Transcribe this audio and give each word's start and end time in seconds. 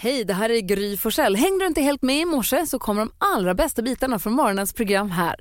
Hej, 0.00 0.24
det 0.24 0.34
här 0.34 0.50
är 0.50 0.60
Gry 0.60 0.96
Forssell. 0.96 1.36
Hängde 1.36 1.64
du 1.64 1.66
inte 1.66 1.80
helt 1.80 2.02
med 2.02 2.20
i 2.20 2.24
morse 2.24 2.66
så 2.66 2.78
kommer 2.78 3.00
de 3.00 3.10
allra 3.18 3.54
bästa 3.54 3.82
bitarna 3.82 4.18
från 4.18 4.32
morgonens 4.32 4.72
program 4.72 5.10
här. 5.10 5.36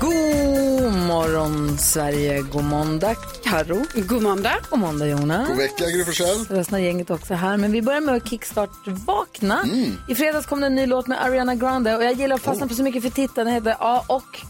God 0.00 0.92
morgon, 1.06 1.78
Sverige. 1.78 2.42
God 2.42 2.64
måndag, 2.64 3.14
Karo. 3.44 3.84
God 3.94 4.22
måndag. 4.22 4.56
God 4.70 4.78
måndag, 4.78 5.06
Jonas. 5.06 5.48
God 5.48 5.56
vecka, 5.56 5.84
Gry 5.90 6.04
Forssell. 6.04 6.46
Resten 6.56 6.74
av 6.74 6.80
gänget 6.80 7.10
också 7.10 7.34
här. 7.34 7.56
Men 7.56 7.72
vi 7.72 7.82
börjar 7.82 8.00
med 8.00 8.14
att 8.14 8.28
kickstart 8.28 8.86
vakna. 8.86 9.64
I 10.08 10.14
fredags 10.14 10.46
kom 10.46 10.60
det 10.60 10.66
en 10.66 10.74
ny 10.74 10.86
låt 10.86 11.06
med 11.06 11.24
Ariana 11.24 11.54
Grande 11.54 11.96
och 11.96 12.04
jag 12.04 12.12
gillar 12.12 12.36
att 12.36 12.42
fastna 12.42 12.68
på 12.68 12.74
så 12.74 12.82
mycket 12.82 13.02
för 13.02 13.10
titeln. 13.10 13.46
Den 13.46 13.54
heter 13.54 13.76
A 13.78 14.04
och. 14.06 14.40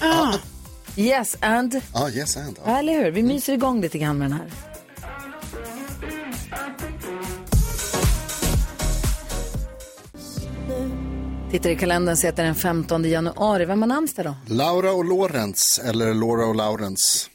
Ah. 0.00 0.34
Yes 0.96 1.36
and. 1.40 1.80
Ja, 1.94 2.10
yes 2.10 2.36
and. 2.36 2.58
Ja, 2.66 2.78
eller 2.78 2.92
hur? 2.92 3.10
Vi 3.10 3.22
myser 3.22 3.52
igång 3.52 3.80
lite 3.80 3.98
grann 3.98 4.18
med 4.18 4.30
den 4.30 4.38
här. 4.38 4.50
Tittar 11.50 11.70
i 11.70 11.76
kalendern 11.76 12.16
det 12.22 12.28
är 12.38 12.44
den 12.44 12.54
15 12.54 13.04
januari. 13.04 13.64
Vem 13.64 13.82
har 13.82 13.86
namnsdag 13.88 14.24
då? 14.26 14.54
Laura 14.54 14.92
och 14.92 15.04
Lawrence, 15.04 15.82
eller 15.82 16.14
Laura 16.14 16.46
och 16.46 16.54
Lawrence. 16.54 17.28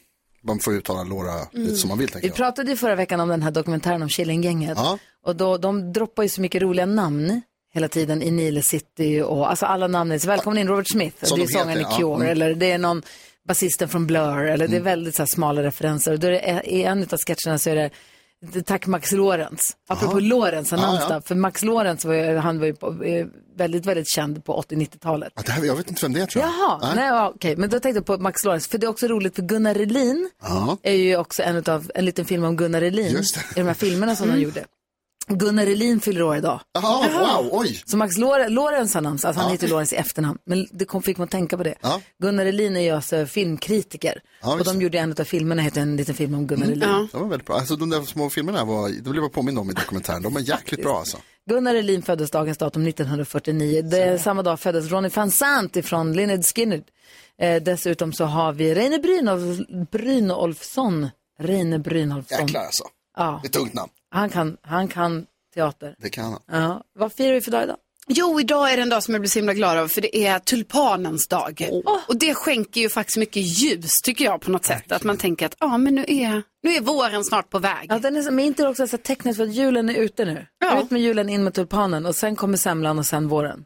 Man 0.44 0.60
får 0.60 0.74
uttala 0.74 1.04
Laura 1.04 1.34
lite 1.52 1.76
som 1.76 1.88
man 1.90 1.98
vill, 1.98 2.10
Vi 2.22 2.28
jag. 2.28 2.36
pratade 2.36 2.72
ju 2.72 2.78
förra 2.78 2.96
veckan 2.96 3.20
om 3.20 3.30
den 3.30 3.42
här 3.42 3.52
dokumentären 3.52 4.02
om 4.02 4.10
Killinggänget. 4.10 4.78
Ja. 4.78 4.98
Och 5.26 5.36
då, 5.36 5.58
de 5.58 5.94
droppar 5.94 6.24
ju 6.24 6.30
så 6.30 6.42
mycket 6.42 6.62
roliga 6.62 6.86
namn 6.86 7.42
hela 7.74 7.88
tiden 7.88 8.22
i 8.24 8.32
Nile 8.32 8.62
City 8.62 9.22
och 9.22 9.50
alltså 9.50 9.66
alla 9.66 9.88
namn. 9.88 10.12
är 10.12 10.20
så 10.20 10.28
Välkommen 10.28 10.58
in 10.60 10.68
Robert 10.68 10.88
Smith, 10.92 11.26
Som 11.26 11.38
det 11.38 11.44
är 11.44 11.48
de 11.48 11.54
sångaren 11.54 11.72
i 11.78 11.80
heter, 11.80 11.92
ja. 11.92 11.98
Cure, 11.98 12.16
Mm. 12.16 12.28
eller 12.28 12.54
det 12.56 12.72
är 12.72 12.78
någon 12.78 13.02
basisten 13.48 13.90
från 13.90 14.08
Blur, 14.08 14.46
eller 14.46 14.68
det 14.68 14.78
är 14.78 14.82
väldigt 14.82 15.16
så 15.16 15.22
här, 15.22 15.28
smala 15.28 15.64
referenser. 15.64 16.12
Och 16.14 16.20
då 16.20 16.28
är 16.28 16.32
det, 16.32 16.62
I 16.66 16.84
en 16.84 17.04
av 17.04 17.18
sketcherna 17.28 17.58
så 17.60 17.70
är 17.70 17.76
det- 17.76 17.90
Tack 18.66 18.88
Max 18.88 19.12
Lorentz. 19.12 19.64
Apropå 19.90 20.20
Lorentz 20.20 20.72
Ja, 20.72 20.78
namnsdag. 20.78 21.16
ja. 21.18 21.22
För 21.22 21.36
Max 21.36 21.64
Lorentz 21.64 22.06
var 22.06 22.14
ju, 22.14 22.38
han 22.38 22.60
var 22.60 22.66
ju 22.66 22.76
eh, 23.20 23.28
väldigt, 23.58 23.86
väldigt 23.86 24.08
känd 24.10 24.46
på 24.46 24.62
80-90-talet. 24.62 25.34
Ja, 25.36 25.42
det 25.46 25.52
här, 25.52 25.64
jag 25.64 25.76
vet 25.76 25.90
inte 25.90 26.02
vem 26.06 26.14
det 26.14 26.22
är, 26.22 26.26
tror 26.26 26.44
jag. 26.44 26.52
Jaha, 26.54 26.94
nej, 26.96 27.08
ja, 27.08 27.32
okej. 27.36 27.56
Men 27.56 27.70
då 27.70 27.80
tänkte 27.80 27.98
jag 27.98 28.06
på 28.06 28.18
Max 28.18 28.44
Lorentz, 28.44 28.68
för 28.68 28.78
det 28.78 28.86
är 28.86 28.90
också 28.90 29.08
roligt 29.08 29.36
för 29.36 29.42
Gunnar 29.42 29.74
Relin 29.74 30.30
Ja. 30.42 30.78
är 30.84 30.94
ju 30.94 31.18
också 31.18 31.44
en, 31.44 31.56
utav, 31.56 31.92
en 31.96 32.06
liten 32.06 32.26
film 32.26 32.44
om 32.44 32.56
Gunnar 32.58 32.82
det. 32.82 33.28
i 33.52 33.62
de 33.62 33.68
här 33.68 33.74
filmerna 33.74 34.16
som 34.16 34.28
de 34.28 34.40
gjorde. 34.42 34.66
Gunnar 35.28 35.66
Relin 35.66 36.00
fyller 36.00 36.22
år 36.22 36.36
idag. 36.38 36.60
Jaha, 36.74 37.10
wow, 37.42 37.50
oj. 37.52 37.84
Så 37.86 37.98
Max 37.98 38.18
Lore- 38.18 38.50
Lorentz 38.50 38.94
har 38.94 39.02
namn, 39.02 39.20
alltså 39.24 39.42
han 39.42 39.52
heter 39.52 39.68
Lorentz 39.68 39.94
i 39.94 39.96
efternamn, 39.96 40.38
men 40.46 40.68
det 40.72 40.86
kom, 40.86 41.02
fick 41.02 41.18
man 41.18 41.28
tänka 41.28 41.58
på 41.58 41.64
det. 41.64 41.76
Ja. 41.82 42.02
Gunnar 42.22 42.46
Relin 42.46 42.76
är 42.78 42.82
ju 42.82 42.90
alltså 42.90 43.26
filmkritiker 43.26 44.22
Ja, 44.42 44.54
och 44.54 44.64
de 44.64 44.82
gjorde 44.82 44.98
en 45.00 45.12
av 45.20 45.24
filmerna, 45.24 45.62
heter 45.62 45.82
en 45.82 45.96
liten 45.96 46.16
film 46.16 46.34
om 46.34 46.48
Gunnar 46.48 46.68
Relin. 46.68 46.90
Ja. 46.90 47.08
Det 47.12 47.18
var 47.18 47.28
väldigt 47.28 47.48
bra. 47.48 47.56
Alltså 47.56 47.76
de 47.76 47.90
där 47.90 48.02
små 48.02 48.30
filmerna 48.30 48.66
var, 48.66 48.90
det 48.90 49.10
blev 49.10 49.24
jag 49.24 49.34
påmind 49.34 49.60
om 49.60 49.70
i 49.70 49.74
dokumentären. 49.74 50.22
De 50.22 50.36
är 50.36 50.40
jäkligt 50.40 50.84
bra 50.84 50.98
alltså. 51.00 51.18
Gunnar 51.50 51.74
Relin 51.74 52.02
föddes 52.02 52.32
dagens 52.32 52.58
datum 52.58 52.88
1949. 52.88 53.82
Det, 53.82 54.22
samma 54.22 54.42
dag 54.44 54.60
föddes 54.60 54.92
Ronny 54.92 55.10
van 55.10 55.32
Sant 55.32 55.76
ifrån 55.76 56.14
Lynyrd 56.14 56.46
Skynyrd. 56.46 56.84
Eh, 57.42 57.64
dessutom 57.64 58.14
så 58.14 58.26
har 58.26 58.54
vi 58.54 58.76
Reine 58.76 58.98
Brynolf, 59.00 59.60
Brynolfsson. 59.92 61.10
Reine 61.40 61.80
Brynolfsson. 61.80 62.40
Jäklar 62.40 62.62
alltså. 62.62 62.84
Ja, 63.18 63.40
Det 63.42 63.46
är 63.46 63.50
ett 63.50 63.54
tungt 63.54 63.74
namn. 63.74 63.92
Han 64.14 64.30
kan, 64.30 64.58
han 64.62 64.88
kan 64.88 65.26
teater. 65.54 65.96
Det 65.98 66.10
kan 66.10 66.24
han. 66.24 66.42
Ja. 66.62 66.84
Vad 66.94 67.14
firar 67.14 67.34
vi 67.34 67.42
för 67.42 67.52
dag 67.52 67.64
idag? 67.64 67.78
Jo, 68.08 68.40
idag 68.40 68.72
är 68.72 68.78
det 68.78 68.84
en 68.84 68.90
dag 68.90 69.04
som 69.04 69.14
jag 69.14 69.22
blir 69.22 69.30
så 69.30 69.40
himla 69.40 69.54
glad 69.54 69.78
av 69.78 69.88
för 69.88 70.02
det 70.02 70.18
är 70.18 70.40
tulpanens 70.40 71.28
dag. 71.28 71.70
Och 72.08 72.18
det 72.18 72.34
skänker 72.34 72.82
ju 72.82 72.90
faktiskt 72.90 73.18
mycket 73.18 73.44
ljus 73.44 73.92
tycker 74.04 74.26
jag 74.26 74.42
på 74.42 74.52
något 74.52 74.66
sätt. 74.66 74.92
Att 74.92 75.04
man 75.04 75.18
tänker 75.18 75.46
att 75.46 75.56
ja, 75.60 75.78
men 75.78 75.96
nu 75.96 76.06
är, 76.08 76.44
nu 76.64 76.74
är 76.74 76.82
våren 76.82 77.24
snart 77.24 77.50
på 77.50 77.60
väg. 77.60 77.86
Ja, 77.90 78.00
den 78.00 78.16
är, 78.16 78.32
men 78.32 78.46
inte 78.46 78.64
det 78.64 78.70
också 78.70 78.88
så 78.88 78.98
tecknet 78.98 79.38
för 79.38 79.44
att 79.44 79.54
julen 79.54 79.90
är 79.90 79.94
ute 79.94 80.26
nu? 80.26 80.46
Ja. 80.60 80.82
Ut 80.82 80.92
med 80.92 81.02
julen, 81.02 81.30
in 81.30 81.44
med 81.44 81.54
tulpanen 81.54 82.06
och 82.06 82.16
sen 82.16 82.36
kommer 82.36 82.58
semlan 82.58 83.00
och 83.00 83.06
sen 83.06 83.28
våren. 83.28 83.66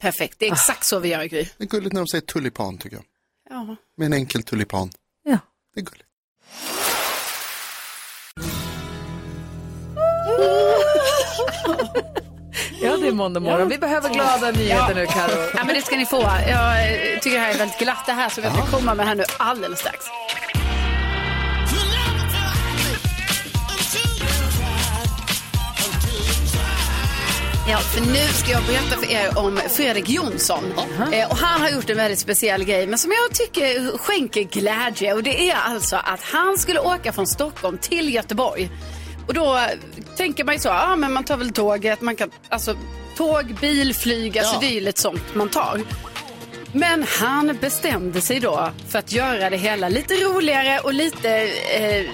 Perfekt, 0.00 0.38
det 0.38 0.48
är 0.48 0.52
exakt 0.52 0.86
så 0.86 0.98
vi 0.98 1.08
gör 1.08 1.24
Gry. 1.24 1.48
Det 1.58 1.64
är 1.64 1.68
gulligt 1.68 1.92
när 1.92 2.00
de 2.00 2.06
säger 2.06 2.22
tulipan, 2.22 2.78
tycker 2.78 2.96
jag. 2.96 3.04
Ja. 3.50 3.76
Med 3.96 4.06
en 4.06 4.12
enkel 4.12 4.42
tulipan. 4.42 4.90
Ja. 5.22 5.38
Det 5.74 5.80
är 5.80 5.84
gulligt. 5.84 6.08
Ja, 12.82 12.96
det 12.96 13.08
är 13.08 13.12
måndag 13.12 13.40
morgon. 13.40 13.68
Vi 13.68 13.78
behöver 13.78 14.08
glada 14.08 14.50
nyheter 14.50 14.94
nu, 14.94 15.06
Karo. 15.06 15.50
ja, 15.54 15.64
men 15.64 15.74
det 15.74 15.82
ska 15.82 15.96
ni 15.96 16.06
få. 16.06 16.22
Jag 16.48 17.22
tycker 17.22 17.36
det 17.36 17.42
här 17.44 17.54
är 17.54 17.58
väldigt 17.58 17.78
glatt 17.78 18.06
det 18.06 18.12
här 18.12 18.28
så 18.28 18.40
vi 18.40 18.46
ska 18.46 18.66
komma 18.76 18.94
med 18.94 19.06
här 19.06 19.14
nu 19.14 19.24
alldeles 19.38 19.78
strax. 19.78 20.04
Ja, 27.68 27.78
för 27.78 28.00
nu 28.00 28.28
ska 28.32 28.50
jag 28.50 28.62
berätta 28.64 28.96
för 28.96 29.10
er 29.12 29.38
om 29.38 29.60
Fredrik 29.68 30.08
Jonsson. 30.08 30.64
Eh, 31.12 31.30
och 31.30 31.36
han 31.36 31.60
har 31.60 31.70
gjort 31.70 31.90
en 31.90 31.96
väldigt 31.96 32.18
speciell 32.18 32.64
grej, 32.64 32.86
men 32.86 32.98
som 32.98 33.12
jag 33.12 33.34
tycker 33.38 33.98
skänker 33.98 34.42
glädje. 34.42 35.14
Och 35.14 35.22
det 35.22 35.50
är 35.50 35.54
alltså 35.54 35.96
att 35.96 36.22
han 36.22 36.58
skulle 36.58 36.80
åka 36.80 37.12
från 37.12 37.26
Stockholm 37.26 37.78
till 37.78 38.14
Göteborg. 38.14 38.70
Och 39.26 39.34
då 39.34 39.60
tänker 40.16 40.44
man 40.44 40.54
ju 40.54 40.60
så, 40.60 40.68
ja 40.68 40.96
men 40.96 41.12
man 41.12 41.24
tar 41.24 41.36
väl 41.36 41.52
tåget, 41.52 42.00
man 42.00 42.16
kan, 42.16 42.30
alltså 42.48 42.76
tåg, 43.16 43.54
bil, 43.60 43.94
flyg, 43.94 44.38
alltså 44.38 44.54
Ja. 44.54 44.60
det 44.60 44.66
är 44.66 44.74
ju 44.74 44.80
lite 44.80 45.00
sånt 45.00 45.34
man 45.34 45.48
tar. 45.48 45.80
Men 46.74 47.04
han 47.20 47.58
bestämde 47.60 48.20
sig 48.20 48.40
då 48.40 48.70
för 48.88 48.98
att 48.98 49.12
göra 49.12 49.50
det 49.50 49.56
hela 49.56 49.88
lite 49.88 50.14
roligare 50.14 50.78
och 50.80 50.94
lite, 50.94 51.30
eh, 51.78 52.06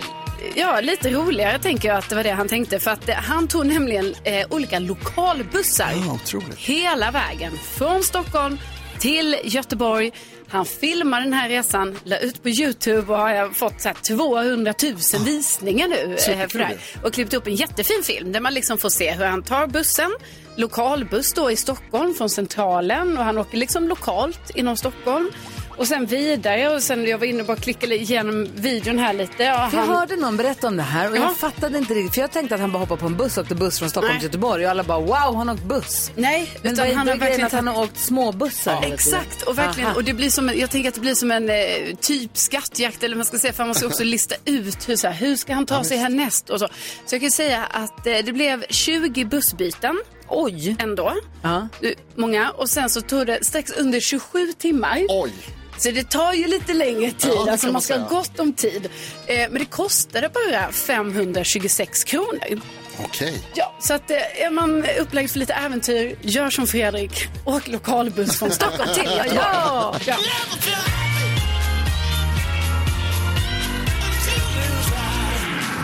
ja, 0.54 0.80
lite 0.80 1.10
roligare 1.10 1.58
tänker 1.58 1.88
jag 1.88 1.98
att 1.98 2.08
det 2.08 2.16
var 2.16 2.22
det 2.24 2.30
han 2.30 2.48
tänkte. 2.48 2.78
För 2.80 2.90
att 2.90 3.08
eh, 3.08 3.14
han 3.14 3.48
tog 3.48 3.66
nämligen 3.66 4.14
eh, 4.24 4.46
olika 4.50 4.78
lokalbussar 4.78 5.92
Ja, 6.32 6.40
hela 6.56 7.10
vägen 7.10 7.52
från 7.78 8.02
Stockholm 8.02 8.58
till 8.98 9.36
Göteborg. 9.44 10.12
Han 10.50 10.64
filmade 10.66 11.22
den 11.24 11.32
här 11.32 11.48
resan, 11.48 11.98
la 12.04 12.18
ut 12.18 12.42
på 12.42 12.48
Youtube 12.48 13.12
och 13.12 13.18
har 13.18 13.50
fått 13.50 13.80
så 13.80 13.88
här 13.88 13.96
200 14.16 14.74
000 14.82 14.94
visningar 15.24 15.88
nu. 15.88 16.16
eh, 16.32 16.48
för 16.48 16.58
det 16.58 16.64
här. 16.64 16.76
Och 17.04 17.12
klippt 17.12 17.34
upp 17.34 17.46
en 17.46 17.54
jättefin 17.54 18.02
film 18.04 18.32
där 18.32 18.40
man 18.40 18.54
liksom 18.54 18.78
får 18.78 18.88
se 18.88 19.10
hur 19.12 19.24
han 19.24 19.42
tar 19.42 19.66
bussen, 19.66 20.10
lokalbuss 20.56 21.32
då 21.32 21.50
i 21.50 21.56
Stockholm 21.56 22.14
från 22.14 22.30
Centralen 22.30 23.18
och 23.18 23.24
han 23.24 23.38
åker 23.38 23.58
liksom 23.58 23.88
lokalt 23.88 24.50
inom 24.54 24.76
Stockholm. 24.76 25.30
Och 25.78 25.86
sen 25.88 26.06
vidare 26.06 26.68
och 26.74 26.82
sen 26.82 27.06
jag 27.06 27.18
var 27.18 27.26
inne 27.26 27.40
och 27.40 27.46
bara 27.46 27.56
klickade 27.56 27.94
igenom 27.94 28.48
videon 28.54 28.98
här 28.98 29.12
lite. 29.12 29.42
Ja, 29.42 29.68
För 29.70 29.78
jag 29.78 29.86
han, 29.86 29.96
hörde 29.96 30.16
någon 30.16 30.36
berätta 30.36 30.66
om 30.68 30.76
det 30.76 30.82
här 30.82 31.10
och 31.10 31.16
Ja. 31.16 31.20
jag 31.20 31.36
fattade 31.36 31.78
inte 31.78 31.94
riktigt. 31.94 32.14
För 32.14 32.20
jag 32.20 32.30
tänkte 32.30 32.54
att 32.54 32.60
han 32.60 32.72
bara 32.72 32.78
hoppade 32.78 33.00
på 33.00 33.06
en 33.06 33.16
buss 33.16 33.36
och 33.38 33.42
åkte 33.42 33.54
buss 33.54 33.78
från 33.78 33.90
Stockholm 33.90 34.12
Nej. 34.12 34.20
till 34.20 34.26
Göteborg 34.28 34.64
och 34.64 34.70
alla 34.70 34.82
bara 34.84 35.00
wow, 35.00 35.36
han 35.36 35.48
har 35.48 35.54
åkt 35.54 35.64
buss. 35.64 36.10
nej, 36.16 36.50
Men 36.62 36.72
utan 36.72 36.86
han 36.94 37.08
har 37.08 37.16
verkligen 37.16 37.46
att 37.46 37.52
han 37.52 37.66
har 37.66 37.82
åkt 37.84 37.98
småbussar 37.98 38.76
tiden? 38.80 38.92
Exakt, 38.94 39.42
och 39.42 39.58
verkligen, 39.58 39.88
Aha. 39.88 39.96
och 39.96 40.04
det 40.04 40.14
blir 40.14 40.30
som 40.30 40.48
en, 40.48 40.58
jag 40.58 40.70
tänker 40.70 40.88
att 40.88 40.94
det 40.94 41.00
blir 41.00 41.14
som 41.14 41.30
en 41.30 41.50
eh, 41.50 41.56
typ 42.00 42.30
skattjakt 42.36 43.02
eller 43.02 43.14
vad 43.14 43.18
man 43.18 43.24
ska 43.26 43.38
säga, 43.38 43.52
för 43.52 43.64
man 43.64 43.74
ska 43.74 43.86
också 43.86 44.04
lista 44.14 44.34
ut 44.44 44.88
hur, 44.88 44.96
så 44.96 45.06
här, 45.08 45.14
hur 45.14 45.36
ska 45.36 45.54
han 45.54 45.66
ta 45.66 45.84
sig 45.84 45.96
härnäst 45.98 46.50
och 46.50 46.60
så. 46.60 46.68
Så 47.06 47.14
jag 47.14 47.20
kan 47.22 47.30
säga 47.30 47.64
att 47.70 48.06
eh, 48.06 48.16
det 48.24 48.32
blev 48.32 48.64
20 48.70 49.24
bussbyten 49.24 50.00
Oj. 50.28 50.76
ändå, 50.78 51.14
Ja. 51.42 51.68
Eh, 51.82 51.90
många, 52.14 52.50
och 52.50 52.68
sen 52.68 52.90
så 52.90 53.00
tog 53.00 53.26
det 53.26 53.44
strax 53.44 53.72
under 53.72 54.00
27 54.00 54.52
timmar. 54.58 54.98
Oj. 55.08 55.32
Så 55.78 55.90
det 55.90 56.10
tar 56.10 56.32
ju 56.32 56.46
lite 56.46 56.74
längre 56.74 57.10
tid, 57.10 57.30
Ja, 57.34 57.50
alltså 57.52 57.72
man 57.72 57.82
ska 57.82 57.98
ha 57.98 58.08
gott 58.08 58.40
om 58.40 58.52
tid. 58.52 58.88
Eh, 59.26 59.50
men 59.50 59.58
det 59.58 59.64
kostade 59.64 60.28
bara 60.28 60.72
526 60.72 62.04
kronor. 62.04 62.60
Okej. 63.04 63.42
Ja, 63.54 63.76
så 63.80 63.94
att 63.94 64.10
eh, 64.10 64.16
är 64.16 64.50
man 64.50 64.84
upplagd 65.00 65.30
för 65.30 65.38
lite 65.38 65.54
äventyr, 65.54 66.16
gör 66.22 66.50
som 66.50 66.66
Fredrik, 66.66 67.28
åk 67.44 67.68
lokalbuss 67.68 68.38
från 68.38 68.50
Stockholm 68.50 68.94
till 68.94 69.04
Göteborg. 69.04 69.34
Ja. 69.34 69.94
ja. 70.06 70.16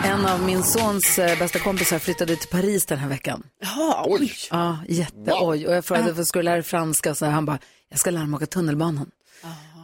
En 0.05 0.27
av 0.27 0.43
min 0.43 0.63
sons 0.63 1.19
eh, 1.19 1.39
bästa 1.39 1.59
kompisar 1.59 1.99
flyttade 1.99 2.37
till 2.37 2.49
Paris 2.49 2.87
den 2.87 2.99
här 2.99 3.09
veckan. 3.09 3.43
Jaha, 3.61 4.05
Oj. 4.07 4.33
Ja, 4.51 4.79
jätteoj. 4.89 5.67
Och 5.67 5.75
jag 5.75 5.85
frågade 5.85 6.07
varför 6.09 6.25
skulle 6.25 6.43
lära 6.45 6.55
dig 6.55 6.63
franska? 6.63 7.15
Så 7.15 7.27
han 7.27 7.45
bara, 7.47 7.59
jag 7.91 7.99
ska 7.99 8.11
lära 8.11 8.27
mig 8.27 8.37
åka 8.37 8.47
tunnelbanan. 8.47 9.11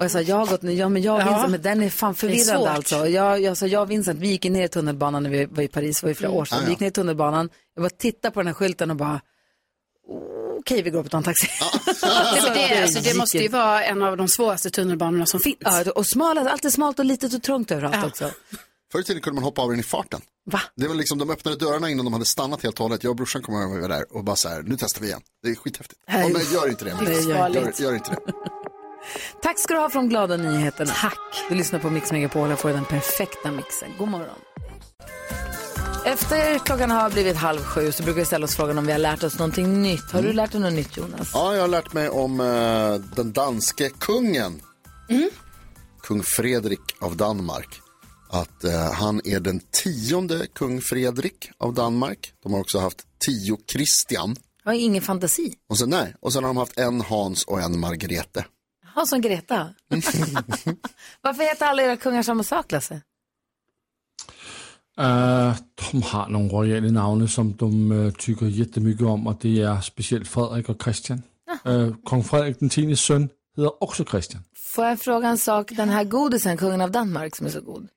Och 0.01 0.05
jag 0.05 0.11
sa, 0.11 0.21
jag 0.21 0.37
har 0.37 0.47
gått 0.47 0.63
ner, 0.63 0.73
ja 0.73 0.89
men 0.89 1.03
jag 1.03 1.15
och 1.15 1.21
Ja. 1.21 1.27
Vincent, 1.27 1.51
men 1.51 1.63
den 1.63 1.83
är 1.83 1.91
fan 1.91 2.15
Det 2.21 2.41
är 2.41 2.69
alltså. 2.69 3.07
Jag, 3.07 3.41
jag 3.41 3.57
sa, 3.57 3.67
jag 3.67 3.83
och 3.83 3.91
Vincent, 3.91 4.21
vi 4.21 4.29
gick 4.29 4.45
ner 4.45 4.65
i 4.65 4.69
tunnelbanan 4.69 5.23
när 5.23 5.31
vi 5.31 5.45
var 5.45 5.63
i 5.63 5.69
Paris, 5.69 6.01
det 6.01 6.05
var 6.05 6.09
ju 6.09 6.15
flera 6.15 6.33
år 6.33 6.45
sedan. 6.45 6.59
Vi 6.65 6.71
gick 6.71 6.81
ja. 6.81 6.85
ner 6.85 6.89
i 6.89 6.93
tunnelbanan, 6.93 7.49
jag 7.75 7.83
bara 7.83 7.91
tittade 7.91 8.35
på 8.35 8.41
den 8.41 8.47
här 8.47 8.55
skylten 8.55 8.91
och 8.91 8.97
bara, 8.97 9.21
okej 10.59 10.83
vi 10.83 10.91
går 10.91 10.99
upp 10.99 11.05
och 11.05 11.11
tar 11.11 11.19
en 11.19 11.25
taxi. 11.25 11.49
det, 12.01 12.55
det, 12.55 12.83
alltså, 12.83 13.01
det 13.01 13.15
måste 13.17 13.39
ju 13.39 13.49
vara 13.49 13.85
en 13.85 14.03
av 14.03 14.17
de 14.17 14.29
svåraste 14.29 14.71
tunnelbanorna 14.71 15.27
som 15.27 15.41
finns. 15.41 15.57
Ja, 15.61 15.85
och 15.95 16.07
smala, 16.07 16.51
allt 16.51 16.65
är 16.65 16.71
smalt 16.71 16.99
och 16.99 17.05
litet 17.05 17.35
och 17.35 17.43
trångt 17.43 17.71
överallt 17.71 17.97
Ja. 18.01 18.07
också. 18.07 18.31
Förr 18.93 19.01
i 19.01 19.05
tiden 19.05 19.23
kunde 19.23 19.35
man 19.35 19.45
hoppa 19.45 19.63
av 19.63 19.71
den 19.71 19.81
i 19.81 19.83
farten. 19.83 20.21
Va? 20.51 20.61
Det 20.77 20.89
var 20.89 20.95
liksom, 20.95 21.19
de 21.19 21.31
öppnade 21.31 21.57
dörrarna 21.57 21.91
innan 21.91 22.05
de 22.05 22.13
hade 22.13 22.25
stannat 22.25 22.63
helt 22.63 22.81
och 22.81 22.83
hållet. 22.85 23.05
Jag 23.05 23.11
och 23.11 23.17
brorsan 23.17 23.43
vi 23.49 23.81
var 23.81 23.89
där 23.89 24.17
och 24.17 24.25
bara 24.25 24.37
så 24.37 24.49
här, 24.49 24.63
nu 24.63 24.77
testar 24.79 25.01
vi 25.01 25.07
igen. 25.07 25.21
Det 25.43 25.51
är 25.51 25.55
skithäftigt. 25.55 26.01
Ja, 26.07 26.29
men 26.29 26.43
gör 26.53 26.69
inte 26.69 26.85
det. 26.85 26.97
Det 27.07 27.13
är 27.13 27.29
Gör, 27.29 27.73
gör 27.83 27.95
inte 27.95 28.11
det. 28.11 28.33
Tack 29.43 29.59
ska 29.59 29.75
du 29.75 29.81
ha 29.81 29.91
från 29.91 30.09
glada 30.09 30.37
nyheterna. 30.37 30.93
Tack. 31.01 31.19
Du 31.49 31.55
lyssnar 31.55 31.79
på 31.81 31.91
Mix 31.91 32.13
Megapol 32.13 32.53
och 32.53 32.59
får 32.59 32.71
den 32.71 32.85
perfekta 32.85 33.51
mixen. 33.51 33.89
God 33.99 34.09
morgon. 34.09 34.39
Efter 36.05 36.59
klockan 36.59 36.91
har 36.91 37.11
blivit 37.11 37.37
halv 37.37 37.61
sju 37.61 37.93
så 37.93 38.03
brukar 38.03 38.21
vi 38.21 38.25
ställa 38.25 38.45
oss 38.45 38.57
frågan 38.57 38.79
om 38.79 38.87
vi 38.87 38.93
har 38.93 38.99
lärt 38.99 39.23
oss 39.23 39.39
någonting 39.39 39.83
nytt. 39.83 40.11
Har 40.11 40.23
du 40.23 40.33
lärt 40.33 40.53
dig 40.53 40.61
något 40.61 40.73
nytt 40.73 40.97
Jonas? 40.97 41.31
Ja, 41.35 41.55
jag 41.55 41.61
har 41.61 41.69
lärt 41.69 41.93
mig 41.93 42.09
om 42.09 42.41
eh, 42.41 43.15
den 43.17 43.33
danske 43.33 43.91
kungen. 43.91 44.63
Kung 46.03 46.23
Fredrik 46.23 46.81
av 47.01 47.17
Danmark. 47.17 47.81
Att 48.31 48.65
eh, 48.65 48.93
han 48.93 49.21
är 49.25 49.41
den 49.41 49.61
tionde 49.71 50.47
kung 50.55 50.81
Fredrik 50.81 51.51
av 51.59 51.75
Danmark. 51.75 52.33
De 52.43 52.53
har 52.53 52.61
också 52.61 52.79
haft 52.79 52.99
tio 53.27 53.59
Christian. 53.73 54.37
Jag 54.65 54.73
har 54.73 54.79
ingen 54.79 55.03
fantasi. 55.03 55.55
Och 55.71 55.79
sen, 55.79 55.91
nej, 55.91 56.15
och 56.21 56.33
sen 56.33 56.45
har 56.45 56.49
de 56.49 56.57
haft 56.57 56.79
en 56.79 57.01
Hans 57.01 57.45
och 57.45 57.61
en 57.61 57.81
Margrethe. 57.81 58.45
Ha 59.01 59.07
som 59.07 59.21
Greta. 59.21 59.75
Varför 61.23 61.43
heter 61.43 61.67
alla 61.67 61.83
era 61.83 61.97
kungar 61.97 62.23
samma 62.23 62.43
sak 62.43 62.73
Lasse? 62.73 62.95
Uh, 65.01 65.55
de 65.93 66.03
har 66.03 66.29
nogle 66.29 66.49
royale 66.53 66.91
navne, 66.91 67.29
som 67.29 67.53
de 67.57 67.93
uh, 67.93 68.13
tycker 68.13 68.47
jättemycket 68.47 69.07
om, 69.07 69.27
och 69.27 69.37
det 69.41 69.63
är 69.63 69.81
speciellt 69.81 70.29
Frederik 70.29 70.69
och 70.69 70.83
Christian. 70.83 71.23
Uh, 71.67 71.95
Kong 72.05 72.25
Frederik 72.25 72.61
den 72.61 72.69
tiendes 72.69 73.01
søn 73.01 73.29
hedder 73.57 73.83
också 73.83 74.05
Christian. 74.05 74.43
Får 74.57 74.85
jag 74.87 75.01
fråga 75.01 75.29
en 75.29 75.39
sak? 75.39 75.73
Den 75.77 75.89
här 75.89 76.05
godisen, 76.05 76.57
kungen 76.57 76.81
av 76.81 76.91
Danmark 76.91 77.37
som 77.37 77.47
är 77.47 77.51
så 77.51 77.61
god. 77.61 77.89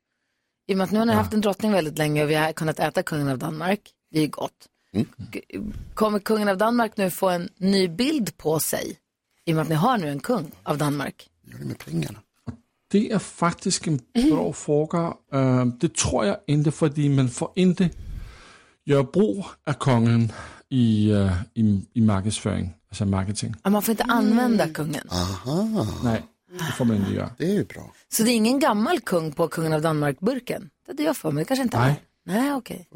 I 0.68 0.74
och 0.74 0.78
med 0.78 0.86
att 0.86 0.92
nu 0.92 1.00
har 1.00 1.06
ni 1.06 1.14
haft 1.14 1.34
en 1.34 1.42
drottning 1.42 1.72
väldigt 1.72 1.98
länge 1.98 2.24
och 2.24 2.30
vi 2.30 2.36
har 2.36 2.52
kunnat 2.52 2.80
äta 2.80 3.04
kungen 3.04 3.28
av 3.30 3.38
Danmark. 3.38 3.80
Det 4.12 4.20
är 4.20 4.28
gott. 4.28 4.68
G- 5.32 5.42
Kommer 5.94 6.20
kungen 6.20 6.48
av 6.48 6.58
Danmark 6.58 6.98
nu 6.98 7.10
få 7.12 7.30
en 7.30 7.50
ny 7.58 7.88
bild 7.88 8.38
på 8.38 8.60
sig? 8.60 8.98
I 9.46 9.52
och 9.52 9.56
med 9.56 9.62
att 9.62 9.70
ni 9.70 9.76
har 9.76 9.98
nu 9.98 10.10
en 10.10 10.20
kung 10.20 10.52
av 10.64 10.78
Danmark. 10.78 11.30
Gör 11.52 11.60
det 11.60 11.66
med 11.66 11.78
pengarna? 11.78 12.20
Det 12.92 13.12
är 13.12 13.20
faktiskt 13.20 13.88
en 13.88 14.00
bra 14.30 14.54
fråga. 14.54 15.14
Uh, 15.34 15.66
det 15.66 15.96
tror 15.96 16.26
jag 16.26 16.38
inte, 16.48 16.72
för 16.72 17.10
man 17.10 17.30
får 17.30 17.52
inte 17.56 17.90
göra 18.86 19.04
brug 19.04 19.44
av 19.66 19.74
kungen 19.74 20.32
i, 20.70 21.12
uh, 21.12 21.34
i, 21.54 21.82
i 21.94 22.02
marknadsföring, 22.02 22.74
alltså 22.90 23.06
marketing. 23.06 23.56
Man 23.64 23.82
får 23.82 23.92
inte 23.92 24.04
använda 24.04 24.68
kungen. 24.68 25.08
Aha, 25.10 25.88
Nej, 26.04 26.24
det 26.52 26.74
får 26.78 26.86
man 26.86 26.98
inte 26.98 27.12
göra. 27.12 27.30
det 27.38 27.46
är 27.46 27.54
ju 27.54 27.66
bra. 27.66 27.94
Så 28.10 28.24
det 28.24 28.32
är 28.32 28.36
ingen 28.36 28.60
gammal 28.60 29.00
kung 29.00 29.32
på 29.32 29.48
kungen 29.48 29.74
av 29.74 29.82
Danmark-burken? 29.82 30.70
Det 30.88 30.94
det 30.94 31.04
jag 31.04 31.18
får 31.18 31.32
mig. 31.32 31.46
Kanske 31.46 31.64
inte 31.64 31.80
Nej. 31.80 32.04
Nej, 32.26 32.54
okej. 32.54 32.88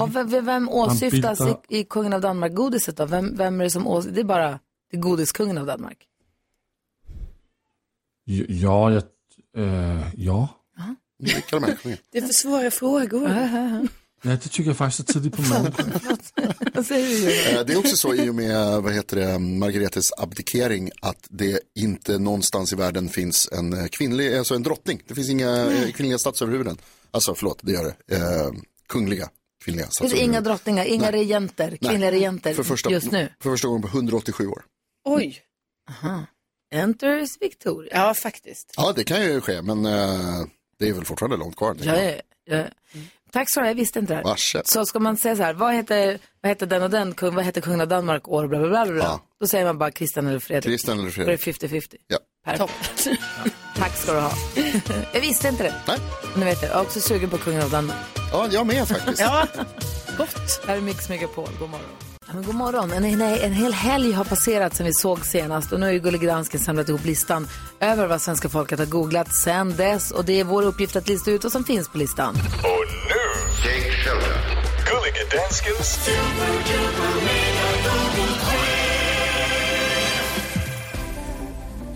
Och 0.00 0.16
vem, 0.16 0.44
vem, 0.44 0.68
åsyftas 0.68 1.40
i, 1.40 1.78
i 1.78 1.84
kungen 1.84 2.12
av 2.12 2.20
Danmark-godiset 2.20 2.96
då? 2.96 3.06
Vem, 3.06 3.36
vem 3.36 3.60
är 3.60 3.64
det 3.64 3.70
som 3.70 3.86
åsyftas? 3.86 4.14
Det 4.14 4.20
är 4.20 4.24
bara 4.24 4.58
godiskungen 4.96 5.58
av 5.58 5.66
Danmark. 5.66 5.98
Ja, 8.24 8.44
ja, 8.48 8.90
jeg, 8.90 9.02
øh, 9.56 10.02
ja. 10.16 10.48
Vilka 11.18 11.56
de 11.56 11.64
här 11.64 11.74
kungarna? 11.82 12.00
Det 12.12 12.18
är 12.18 12.22
för 12.26 12.32
svåra 12.34 12.70
frågor. 12.70 13.28
ja, 14.22 14.30
det 14.30 14.38
tycker 14.38 14.70
jag 14.70 14.76
faktiskt 14.76 15.08
är 15.08 15.12
tidigt 15.12 15.36
på 15.36 15.42
morgonen. 15.42 15.72
Vad 16.74 16.86
säger 16.86 17.06
du 17.08 17.18
Jonas? 17.20 17.46
Eh, 17.60 17.66
Det 17.66 17.72
är 17.72 17.78
också 17.78 17.96
så 17.96 18.14
i 18.14 18.28
och 18.30 18.34
med 18.34 18.82
vad 18.82 18.92
heter 18.94 19.16
det, 19.16 19.38
Margaretes 19.38 20.12
abdikering 20.18 20.90
att 21.02 21.26
det 21.30 21.60
inte 21.74 22.18
någonstans 22.18 22.72
i 22.72 22.76
världen 22.76 23.08
finns 23.08 23.48
en 23.52 23.72
eh, 23.72 23.86
kvinnlig, 23.86 24.34
alltså 24.36 24.54
en 24.54 24.62
drottning. 24.62 25.02
Det 25.08 25.14
finns 25.14 25.28
inga 25.30 25.70
eh, 25.70 25.90
kvinnliga 25.92 26.18
statsöverhuvuden. 26.18 26.76
Alltså 27.10 27.34
förlåt, 27.34 27.58
det 27.62 27.72
gör 27.72 27.84
det. 27.84 28.16
Eh, 28.16 28.50
kungliga 28.88 29.28
kvinnliga 29.64 29.86
Det 29.86 29.98
finns 30.00 30.12
inga 30.12 30.42
statsöverhuvuden. 30.42 30.44
drottningar, 30.44 30.84
inga 30.84 31.12
regenter, 31.12 31.76
kvinnliga 31.76 32.10
regenter 32.10 32.54
För 32.54 32.62
första, 32.62 32.90
just 32.90 33.10
nu. 33.12 33.28
För 33.40 33.50
första 33.50 33.68
gången 33.68 33.82
på 33.82 33.88
187 33.88 34.46
år. 34.46 34.64
Oj. 35.08 35.42
Enters 36.74 37.30
Victoria. 37.40 37.90
Ja, 37.94 38.14
faktiskt. 38.14 38.74
Ja, 38.76 38.92
det 38.96 39.04
kan 39.04 39.22
ju 39.22 39.40
ske, 39.40 39.62
men 39.62 39.86
eh, 39.86 40.44
det 40.78 40.88
är 40.88 40.92
väl 40.92 41.04
fortfarande 41.04 41.36
långt 41.36 41.56
kvar. 41.56 41.74
tänker 41.74 41.94
Ja, 41.94 42.02
jag. 42.02 42.20
ja, 42.44 42.56
ja. 42.56 42.64
Tack 43.32 43.50
så 43.50 43.60
jag 43.60 43.74
visste 43.74 43.98
inte 43.98 44.12
det 44.12 44.16
här. 44.16 44.24
Varsågod. 44.24 44.66
Så 44.66 44.86
ska 44.86 44.98
man 44.98 45.16
säga 45.16 45.36
så 45.36 45.42
här, 45.42 45.54
vad 45.54 45.74
heter, 45.74 46.18
vad 46.40 46.50
heter 46.50 46.66
den 46.66 46.82
och 46.82 46.90
den 46.90 47.14
kung, 47.14 47.34
vad 47.34 47.44
heter 47.44 47.60
kungen 47.60 47.80
av 47.80 47.88
Danmark 47.88 48.28
år, 48.28 48.46
bla 48.46 48.58
bla 48.58 48.68
bla. 48.68 48.84
bla. 48.86 49.04
Ja. 49.04 49.20
Då 49.40 49.46
säger 49.46 49.64
man 49.64 49.78
bara 49.78 49.90
Christian 49.90 50.26
eller 50.26 50.38
Fredrik. 50.38 50.64
Christian 50.64 50.98
eller 50.98 51.10
Då 51.16 51.22
är 51.22 51.26
det 51.26 51.38
Fredrik. 51.38 51.72
50-50. 51.72 51.94
Ja. 52.06 52.18
Perfekt. 52.44 53.08
Tack 53.76 53.96
ska 53.96 54.12
du 54.12 54.20
ha. 54.20 54.32
jag 55.12 55.20
visste 55.20 55.48
inte 55.48 55.62
det. 55.62 55.74
Nej. 55.88 55.98
Nu 56.36 56.44
vet 56.44 56.62
jag, 56.62 56.70
jag 56.70 56.78
är 56.78 56.82
också 56.82 57.00
sugen 57.00 57.30
på 57.30 57.38
kungen 57.38 57.62
av 57.62 57.70
Danmark. 57.70 57.98
ja, 58.32 58.48
jag 58.50 58.66
med 58.66 58.88
faktiskt. 58.88 59.20
Ja, 59.20 59.46
gott. 60.18 60.60
Här 60.66 60.76
är 60.76 60.80
Mix 60.80 61.08
Megapol, 61.08 61.48
god 61.60 61.70
morgon. 61.70 61.88
Ja, 62.28 62.34
men 62.34 62.42
god 62.42 62.54
morgon. 62.54 62.92
En, 62.92 63.04
en, 63.04 63.20
en 63.22 63.52
hel 63.52 63.72
helg 63.72 64.12
har 64.12 64.24
passerat 64.24 64.74
sedan 64.74 64.86
vi 64.86 64.92
såg 64.92 65.26
senast 65.26 65.72
och 65.72 65.80
nu 65.80 65.86
har 65.86 65.92
ju 65.92 65.98
Gullig 65.98 66.26
Dansken 66.26 66.60
samlat 66.60 66.88
ihop 66.88 67.04
listan 67.04 67.48
över 67.80 68.06
vad 68.06 68.20
svenska 68.20 68.48
folket 68.48 68.78
har 68.78 68.86
googlat 68.86 69.34
sedan 69.34 69.74
dess 69.76 70.10
och 70.10 70.24
det 70.24 70.40
är 70.40 70.44
vår 70.44 70.62
uppgift 70.62 70.96
att 70.96 71.08
lista 71.08 71.30
ut 71.30 71.42
vad 71.44 71.52
som 71.52 71.64
finns 71.64 71.88
på 71.88 71.98
listan. 71.98 72.34
Och 72.34 72.86
nu, 73.08 73.70
Jake 73.70 73.90
Shelton. 73.90 74.30
Gullige 74.86 75.36
Danskens 75.36 76.08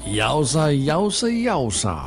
Jausa, 0.07 0.73
jausa, 0.73 1.29
jausa. 1.29 2.01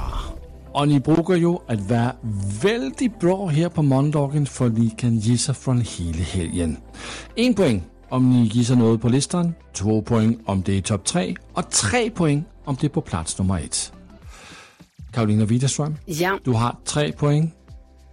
Och 0.73 0.87
ni 0.87 0.99
brukar 0.99 1.35
ju 1.35 1.55
att 1.67 1.81
vara 1.89 2.15
väldigt 2.61 3.19
bra 3.19 3.47
här 3.47 3.69
på 3.69 3.81
måndagen 3.81 4.45
för 4.45 4.69
ni 4.69 4.89
kan 4.89 5.17
gissa 5.17 5.53
från 5.53 5.81
hela 5.81 6.23
helgen. 6.23 6.77
En 7.35 7.53
poäng 7.53 7.83
om 8.13 8.29
ni 8.29 8.47
gissar 8.47 8.75
något 8.75 9.01
på 9.01 9.09
listan, 9.09 9.53
två 9.73 10.01
poäng 10.01 10.39
om 10.45 10.61
det 10.61 10.77
är 10.77 10.81
topp 10.81 11.05
tre 11.05 11.35
och 11.53 11.71
tre 11.71 12.09
poäng 12.09 12.43
om 12.65 12.77
det 12.81 12.87
är 12.87 12.89
på 12.89 13.01
plats 13.01 13.37
nummer 13.39 13.59
ett. 13.59 13.91
Karolina 15.13 15.45
Widerström, 15.45 15.95
Ja, 16.05 16.39
du 16.43 16.51
har 16.51 16.75
tre 16.85 17.11
poäng. 17.11 17.53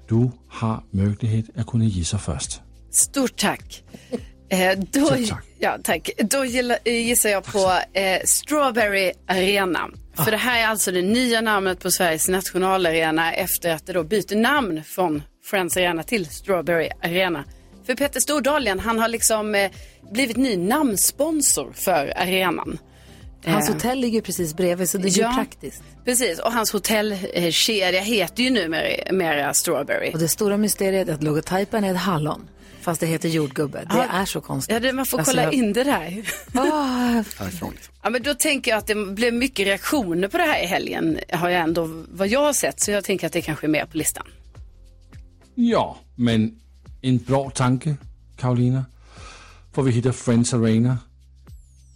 Du 0.08 0.30
har 0.48 0.82
möjlighet 0.90 1.44
att 1.56 1.66
kunna 1.66 1.84
gissa 1.84 2.18
först. 2.18 2.60
stort 2.90 3.36
tack. 3.36 3.82
Eh, 4.52 4.78
då, 4.78 5.06
Tack, 5.06 5.28
tack. 5.28 5.44
Ja, 5.58 5.78
tack. 5.84 6.10
Då 6.18 6.44
eh, 6.44 6.76
gissar 6.84 7.28
jag 7.30 7.44
på 7.44 7.78
eh, 7.92 8.20
Strawberry 8.24 9.12
Arena. 9.26 9.88
För 10.14 10.30
det 10.30 10.36
här 10.36 10.60
är 10.62 10.66
alltså 10.66 10.92
det 10.92 11.02
nya 11.02 11.40
namnet 11.40 11.80
på 11.80 11.90
Sveriges 11.90 12.28
nationalarena 12.28 13.32
efter 13.32 13.74
att 13.74 13.86
det 13.86 13.92
då 13.92 14.04
byter 14.04 14.36
namn 14.36 14.84
från 14.84 15.22
Friends 15.44 15.76
Arena 15.76 16.02
till 16.02 16.26
Strawberry 16.26 16.88
Arena. 17.02 17.44
För 17.90 17.96
Peter 17.96 18.20
Stordalen, 18.20 18.80
han 18.80 18.98
har 18.98 19.08
liksom 19.08 19.54
eh, 19.54 19.70
blivit 20.12 20.36
ny 20.36 20.56
namnsponsor 20.56 21.72
för 21.74 22.12
arenan. 22.16 22.78
Hans 23.44 23.68
Eh, 23.68 23.74
hotell 23.74 23.98
ligger 24.00 24.20
precis 24.20 24.54
bredvid 24.56 24.90
så 24.90 24.98
det 24.98 25.08
är 25.08 25.10
ju 25.10 25.22
Ja. 25.22 25.32
praktiskt. 25.36 25.82
Precis, 26.04 26.38
och 26.38 26.52
hans 26.52 26.72
hotellkedja 26.72 28.00
heter 28.00 28.42
ju 28.42 28.50
numera 28.50 29.12
mera 29.12 29.54
Strawberry. 29.54 30.10
Och 30.14 30.18
det 30.18 30.28
stora 30.28 30.56
mysteriet 30.56 31.08
är 31.08 31.12
att 31.14 31.22
logotypen 31.22 31.84
är 31.84 31.90
ett 31.94 32.00
hallon. 32.00 32.48
Fast 32.80 33.00
det 33.00 33.06
heter 33.06 33.28
jordgubbe. 33.28 33.78
Det 33.78 33.86
Ja. 33.90 34.04
är 34.20 34.24
så 34.24 34.40
konstigt. 34.40 34.72
Ja, 34.74 34.80
det, 34.80 34.92
man 34.92 35.06
får 35.06 35.18
Alltså, 35.18 35.32
kolla 35.32 35.42
jag- 35.42 35.52
in 35.54 35.72
det 35.72 35.84
där. 35.84 36.22
Ah. 36.54 37.24
Ja, 38.02 38.10
men 38.10 38.22
då 38.22 38.34
tänker 38.34 38.70
jag 38.70 38.78
att 38.78 38.86
det 38.86 38.94
blev 38.94 39.34
mycket 39.34 39.66
reaktioner 39.66 40.28
på 40.28 40.36
det 40.38 40.44
här 40.44 40.62
i 40.62 40.66
helgen, 40.66 41.18
har 41.32 41.48
jag 41.48 41.62
ändå, 41.62 42.04
vad 42.10 42.28
jag 42.28 42.40
har 42.40 42.52
sett. 42.52 42.80
Så 42.80 42.90
jag 42.90 43.04
tänker 43.04 43.26
att 43.26 43.32
det 43.32 43.42
kanske 43.42 43.66
är 43.66 43.68
med 43.68 43.90
på 43.90 43.96
listan. 43.98 44.26
Ja, 45.54 45.98
men 46.16 46.54
en 47.02 47.18
bra 47.18 47.50
tanke, 47.50 47.96
Karolina. 48.36 48.84
För 49.72 49.82
vi 49.82 49.90
hittar 49.92 50.12
Friends 50.12 50.54
Arena 50.54 50.98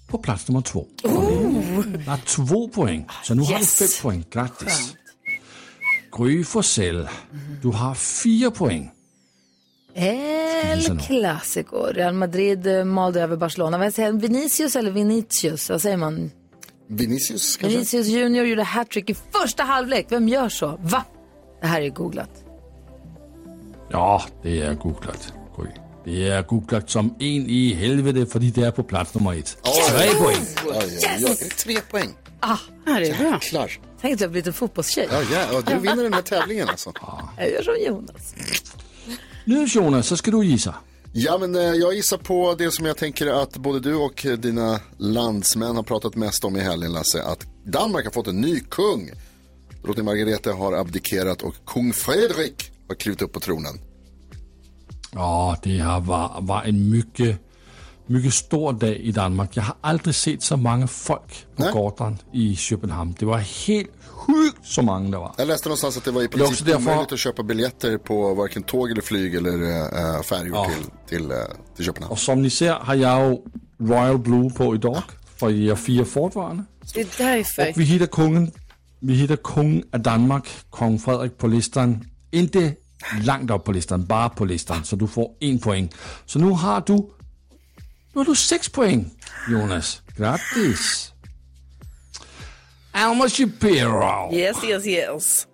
på 0.08 0.18
plats 0.18 0.48
nummer 0.48 0.60
två. 0.62 0.86
Det 1.02 2.10
är 2.10 2.26
två 2.26 2.68
poäng, 2.68 3.06
så 3.24 3.34
nu 3.34 3.42
har 3.42 3.48
du 3.52 3.58
Yes. 3.58 3.78
fem 3.78 3.88
poäng. 4.02 4.24
Grattis. 4.30 4.94
Gry 6.18 6.44
Forssell, 6.44 7.08
du 7.62 7.68
har 7.68 7.94
fyra 7.94 8.50
poäng. 8.50 8.90
El 9.94 10.98
Clasico. 10.98 11.76
Real 11.76 12.14
Madrid 12.14 12.66
eh, 12.66 12.84
malde 12.84 13.20
över 13.22 13.36
Barcelona. 13.36 13.78
Vad 13.78 13.94
säger? 13.94 14.12
Vinicius 14.12 14.76
eller 14.76 14.90
Vinicius? 14.90 15.70
Vad 15.70 15.82
säger 15.82 15.96
man? 15.96 16.30
Vinicius 16.86 17.56
kanske? 17.56 17.76
Vinicius 17.76 18.06
Junior 18.06 18.46
gjorde 18.46 18.62
hattrick 18.62 19.10
i 19.10 19.14
första 19.14 19.62
halvlek. 19.62 20.06
Vem 20.08 20.28
gör 20.28 20.48
så? 20.48 20.78
Va? 20.82 21.04
Det 21.60 21.66
här 21.66 21.80
är 21.82 21.90
googlat. 21.90 22.43
Ja, 23.94 24.22
det 24.42 24.60
är 24.60 24.74
googlat, 24.74 25.32
Gry. 25.56 25.66
Det 26.04 26.28
är 26.28 26.42
googlat 26.42 26.90
som 26.90 27.14
en 27.18 27.48
i 27.48 27.74
helvete, 27.74 28.26
för 28.26 28.38
det 28.38 28.58
är 28.58 28.70
på 28.70 28.82
plats 28.82 29.14
nummer 29.14 29.38
ett. 29.38 29.56
Tre 29.90 30.14
poäng. 30.14 30.36
Det 31.20 31.36
tre 31.36 31.80
poäng? 31.90 32.08
Ja, 32.40 32.58
det 32.84 33.10
är 33.10 33.18
bra. 33.18 33.38
Klar. 33.38 33.72
Tänk 34.00 34.14
att 34.14 34.20
jag 34.20 34.30
blivit 34.30 34.46
en 34.46 34.52
fotbollstjej. 34.52 35.08
Ja, 35.10 35.22
ja, 35.52 35.60
du 35.66 35.78
vinner 35.78 36.02
den 36.02 36.12
här 36.12 36.22
tävlingen 36.22 36.68
alltså. 36.68 36.92
Jag 37.38 37.50
gör 37.50 37.62
som 37.62 37.74
Jonas. 37.86 38.34
Nu 39.44 39.64
Jonas, 39.64 40.06
så 40.06 40.16
ska 40.16 40.30
du 40.30 40.44
gissa. 40.44 40.74
Ja, 41.12 41.38
men 41.38 41.54
eh, 41.54 41.62
jag 41.62 41.94
gissar 41.94 42.18
på 42.18 42.54
det 42.58 42.70
som 42.70 42.86
jag 42.86 42.96
tänker 42.96 43.26
att 43.26 43.56
både 43.56 43.80
du 43.80 43.94
och 43.94 44.26
eh, 44.26 44.32
dina 44.32 44.80
landsmän 44.98 45.76
har 45.76 45.82
pratat 45.82 46.14
mest 46.14 46.44
om 46.44 46.56
i 46.56 46.60
helgen, 46.60 46.92
Lasse. 46.92 47.22
Att 47.22 47.46
Danmark 47.64 48.04
har 48.04 48.12
fått 48.12 48.26
en 48.26 48.40
ny 48.40 48.60
kung. 48.60 49.10
Drottning 49.82 50.04
Margrethe 50.04 50.50
har 50.50 50.72
abdikerat 50.72 51.42
och 51.42 51.54
kung 51.66 51.92
Fredrik 51.92 52.73
har 52.88 52.94
klivit 52.94 53.22
upp 53.22 53.32
på 53.32 53.40
tronen. 53.40 53.80
Ja, 55.12 55.56
det 55.62 55.78
har 55.78 56.00
var, 56.00 56.38
var 56.40 56.62
en 56.62 56.90
mycket 56.90 57.38
mycket 58.06 58.34
stor 58.34 58.72
dag 58.72 58.90
i 58.96 59.12
Danmark. 59.12 59.56
Jag 59.56 59.62
har 59.62 59.76
aldrig 59.80 60.14
sett 60.14 60.42
så 60.42 60.56
många 60.56 60.86
folk 60.86 61.46
på 61.56 61.62
Nej. 61.62 61.72
gatan 61.72 62.18
i 62.32 62.56
Köpenhamn. 62.56 63.14
Det 63.18 63.26
var 63.26 63.38
helt 63.38 63.90
sjukt 64.08 64.58
så 64.66 64.82
många 64.82 65.10
det 65.10 65.16
var. 65.18 65.34
Jag 65.38 65.48
läste 65.48 65.68
någonstans 65.68 65.96
att 65.96 66.04
det 66.04 66.10
var 66.10 66.22
i 66.22 66.28
princip 66.28 66.66
därför- 66.66 66.80
omöjligt 66.80 67.12
att 67.12 67.18
köpa 67.18 67.42
biljetter 67.42 67.98
på 67.98 68.34
varken 68.34 68.62
tåg 68.62 68.90
eller 68.90 69.02
flyg 69.02 69.34
eller 69.34 69.52
äh, 70.16 70.22
färjor 70.22 70.56
Ja. 70.56 70.64
till, 71.08 71.18
till, 71.18 71.30
äh, 71.30 71.36
till 71.76 71.84
Köpenhamn. 71.84 72.12
Och 72.12 72.18
som 72.18 72.42
ni 72.42 72.50
ser 72.50 72.72
har 72.72 72.94
jag 72.94 73.30
ju 73.32 73.38
Royal 73.86 74.18
Blue 74.18 74.50
på 74.50 74.74
idag 74.74 75.02
för 75.36 75.50
er 75.50 75.76
fyra 75.76 76.04
fortfarande. 76.04 76.64
Det 76.94 77.00
är 77.00 77.06
därför. 77.18 77.68
Och 77.70 77.80
vi 77.80 77.84
hittar 77.84 78.06
kungen, 78.06 78.50
vi 79.00 79.14
hittar 79.14 79.36
kung 79.36 79.82
av 79.92 80.00
Danmark, 80.00 80.44
kung 80.70 80.98
Frederik 80.98 81.38
på 81.38 81.46
listan. 81.46 82.04
Inte 82.34 82.74
långt 83.22 83.50
upp 83.50 83.64
på 83.64 83.72
listan, 83.72 84.06
bara 84.06 84.28
på 84.28 84.44
listan. 84.44 84.84
Så 84.84 84.96
du 84.96 85.06
får 85.08 85.30
en 85.40 85.58
poäng. 85.58 85.92
Så 86.26 86.38
nu 86.38 86.50
har 86.50 86.82
du, 86.86 86.94
nu 88.12 88.20
har 88.20 88.24
du 88.24 88.34
sex 88.34 88.68
poäng, 88.68 89.10
Jonas. 89.50 90.02
Grattis! 90.16 91.12
Alma 92.92 93.28
Shapiro. 93.28 94.34
Yes, 94.34 94.56
yes, 94.64 94.86
yes. 94.86 95.46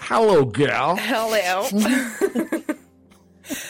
Hello 0.00 0.52
girl. 0.56 0.96
Hello. 0.96 1.64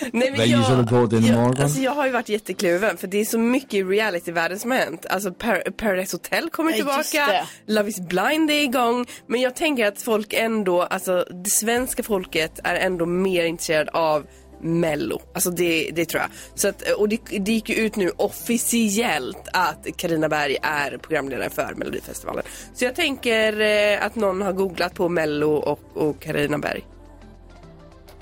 Nej, 0.01 0.31
men 0.31 0.39
Vad 0.39 0.47
gissar 0.47 0.77
du 0.77 0.87
på 0.87 1.07
denna 1.07 1.27
jag, 1.27 1.37
morgon? 1.37 1.63
Alltså 1.63 1.81
jag 1.81 1.93
har 1.93 2.07
ju 2.07 2.13
varit 2.13 2.29
jättekluven 2.29 2.97
för 2.97 3.07
det 3.07 3.21
är 3.21 3.25
så 3.25 3.39
mycket 3.39 3.75
i 3.75 3.85
reality-världen 3.85 4.59
som 4.59 4.71
har 4.71 4.79
hänt. 4.79 5.07
Alltså 5.11 5.31
Par- 5.31 5.71
Paradise 5.71 6.17
Hotel 6.17 6.51
kommer 6.51 6.73
tillbaka. 6.73 7.47
Love 7.67 7.89
is 7.89 8.01
blind 8.01 8.51
är 8.51 8.63
igång. 8.63 9.07
Men 9.27 9.41
jag 9.41 9.57
tänker 9.57 9.87
att 9.87 10.03
folk 10.03 10.33
ändå, 10.33 10.83
alltså 10.83 11.25
det 11.45 11.51
svenska 11.51 12.03
folket 12.03 12.61
är 12.65 12.75
ändå 12.75 13.07
mer 13.07 13.45
intresserad 13.45 13.89
av 13.93 14.27
Mello. 14.61 15.23
Alltså 15.35 15.51
det, 15.51 15.91
det 15.95 16.05
tror 16.05 16.23
jag. 16.23 16.31
Så 16.55 16.69
att, 16.69 16.83
och 16.83 17.09
det, 17.09 17.21
det 17.41 17.53
gick 17.53 17.69
ju 17.69 17.75
ut 17.75 17.97
nu 17.97 18.11
officiellt 18.17 19.49
att 19.53 19.87
Karina 19.97 20.29
Berg 20.29 20.57
är 20.63 20.99
programledare 20.99 21.51
för 21.51 21.75
Melodifestivalen. 21.77 22.45
Så 22.75 22.85
jag 22.85 22.95
tänker 22.95 23.61
eh, 23.61 24.07
att 24.07 24.15
någon 24.15 24.43
har 24.43 24.53
googlat 24.53 24.95
på 24.95 25.09
Mello 25.09 25.53
och, 25.53 25.81
och 25.95 26.23
Karina 26.23 26.59
Berg. 26.59 26.87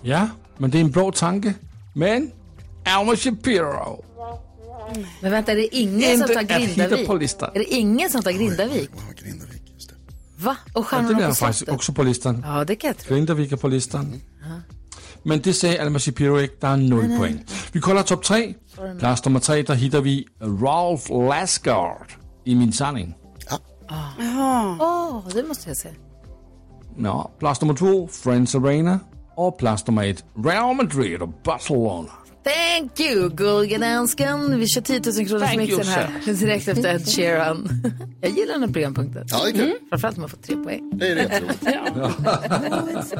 Ja, 0.02 0.28
men 0.58 0.70
det 0.70 0.78
är 0.78 0.80
en 0.80 0.90
bra 0.90 1.12
tanke. 1.12 1.54
Men 1.94 2.30
Alma 2.84 3.16
Shapiro 3.16 4.04
Men 5.20 5.30
vänta, 5.32 5.52
är 5.52 5.56
det 5.56 5.76
ingen 5.76 6.18
som 6.18 6.28
tar 6.34 6.42
Grindavik? 6.42 7.06
på 7.06 7.14
listan. 7.14 7.50
Är 7.54 7.58
det 7.58 7.64
ingen 7.74 8.10
som 8.10 8.22
tar 8.22 8.30
Grindavik? 8.32 8.90
Ja, 8.96 9.02
Grindavik, 9.22 9.62
just 9.74 9.88
det. 9.88 9.94
Va? 10.44 10.56
Och 10.66 10.80
Ja, 10.80 10.82
Stjärnorna 10.82 11.18
det 11.18 11.24
är 11.24 11.28
på 11.28 11.34
faktiskt 11.34 11.68
också 11.68 11.92
på 11.92 12.02
listan. 12.02 12.42
Ja, 12.46 12.64
det 12.64 12.76
kan 12.76 12.88
jag 12.88 12.98
tro. 12.98 13.14
Grindavik 13.16 13.52
är 13.52 13.56
på 13.56 13.68
listan. 13.68 14.20
Men 15.22 15.40
det 15.40 15.52
säger 15.52 15.82
Alma 15.82 15.98
Shapiro 15.98 16.40
inte, 16.40 16.54
där 16.60 16.72
är 16.72 16.76
noll 16.76 17.18
poäng. 17.18 17.44
Vi 17.72 17.80
kollar 17.80 18.02
topp 18.02 18.24
tre. 18.24 18.54
Plats 18.98 19.24
nummer 19.24 19.40
tre, 19.40 19.62
där 19.62 19.74
hittar 19.74 20.00
vi 20.00 20.26
Ralph 20.40 21.12
Lassgård 21.28 22.12
i 22.44 22.54
Min 22.54 22.72
sanning. 22.72 23.14
Åh, 24.80 25.22
det 25.34 25.42
måste 25.42 25.70
jag 25.70 25.76
se. 25.76 25.88
Ja, 26.98 27.30
plats 27.38 27.60
nummer 27.60 27.74
två, 27.74 28.08
Friends 28.08 28.54
Arena. 28.54 29.00
Och 29.36 29.62
ett, 29.62 30.24
Real 30.44 30.76
Madrid 30.76 31.22
och 31.22 31.28
Barcelona. 31.28 32.10
Thank 32.44 33.00
you, 33.00 33.30
gullige 33.30 33.78
dansken. 33.78 34.60
Vi 34.60 34.66
kör 34.66 34.80
10 34.80 35.00
000 35.00 35.28
kronors 35.28 35.42
Thank 35.42 35.68
you, 35.68 35.76
mixen 35.78 35.86
här. 35.86 36.32
Direkt 36.40 36.68
efter 36.68 36.94
Ed 36.94 37.08
Sheeran. 37.08 37.68
Jag 38.20 38.30
gillar 38.30 38.52
den 38.52 38.62
här 38.62 38.72
programpunkten. 38.72 39.26
Ja, 39.30 39.44
det 39.44 39.50
är 39.50 39.52
kul. 39.52 39.74
Framförallt 39.88 40.16
om 40.16 40.20
man 40.20 40.30
får 40.30 40.36
tre 40.36 40.56
poäng. 40.56 40.90
Det 40.94 41.08
är 41.08 41.16
jätteroligt. 41.16 41.64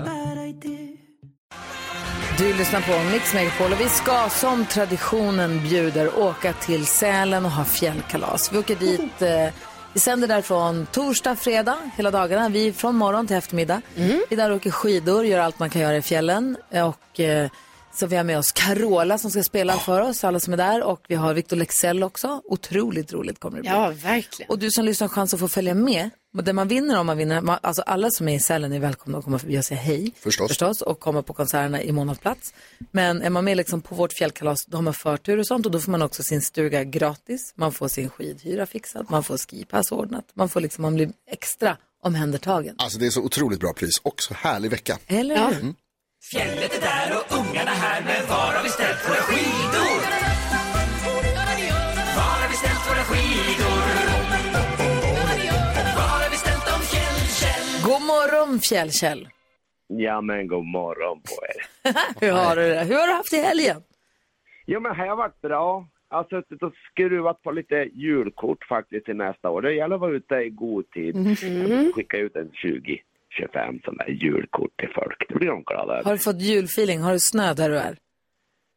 Du 2.39 2.55
lyssnar 2.55 2.81
på 2.81 3.11
Mix 3.13 3.35
Megapol 3.35 3.73
och 3.73 3.81
vi 3.81 3.89
ska 3.89 4.29
som 4.29 4.65
traditionen 4.65 5.63
bjuder 5.63 6.19
åka 6.19 6.53
till 6.53 6.87
Sälen 6.87 7.45
och 7.45 7.51
ha 7.51 7.65
fjällkalas. 7.65 8.53
Vi 8.53 8.59
åker 8.59 8.77
dit, 8.77 9.23
eh, 9.23 9.49
vi 9.97 10.01
sänder 10.01 10.29
därifrån 10.29 10.87
torsdag, 10.93 11.37
fredag, 11.37 11.77
hela 11.97 12.11
dagarna. 12.11 12.49
Vi 12.49 12.73
från 12.73 12.97
morgon 12.97 13.27
till 13.27 13.37
eftermiddag. 13.37 13.83
Vi 13.95 14.27
är 14.31 14.37
där 14.37 14.51
och 14.51 14.57
åker 14.57 14.71
skidor, 14.71 15.25
gör 15.25 15.39
allt 15.39 15.59
man 15.59 15.71
kan 15.71 15.83
göra 15.83 15.97
i 15.97 16.03
fjällen. 16.03 16.57
Och 16.71 17.21
eh, 17.21 17.51
så 17.99 18.07
vi 18.07 18.17
har 18.17 18.25
med 18.25 18.39
oss 18.39 18.53
Carola 18.53 19.19
som 19.19 19.31
ska 19.31 19.43
spela 19.43 19.79
för 19.79 20.01
oss, 20.01 20.25
alla 20.25 20.41
som 20.41 20.53
är 20.53 20.57
där. 20.57 20.83
Och 20.83 21.05
vi 21.09 21.15
har 21.15 21.35
Victor 21.35 21.57
Lexell 21.57 22.03
också. 22.03 22.41
Otroligt 22.45 23.13
roligt 23.13 23.41
kommer 23.41 23.57
det 23.57 23.63
bli. 23.63 23.71
Ja, 23.71 23.93
verkligen. 24.03 24.51
Och 24.51 24.59
du 24.59 24.71
som 24.71 24.85
lyssnar 24.85 25.09
har 25.09 25.15
chans 25.15 25.35
att 25.35 25.41
få 25.41 25.49
följa 25.49 25.75
med. 25.75 26.11
Och 26.37 26.45
det 26.45 26.53
man 26.53 26.69
vinner 26.69 26.99
om 27.01 27.07
man 27.07 27.19
vinner, 27.19 27.41
man, 27.41 27.59
alltså 27.63 27.83
alla 27.83 28.11
som 28.11 28.29
är 28.29 28.35
i 28.35 28.41
Sälen 28.41 28.73
är 28.73 28.81
välkomna 28.81 29.19
att 29.19 29.25
komma 29.25 29.39
förbi 29.39 29.59
och 29.59 29.65
säga 29.65 29.81
hej. 29.81 30.13
Förstås. 30.21 30.49
Förstås 30.49 30.83
och 30.83 31.01
komma 31.01 31.23
på 31.23 31.33
konserterna 31.33 31.83
i 31.83 31.93
månadsplats. 31.93 32.55
Men 32.91 33.23
är 33.23 33.31
man 33.31 33.45
med 33.45 33.57
liksom 33.57 33.83
på 33.83 33.95
vårt 33.95 34.13
fjällkalas 34.13 34.67
då 34.67 34.77
har 34.77 34.83
man 34.83 34.95
förtur 34.95 35.39
och 35.39 35.47
sånt 35.47 35.67
och 35.67 35.73
då 35.73 35.81
får 35.81 35.91
man 35.91 36.03
också 36.03 36.23
sin 36.23 36.43
stuga 36.43 36.85
gratis. 36.85 37.53
Man 37.55 37.73
får 37.73 37.89
sin 37.89 38.11
skidhyra 38.11 38.67
fixad, 38.67 39.07
man 39.11 39.25
får 39.25 39.39
skipass 39.39 39.93
ordnat. 39.93 40.25
Man 40.35 40.49
får 40.49 40.61
liksom, 40.61 40.83
man 40.83 40.95
blir 40.95 41.11
extra 41.31 41.77
omhändertagen. 42.03 42.75
Alltså 42.79 42.99
det 42.99 43.07
är 43.07 43.11
så 43.11 43.23
otroligt 43.23 43.61
bra 43.61 43.73
pris. 43.73 44.01
Också 44.03 44.35
härlig 44.35 44.71
vecka. 44.71 44.99
Eller 45.07 45.55
hur? 45.55 45.75
Fjället 46.31 46.73
är 46.77 46.81
där 46.81 47.09
och 47.19 47.27
ungarna 47.39 47.71
här, 47.71 48.01
men 48.09 48.23
var 48.29 48.49
har 48.57 48.63
vi 48.63 48.69
ställt 48.69 49.09
våra 49.09 49.23
skidor? 49.29 49.97
Var 52.17 52.33
har 52.41 52.49
vi 52.53 52.57
ställt 52.63 52.85
våra 52.91 53.05
skidor? 53.11 53.83
Var 55.99 56.09
har 56.23 56.31
vi 56.31 56.37
ställt 56.37 56.67
dem, 56.71 56.81
Fjällkäll? 56.93 57.67
God 57.89 58.03
morgon 58.13 58.61
Fjällkäll. 58.61 59.29
Ja 59.87 60.21
men 60.21 60.49
god 60.49 60.65
morgon 60.65 61.21
på 61.21 61.35
er. 61.51 61.61
Hur 62.21 62.33
har 62.33 62.57
du 62.57 62.63
det? 62.63 62.85
Hur 62.85 62.95
har 62.95 63.07
du 63.07 63.13
haft 63.13 63.33
i 63.33 63.41
helgen? 63.41 63.83
Jo 64.67 64.81
men 64.81 64.95
här 64.95 65.09
har 65.09 65.17
varit 65.17 65.41
bra. 65.41 65.87
Jag 66.11 66.17
har 66.17 66.25
suttit 66.25 66.63
och 66.63 66.73
skruvat 66.93 67.43
på 67.43 67.51
lite 67.51 67.89
julkort 67.93 68.65
faktiskt 68.65 69.05
till 69.07 69.17
nästa 69.17 69.51
år. 69.51 69.63
Det 69.63 69.73
gäller 69.75 69.95
att 69.95 70.01
vara 70.01 70.13
ute 70.17 70.35
i 70.35 70.51
god 70.51 70.91
tid. 70.91 71.39
Skicka 71.95 72.17
ut 72.17 72.37
en 72.37 72.51
20, 72.53 72.99
25 73.39 73.81
sådana 73.85 74.05
där 74.05 74.13
julkort 74.13 74.77
till 74.81 74.89
folk. 74.95 75.25
Det 75.29 75.35
blir 75.35 75.49
de 75.49 75.63
glada 75.63 75.93
Har 75.93 76.01
över. 76.01 76.13
du 76.13 76.19
fått 76.19 76.41
julfeeling? 76.41 77.01
Har 77.01 77.13
du 77.13 77.21
snö 77.21 77.55
där 77.55 77.71
du 77.71 77.79
är? 77.79 77.97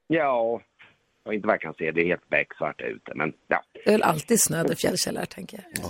Ja, 0.07 0.61
och 1.25 1.33
inte 1.33 1.47
vad 1.47 1.53
jag 1.53 1.61
kan 1.61 1.73
se, 1.73 1.91
det 1.91 2.01
är 2.01 2.05
helt 2.05 2.29
becksvart 2.29 2.81
ute. 2.81 3.11
Men 3.15 3.33
ja, 3.47 3.63
Det 3.73 3.87
är 3.87 3.91
väl 3.91 4.03
alltid 4.03 4.41
snö 4.41 4.63
där 4.63 4.75
Fjällkäll 4.75 5.17
är 5.17 5.25
tänker 5.25 5.63
jag. 5.73 5.89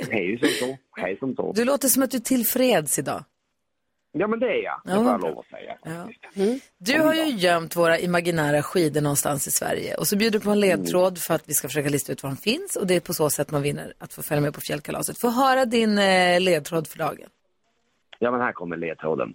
hej 0.10 0.38
som 0.38 0.48
så. 0.48 0.78
Hej 1.00 1.18
som 1.18 1.34
så. 1.36 1.52
Du 1.52 1.64
låter 1.64 1.88
som 1.88 2.02
att 2.02 2.10
du 2.10 2.16
är 2.16 2.20
tillfreds 2.20 2.98
idag. 2.98 3.24
Ja 4.18 4.26
men 4.26 4.38
det 4.40 4.46
är 4.46 4.62
jag, 4.62 4.80
det 4.84 4.90
Ja, 4.90 4.96
får 4.96 5.06
jag 5.06 5.20
lov 5.20 5.38
att 5.38 5.46
säga. 5.46 5.76
Ja. 5.84 6.08
Du 6.78 7.00
har 7.00 7.14
ju 7.14 7.24
gömt 7.24 7.76
våra 7.76 7.98
imaginära 7.98 8.62
skidor 8.62 9.00
någonstans 9.00 9.46
i 9.46 9.50
Sverige 9.50 9.94
och 9.94 10.06
så 10.06 10.16
bjuder 10.16 10.38
du 10.38 10.44
på 10.44 10.50
en 10.50 10.60
ledtråd 10.60 11.18
för 11.18 11.34
att 11.34 11.48
vi 11.48 11.54
ska 11.54 11.68
försöka 11.68 11.88
lista 11.88 12.12
ut 12.12 12.22
var 12.22 12.30
de 12.30 12.36
finns 12.36 12.76
och 12.76 12.86
det 12.86 12.94
är 12.94 13.00
på 13.00 13.14
så 13.14 13.30
sätt 13.30 13.50
man 13.50 13.62
vinner 13.62 13.92
att 13.98 14.12
få 14.12 14.22
följa 14.22 14.42
med 14.42 14.54
på 14.54 14.60
fjällkalaset. 14.60 15.18
Få 15.18 15.30
höra 15.30 15.64
din 15.64 15.98
eh, 15.98 16.40
ledtråd 16.40 16.86
för 16.86 16.98
dagen. 16.98 17.28
Ja, 18.18 18.30
men 18.30 18.40
här 18.40 18.52
kommer 18.52 18.76
ledtråden. 18.76 19.34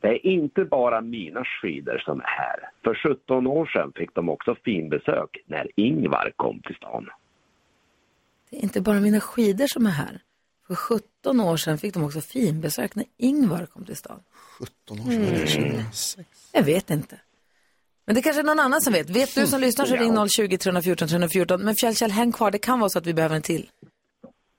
Det 0.00 0.08
är 0.08 0.26
inte 0.26 0.64
bara 0.64 1.00
mina 1.00 1.44
skidor 1.44 1.98
som 1.98 2.20
är 2.20 2.26
här. 2.26 2.70
För 2.84 2.94
17 2.94 3.46
år 3.46 3.66
sedan 3.66 3.92
fick 3.96 4.14
de 4.14 4.28
också 4.28 4.56
finbesök 4.64 5.36
när 5.46 5.66
Ingvar 5.76 6.32
kom 6.36 6.60
till 6.62 6.76
stan. 6.76 7.08
Det 8.50 8.56
är 8.56 8.62
inte 8.62 8.80
bara 8.80 9.00
mina 9.00 9.20
skidor 9.20 9.66
som 9.66 9.86
är 9.86 9.90
här. 9.90 10.20
För 10.70 10.74
17 10.74 11.40
år 11.40 11.56
sedan 11.56 11.78
fick 11.78 11.94
de 11.94 12.04
också 12.04 12.20
finbesök 12.20 12.94
när 12.94 13.04
Ingvar 13.18 13.66
kom 13.66 13.84
till 13.84 13.96
stan. 13.96 14.20
17 14.58 15.00
år 15.00 15.04
sedan, 15.04 15.20
det 15.20 15.42
är 15.42 15.74
2006. 15.76 16.28
Jag 16.52 16.62
vet 16.62 16.90
inte. 16.90 17.20
Men 18.06 18.14
det 18.14 18.22
kanske 18.22 18.40
är 18.40 18.44
någon 18.44 18.60
annan 18.60 18.80
som 18.80 18.92
vet. 18.92 19.10
Vet 19.10 19.34
du 19.34 19.46
som 19.46 19.60
lyssnar 19.60 19.86
så 19.86 19.96
ring 19.96 20.28
020 20.28 20.58
314 20.58 21.08
314. 21.08 21.62
Men 21.62 21.74
Fjällkäll, 21.74 22.10
häng 22.10 22.32
kvar. 22.32 22.50
Det 22.50 22.58
kan 22.58 22.80
vara 22.80 22.90
så 22.90 22.98
att 22.98 23.06
vi 23.06 23.14
behöver 23.14 23.36
en 23.36 23.42
till. 23.42 23.70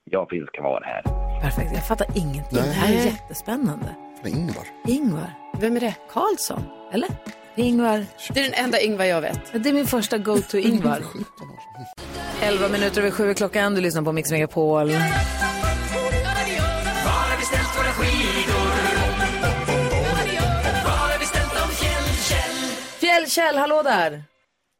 Jag 0.03 0.29
finns 0.29 0.49
kvar 0.49 0.81
här. 0.85 1.01
Perfekt. 1.41 1.71
Jag 1.73 1.87
fattar 1.87 2.07
ingenting. 2.15 2.43
Det 2.51 2.61
här 2.61 2.93
är 2.93 3.05
jättespännande. 3.05 3.95
Med 4.23 4.31
Ingvar. 4.31 4.67
Ingvar 4.87 5.33
Vem 5.59 5.75
är 5.75 5.79
det? 5.79 5.95
Karlsson, 6.09 6.63
eller? 6.93 7.09
Ingvar. 7.55 8.05
Det 8.33 8.39
är 8.39 8.43
den 8.43 8.65
enda 8.65 8.79
Ingvar 8.79 9.05
jag 9.05 9.21
vet. 9.21 9.63
Det 9.63 9.69
är 9.69 9.73
min 9.73 9.87
första 9.87 10.17
go-to 10.17 10.57
Ingvar. 10.57 11.03
11 12.41 12.67
minuter 12.69 13.01
över 13.01 13.11
sju 13.11 13.33
klockan. 13.33 13.75
Du 13.75 13.81
lyssnar 13.81 14.01
på 14.01 14.11
Mix 14.11 14.31
Megapol. 14.31 14.91
Var 14.91 15.50
Fjällkäll, 23.31 23.57
hallå 23.57 23.83
där. 23.83 24.23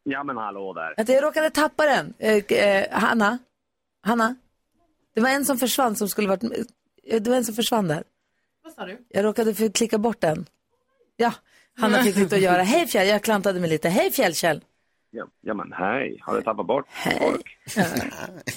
Ja, 0.03 0.24
men 0.24 0.38
hallå 0.38 0.74
där. 0.74 0.93
Att 0.98 1.10
jag 1.10 1.24
råkade 1.24 1.50
tappa 1.50 1.86
den. 1.86 2.13
Eh, 2.20 2.36
eh, 2.58 3.00
Hanna? 3.00 3.38
Hanna? 4.03 4.36
Det 5.15 5.22
var 5.22 5.29
en 5.29 5.46
som 5.46 5.58
försvann 5.58 5.96
som 5.96 6.08
skulle 6.10 6.27
varit... 6.27 6.43
eh, 6.43 7.22
Det 7.22 7.29
var 7.29 7.38
en 7.38 7.46
som 7.46 7.55
försvann 7.55 7.88
där. 7.88 8.03
Vad 8.63 8.74
sa 8.74 8.86
du? 8.86 9.05
Jag 9.10 9.25
råkade 9.25 9.53
för 9.53 9.70
klicka 9.70 9.98
bort 9.98 10.22
den. 10.22 10.46
Ja, 11.15 11.34
Hanna 11.77 12.03
fick 12.03 12.15
lite 12.15 12.36
att 12.36 12.41
göra. 12.41 12.62
Hej 12.63 12.88
Fjäll, 12.88 13.08
jag 13.08 13.22
klantade 13.24 13.60
mig 13.60 13.70
lite. 13.70 13.89
Hej 13.89 14.12
Fjällkäll. 14.12 14.63
Ja, 15.12 15.27
ja 15.41 15.53
men 15.53 15.74
hej. 15.74 16.17
Har 16.22 16.36
du 16.36 16.41
tappat 16.41 16.67
bort 16.67 16.86
folk? 17.03 17.58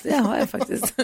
Det 0.03 0.17
har 0.17 0.37
jag 0.37 0.51
faktiskt. 0.51 0.95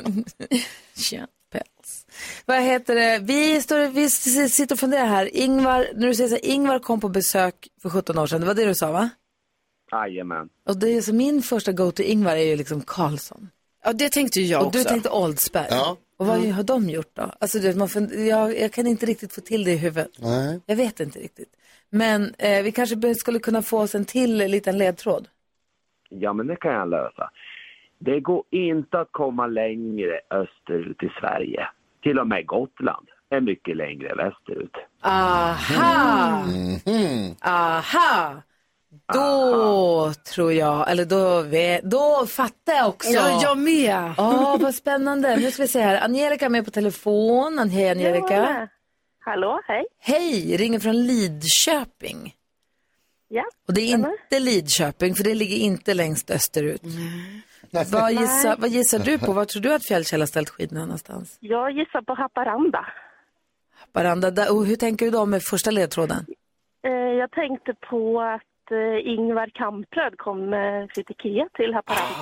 Tja, 0.96 1.26
päls. 1.50 1.99
Vad 2.46 2.62
heter 2.62 2.94
det? 2.94 3.18
Vi, 3.22 3.62
står, 3.62 3.88
vi 3.88 4.10
sitter 4.50 4.74
och 4.74 4.78
funderar 4.78 5.06
här. 5.06 5.36
Ingvar, 5.36 5.86
när 5.94 6.06
du 6.06 6.14
säger 6.14 6.28
så 6.28 6.34
här, 6.34 6.44
Ingvar 6.46 6.78
kom 6.78 7.00
på 7.00 7.08
besök 7.08 7.54
för 7.82 7.88
17 7.90 8.18
år 8.18 8.26
sedan. 8.26 8.40
Det 8.40 8.46
var 8.46 8.54
det 8.54 8.64
du 8.64 8.74
sa 8.74 8.92
va? 8.92 9.10
Jajamän. 9.92 10.48
Och 10.68 10.76
det 10.78 10.88
är 10.96 11.00
så 11.00 11.14
min 11.14 11.42
första 11.42 11.72
go-to 11.72 12.02
Ingvar 12.02 12.36
är 12.36 12.44
ju 12.44 12.56
liksom 12.56 12.80
Karlsson. 12.82 13.48
Ja, 13.84 13.92
det 13.92 14.08
tänkte 14.12 14.40
ju 14.40 14.46
jag 14.46 14.66
Och 14.66 14.72
du 14.72 14.78
också. 14.78 14.88
tänkte 14.88 15.10
Oldsberg. 15.10 15.66
Ja. 15.70 15.96
Och 16.16 16.26
vad 16.26 16.38
har 16.38 16.62
de 16.62 16.90
gjort 16.90 17.10
då? 17.16 17.32
Alltså, 17.40 17.58
du, 17.58 17.66
vet, 17.68 17.76
man 17.76 17.88
fund- 17.88 18.26
jag, 18.28 18.58
jag 18.60 18.72
kan 18.72 18.86
inte 18.86 19.06
riktigt 19.06 19.32
få 19.32 19.40
till 19.40 19.64
det 19.64 19.72
i 19.72 19.76
huvudet. 19.76 20.10
Nej. 20.18 20.60
Jag 20.66 20.76
vet 20.76 21.00
inte 21.00 21.18
riktigt. 21.18 21.48
Men 21.90 22.34
eh, 22.38 22.62
vi 22.62 22.72
kanske 22.72 23.14
skulle 23.14 23.38
kunna 23.38 23.62
få 23.62 23.78
oss 23.80 23.94
en 23.94 24.04
till 24.04 24.36
liten 24.36 24.78
ledtråd. 24.78 25.28
Ja, 26.08 26.32
men 26.32 26.46
det 26.46 26.56
kan 26.56 26.72
jag 26.72 26.88
lösa. 26.90 27.30
Det 27.98 28.20
går 28.20 28.42
inte 28.50 29.00
att 29.00 29.08
komma 29.10 29.46
längre 29.46 30.20
österut 30.30 31.02
i 31.02 31.08
Sverige. 31.20 31.68
Till 32.02 32.18
och 32.18 32.26
med 32.28 32.46
Gotland 32.46 33.06
är 33.30 33.40
mycket 33.40 33.76
längre 33.76 34.14
västerut. 34.14 34.72
Aha! 35.02 36.44
Aha! 37.42 38.42
Då 39.14 40.12
tror 40.34 40.52
jag, 40.52 40.90
eller 40.90 41.04
då, 41.04 41.42
vet, 41.42 41.82
då 41.82 42.26
fattar 42.26 42.72
jag 42.72 42.88
också. 42.88 43.10
Ja, 43.10 43.40
jag 43.42 43.58
med. 43.58 44.14
Åh, 44.18 44.56
vad 44.60 44.74
spännande. 44.74 45.36
Nu 45.36 45.50
ska 45.50 45.62
vi 45.62 45.68
se 45.68 45.80
här. 45.80 46.04
Angelica 46.04 46.44
är 46.44 46.48
med 46.48 46.64
på 46.64 46.70
telefon. 46.70 47.58
Hej 47.70 47.90
Angelica. 47.90 48.68
Hallå, 49.24 49.60
hej. 49.66 49.84
Hej, 49.98 50.56
ringer 50.56 50.78
från 50.80 51.06
Lidköping. 51.06 52.34
Ja, 53.28 53.44
Och 53.68 53.74
det 53.74 53.80
är 53.80 53.94
inte 53.94 54.40
Lidköping, 54.40 55.14
för 55.14 55.24
det 55.24 55.34
ligger 55.34 55.56
inte 55.56 55.94
längst 55.94 56.30
österut. 56.30 56.82
Vad 57.70 58.12
gissar, 58.12 58.56
vad 58.58 58.70
gissar 58.70 58.98
du 58.98 59.18
på? 59.18 59.32
Var 59.32 59.44
tror 59.44 59.62
du 59.62 59.74
att 59.74 59.86
Fjällkäll 59.88 60.20
har 60.20 60.26
ställt 60.26 60.50
skidorna 60.50 60.80
någonstans? 60.80 61.36
jag 61.40 61.70
gissar 61.70 62.02
på 62.02 62.14
Haparanda. 62.14 62.86
Där, 64.30 64.52
och 64.56 64.66
hur 64.66 64.76
tänker 64.76 65.04
du 65.06 65.10
då 65.10 65.26
med 65.26 65.42
första 65.42 65.70
ledtråden? 65.70 66.26
Eh, 66.86 66.90
jag 66.92 67.30
tänkte 67.30 67.74
på 67.90 68.20
att 68.20 68.70
eh, 68.70 69.12
Ingvar 69.12 69.50
Kamprad 69.54 70.16
kom 70.18 70.50
med 70.50 70.90
sitt 70.94 71.10
Ikea 71.10 71.48
till 71.54 71.74
Haparanda. 71.74 72.14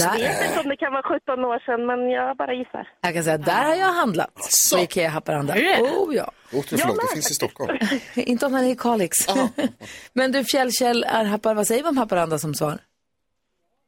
Jag 0.00 0.12
Där, 0.12 0.18
vet 0.18 0.48
inte 0.48 0.60
om 0.60 0.68
det 0.68 0.76
kan 0.76 0.92
vara 0.92 1.02
17 1.02 1.44
år 1.44 1.58
sedan, 1.66 1.86
men 1.86 2.10
jag 2.10 2.36
bara 2.36 2.54
gissar. 2.54 2.88
jag 3.00 3.14
kan 3.14 3.24
säga, 3.24 3.38
där 3.38 3.64
har 3.64 3.74
jag 3.74 3.92
handlat 3.92 4.34
på 4.72 4.78
Ikea 4.78 5.08
Haparanda. 5.10 5.54
Oh 5.54 6.14
ja. 6.14 6.32
Åkte 6.52 6.74
du 6.74 6.78
för 6.80 6.88
långt? 6.88 7.00
Det 7.00 7.14
finns 7.14 7.30
i 7.30 7.34
Stockholm. 7.34 7.78
Inte 8.16 8.46
om 8.46 8.52
man 8.52 8.64
är 8.64 8.70
i 8.70 8.76
Kalix. 8.76 9.16
Men 10.12 10.32
du, 10.32 10.44
Fjällkäll 10.44 11.04
är 11.04 11.24
Haparanda. 11.24 11.58
Vad 11.58 11.66
säger 11.66 11.82
vi 11.82 11.88
om 11.88 11.96
Haparanda 11.96 12.38
som 12.38 12.54
svar? 12.54 12.78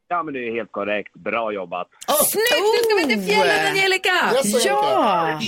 Ja, 0.07 0.23
men 0.23 0.33
det 0.33 0.39
är 0.47 0.51
helt 0.55 0.71
korrekt. 0.71 1.13
Bra 1.13 1.51
jobbat. 1.53 1.87
Snyggt! 2.25 2.51
Nu 2.51 2.77
ska 2.83 2.95
vi 3.07 3.15
till 3.15 3.25
fjällen, 3.33 3.67
Angelica! 3.67 4.09
Yes, 4.33 4.45
Angelica. 4.55 4.69
Ja! 4.69 5.39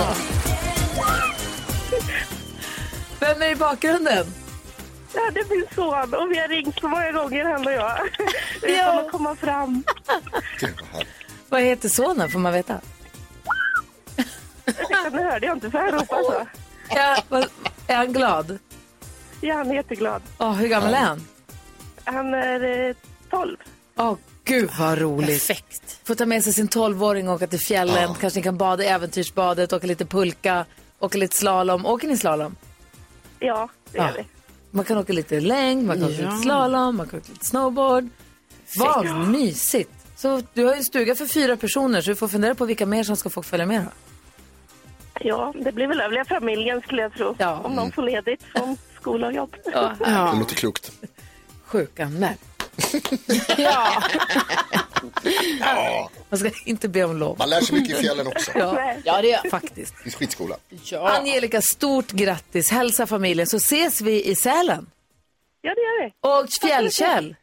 Vem 3.20 3.42
är 3.42 3.48
i 3.50 3.56
bakgrunden? 3.56 4.26
Ja, 5.14 5.30
det 5.34 5.40
är 5.40 5.56
min 5.56 5.66
son 5.74 6.14
och 6.14 6.30
vi 6.30 6.38
har 6.38 6.48
ringt 6.48 6.80
så 6.80 6.88
många 6.88 7.12
gånger 7.12 7.44
han 7.44 7.66
och 7.66 7.72
jag. 7.72 7.98
Utan 8.62 8.98
att 8.98 9.10
komma 9.10 9.36
fram. 9.36 9.84
Vad 11.48 11.62
heter 11.62 11.88
sonen, 11.88 12.30
får 12.30 12.38
man 12.38 12.52
veta? 12.52 12.80
Nu 15.12 15.22
hörde 15.22 15.46
jag 15.46 15.56
inte 15.56 15.70
för 15.70 15.78
han 15.78 15.90
ropade 15.92 16.24
så. 16.24 16.46
Ja, 16.88 17.16
är 17.86 17.96
han 17.96 18.12
glad? 18.12 18.58
Ja, 19.40 19.54
han 19.54 19.70
är 19.70 19.74
jätteglad. 19.74 20.22
Åh, 20.38 20.52
hur 20.52 20.68
gammal 20.68 20.94
är 20.94 20.98
han? 20.98 21.24
Han 22.04 22.34
är 22.34 22.88
eh, 22.88 22.94
12. 23.30 23.56
Åh, 23.96 24.16
gud 24.44 24.70
vad 24.78 24.98
roligt. 24.98 25.28
Perfekt. 25.46 26.00
Få 26.04 26.14
ta 26.14 26.26
med 26.26 26.44
sig 26.44 26.52
sin 26.52 26.68
12-åring 26.68 27.28
och 27.28 27.34
åka 27.34 27.46
till 27.46 27.58
fjällen. 27.60 28.14
Kanske 28.20 28.38
ni 28.38 28.42
kan 28.42 28.56
bada 28.56 28.84
i 28.84 28.86
äventyrsbadet, 28.86 29.72
åka 29.72 29.86
lite 29.86 30.06
pulka, 30.06 30.64
åka 30.98 31.18
lite 31.18 31.36
slalom. 31.36 31.86
Åker 31.86 32.08
ni 32.08 32.16
slalom? 32.16 32.56
Ja, 33.38 33.68
det 33.92 33.98
gör 33.98 34.04
Ja. 34.04 34.10
vi. 34.16 34.24
Man 34.70 34.84
kan 34.84 34.98
åka 34.98 35.12
lite 35.12 35.40
längd, 35.40 35.86
man 35.86 35.96
kan 35.96 36.04
åka 36.04 36.14
Ja. 36.14 36.30
lite 36.30 36.42
slalom, 36.42 36.96
man 36.96 37.08
kan 37.08 37.18
åka 37.20 37.28
lite 37.32 37.44
snowboard. 37.44 38.08
Vad 38.78 39.28
mysigt. 39.28 39.90
Så 40.16 40.42
du 40.54 40.64
har 40.64 40.72
ju 40.72 40.78
en 40.78 40.84
stuga 40.84 41.14
för 41.14 41.26
fyra 41.26 41.56
personer 41.56 42.00
så 42.00 42.10
du 42.10 42.16
får 42.16 42.28
fundera 42.28 42.54
på 42.54 42.64
vilka 42.64 42.86
mer 42.86 43.04
som 43.04 43.16
ska 43.16 43.30
få 43.30 43.42
följa 43.42 43.66
med 43.66 43.80
då. 43.82 43.90
Ja, 45.20 45.52
det 45.60 45.72
blir 45.72 45.86
väl 45.86 46.00
övriga 46.00 46.24
familjen 46.24 46.80
skulle 46.80 47.02
jag 47.02 47.12
tro. 47.14 47.34
Ja. 47.38 47.60
Om 47.64 47.76
de 47.76 47.92
får 47.92 48.02
ledigt 48.02 48.42
från 48.42 48.76
skola 49.00 49.26
och 49.26 49.32
jobb. 49.32 49.56
Det 49.64 50.38
låter 50.38 50.54
klokt. 50.54 50.92
Sjukanmäld. 51.74 52.38
Ja. 53.58 54.02
Man 56.28 56.38
ska 56.38 56.50
inte 56.64 56.88
be 56.88 57.04
om 57.04 57.16
lov. 57.16 57.38
Man 57.38 57.50
lär 57.50 57.60
sig 57.60 57.80
mycket 57.80 57.98
i 57.98 58.02
fjällen 58.02 58.26
också. 58.26 58.50
Ja, 58.54 58.94
ja 59.04 59.22
det 59.22 59.28
gör 59.28 59.50
faktiskt. 59.50 59.94
Det 59.96 60.02
finns 60.02 60.14
skitskola. 60.14 60.56
Angelica, 61.00 61.62
stort 61.62 62.10
grattis. 62.10 62.70
Hälsa 62.70 63.06
familjen 63.06 63.46
så 63.46 63.56
ses 63.56 64.00
vi 64.00 64.24
i 64.30 64.34
Sälen. 64.36 64.86
Ja, 65.60 65.74
det 65.74 65.80
gör 65.80 66.04
vi. 66.04 66.12
Och 66.20 66.48
Fjällkäll. 66.68 67.36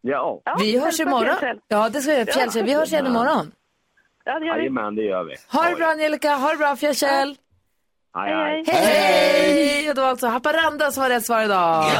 Ja, 0.00 0.40
Ja, 0.44 0.56
Vi 0.60 0.74
hörs 0.76 0.84
hälsa 0.84 1.02
imorgon. 1.02 1.24
Fjällkäll. 1.38 1.58
Ja, 1.68 1.88
det 1.88 2.00
ska 2.02 2.10
vi 2.10 2.16
göra. 2.18 2.32
Fjällkäll. 2.32 2.64
Vi 2.64 2.74
hörs 2.74 2.92
igen 2.92 3.06
imorgon. 3.06 3.52
Ja, 4.24 4.38
det 4.38 4.46
gör 4.46 4.54
vi. 4.54 4.60
jajamän, 4.60 4.94
det 4.94 5.02
gör 5.02 5.24
vi. 5.24 5.36
Ha 5.48 5.68
det 5.70 5.76
bra 5.76 5.86
Angelica. 5.86 6.34
Ha 6.36 6.50
det 6.50 6.56
bra 6.56 6.76
Fjällkäll. 6.76 7.36
Hej, 8.14 8.34
Hej, 8.34 8.64
hej. 8.66 9.72
hej. 9.84 9.92
Det 9.94 10.00
var 10.00 10.08
alltså 10.08 10.26
Haparanda 10.26 10.90
som 10.92 11.02
var 11.02 11.10
rätt 11.10 11.26
svar 11.26 11.42
idag. 11.44 11.90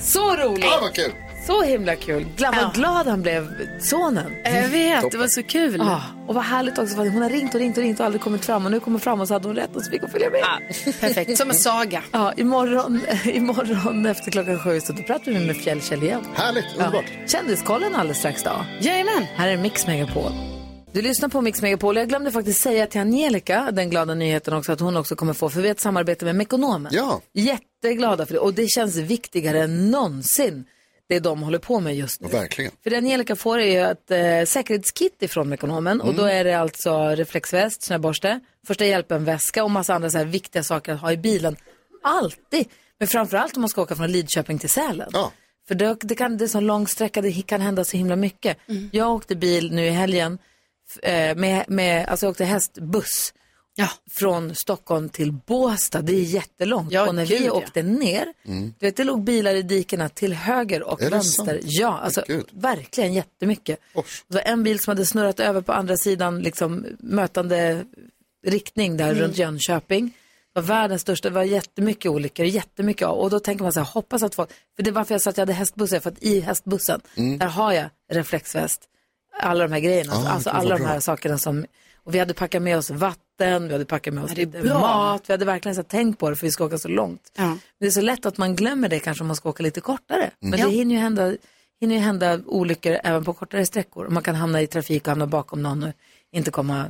Så 0.00 0.36
roligt. 0.36 0.64
Ah, 0.64 0.78
vad 0.80 0.94
kul. 0.94 1.12
Så 1.46 1.62
himla 1.62 1.96
kul. 1.96 2.26
Glad, 2.36 2.54
vad 2.56 2.74
glad 2.74 3.06
han 3.06 3.22
blev, 3.22 3.68
sonen. 3.80 4.32
Jag 4.44 4.68
vet, 4.68 5.10
det 5.12 5.18
var 5.18 5.26
så 5.26 5.42
kul. 5.42 5.80
Ah, 5.80 6.00
och 6.28 6.34
vad 6.34 6.44
härligt 6.44 6.78
också 6.78 6.96
för 6.96 7.08
hon 7.08 7.22
har 7.22 7.30
ringt 7.30 7.54
och 7.54 7.60
ringt 7.60 7.76
och 7.76 7.82
ringt 7.82 8.00
och 8.00 8.06
aldrig 8.06 8.22
kommit 8.22 8.44
fram 8.44 8.64
och 8.64 8.70
nu 8.70 8.80
kommer 8.80 8.98
fram 8.98 9.20
och 9.20 9.28
så 9.28 9.34
hade 9.34 9.48
hon 9.48 9.56
rätt 9.56 9.76
och 9.76 9.82
så 9.84 9.90
fick 9.90 10.00
hon 10.00 10.10
följa 10.10 10.30
med. 10.30 10.40
Ja, 10.40 10.58
perfekt, 11.00 11.38
som 11.38 11.48
en 11.50 11.56
saga. 11.56 12.02
Ja, 12.12 12.32
imorgon, 12.36 13.00
imorgon 13.24 14.06
efter 14.06 14.30
klockan 14.30 14.58
sju 14.58 14.80
så 14.80 14.92
då 14.92 15.02
pratar 15.02 15.32
vi 15.32 15.46
med 15.46 15.56
Fjällkäll 15.56 16.02
igen. 16.02 16.20
Härligt, 16.34 16.76
underbart. 16.76 17.04
Kändiskollen 17.26 17.94
alldeles 17.94 18.18
strax 18.18 18.42
då. 18.42 18.64
Jajamän. 18.80 19.26
Här 19.36 19.48
är 19.48 19.56
Mix 19.56 19.86
Megapol. 19.86 20.32
Du 20.92 21.02
lyssnar 21.02 21.28
på 21.28 21.40
Mix 21.40 21.62
Megapol. 21.62 21.96
Jag 21.96 22.08
glömde 22.08 22.32
faktiskt 22.32 22.62
säga 22.62 22.86
till 22.86 23.00
Angelica, 23.00 23.70
den 23.72 23.90
glada 23.90 24.14
nyheten 24.14 24.54
också, 24.54 24.72
att 24.72 24.80
hon 24.80 24.96
också 24.96 25.16
kommer 25.16 25.32
få, 25.32 25.50
för 25.50 25.60
vi 25.60 25.68
har 25.68 25.74
ett 25.74 25.80
samarbete 25.80 26.24
med 26.24 26.36
Mekonomen. 26.36 26.92
Ja. 26.92 27.20
Jätteglada 27.32 28.26
för 28.26 28.34
det 28.34 28.40
och 28.40 28.54
det 28.54 28.70
känns 28.70 28.96
viktigare 28.96 29.62
än 29.62 29.90
någonsin 29.90 30.64
det 31.08 31.20
de 31.20 31.42
håller 31.42 31.58
på 31.58 31.80
med 31.80 31.96
just 31.96 32.20
nu. 32.20 32.28
Ja, 32.32 32.38
verkligen. 32.38 32.72
För 32.82 32.90
det 32.90 32.96
Angelica 32.96 33.36
får 33.36 33.58
är 33.58 33.66
ju 33.66 33.80
ett 33.80 34.10
eh, 34.10 34.52
säkerhetskit 34.52 35.22
ifrån 35.22 35.48
Mekonomen 35.48 36.00
och 36.00 36.14
då 36.14 36.24
är 36.24 36.44
det 36.44 36.54
alltså 36.54 37.08
reflexväst, 37.08 37.82
snöborste, 37.82 38.40
första 38.66 38.86
hjälpen-väska 38.86 39.64
och 39.64 39.70
massa 39.70 39.94
andra 39.94 40.10
så 40.10 40.18
här 40.18 40.24
viktiga 40.24 40.62
saker 40.62 40.92
att 40.92 41.00
ha 41.00 41.12
i 41.12 41.16
bilen. 41.16 41.56
Alltid! 42.02 42.68
Men 42.98 43.08
framförallt 43.08 43.56
om 43.56 43.60
man 43.60 43.68
ska 43.68 43.82
åka 43.82 43.96
från 43.96 44.12
Lidköping 44.12 44.58
till 44.58 44.70
Sälen. 44.70 45.10
Ja. 45.12 45.32
För 45.68 45.74
det, 45.74 45.96
det, 46.00 46.14
kan, 46.14 46.36
det 46.36 46.44
är 46.44 46.48
så 46.48 46.60
lång 46.60 46.86
sträcka, 46.86 47.22
det 47.22 47.46
kan 47.46 47.60
hända 47.60 47.84
så 47.84 47.96
himla 47.96 48.16
mycket. 48.16 48.58
Jag 48.92 49.14
åkte 49.14 49.36
bil 49.36 49.72
nu 49.72 49.86
i 49.86 49.90
helgen, 49.90 50.38
med, 51.36 51.64
med, 51.68 52.08
alltså 52.08 52.26
jag 52.26 52.30
åkte 52.30 52.44
hästbuss 52.44 53.34
Ja. 53.74 53.88
från 54.10 54.54
Stockholm 54.54 55.08
till 55.08 55.32
Båstad. 55.32 56.02
Det 56.02 56.12
är 56.12 56.22
jättelångt. 56.22 56.92
Ja, 56.92 57.08
och 57.08 57.14
när 57.14 57.26
gud, 57.26 57.40
vi 57.40 57.46
ja. 57.46 57.52
åkte 57.52 57.82
ner, 57.82 58.32
du 58.78 58.86
vet 58.86 58.96
det 58.96 59.04
låg 59.04 59.24
bilar 59.24 59.54
i 59.54 59.62
dikena 59.62 60.08
till 60.08 60.32
höger 60.34 60.82
och 60.82 61.02
Är 61.02 61.10
vänster. 61.10 61.60
Ja, 61.62 61.98
alltså 61.98 62.22
Gud. 62.26 62.46
verkligen 62.52 63.12
jättemycket. 63.14 63.78
Ors. 63.94 64.24
Det 64.28 64.34
var 64.34 64.42
en 64.42 64.62
bil 64.62 64.78
som 64.78 64.90
hade 64.90 65.06
snurrat 65.06 65.40
över 65.40 65.60
på 65.60 65.72
andra 65.72 65.96
sidan, 65.96 66.40
liksom 66.40 66.86
mötande 66.98 67.84
riktning 68.46 68.96
där 68.96 69.14
runt 69.14 69.38
Jönköping. 69.38 70.12
Det 70.54 70.60
var 70.60 70.66
världens 70.66 71.02
största, 71.02 71.28
det 71.28 71.34
var 71.34 71.44
jättemycket 71.44 72.10
olyckor, 72.10 72.46
jättemycket 72.46 73.08
av. 73.08 73.18
Och 73.18 73.30
då 73.30 73.40
tänker 73.40 73.62
man 73.62 73.72
så 73.72 73.80
här, 73.80 73.86
hoppas 73.86 74.22
att 74.22 74.34
folk, 74.34 74.50
för 74.76 74.82
det 74.82 74.90
var 74.90 75.00
varför 75.00 75.14
jag 75.14 75.22
sa 75.22 75.30
att 75.30 75.36
jag 75.36 75.42
hade 75.42 75.52
hästbussen, 75.52 76.00
för 76.00 76.10
att 76.10 76.22
i 76.22 76.40
hästbussen, 76.40 77.00
där 77.14 77.46
har 77.46 77.72
jag 77.72 77.86
reflexväst, 78.12 78.80
alla 79.40 79.62
de 79.68 79.72
här 79.72 79.80
grejerna, 79.80 80.12
Ah, 80.14 80.28
alltså 80.28 80.50
alla 80.50 80.76
de 80.76 80.82
bra. 80.82 80.92
här 80.92 81.00
sakerna 81.00 81.38
som, 81.38 81.64
och 82.04 82.14
vi 82.14 82.18
hade 82.18 82.34
packat 82.34 82.62
med 82.62 82.78
oss 82.78 82.90
vatten, 82.90 83.66
vi 83.66 83.72
hade 83.72 83.84
packat 83.84 84.14
med 84.14 84.24
oss 84.24 84.30
Ja, 84.30 84.34
det 84.36 84.42
är 84.42 84.46
lite 84.46 84.60
bra. 84.60 84.80
mat, 84.80 85.22
vi 85.26 85.32
hade 85.32 85.44
verkligen 85.44 85.76
så 85.76 85.82
tänkt 85.82 86.18
på 86.18 86.30
det 86.30 86.36
för 86.36 86.46
vi 86.46 86.50
ska 86.50 86.64
åka 86.64 86.78
så 86.78 86.88
långt. 86.88 87.32
Ja. 87.36 87.56
Det 87.80 87.86
är 87.86 87.90
så 87.90 88.00
lätt 88.00 88.26
att 88.26 88.38
man 88.38 88.56
glömmer 88.56 88.88
det 88.88 88.98
kanske 89.00 89.22
om 89.24 89.26
man 89.26 89.36
ska 89.36 89.48
åka 89.48 89.62
lite 89.62 89.80
kortare. 89.80 90.30
Men 90.40 90.58
Ja. 90.60 90.66
det 90.66 90.72
hinner 90.72 90.94
ju, 90.94 91.00
hända, 91.00 91.34
hinner 91.80 91.94
ju 91.94 92.00
hända 92.00 92.40
olyckor 92.46 92.98
även 93.04 93.24
på 93.24 93.32
kortare 93.32 93.66
sträckor. 93.66 94.04
Och 94.06 94.12
Man 94.12 94.22
kan 94.22 94.34
hamna 94.34 94.62
i 94.62 94.66
trafik 94.66 95.02
och 95.02 95.08
hamna 95.08 95.26
bakom 95.26 95.62
någon 95.62 95.82
och 95.82 95.90
inte 96.32 96.50
komma, 96.50 96.84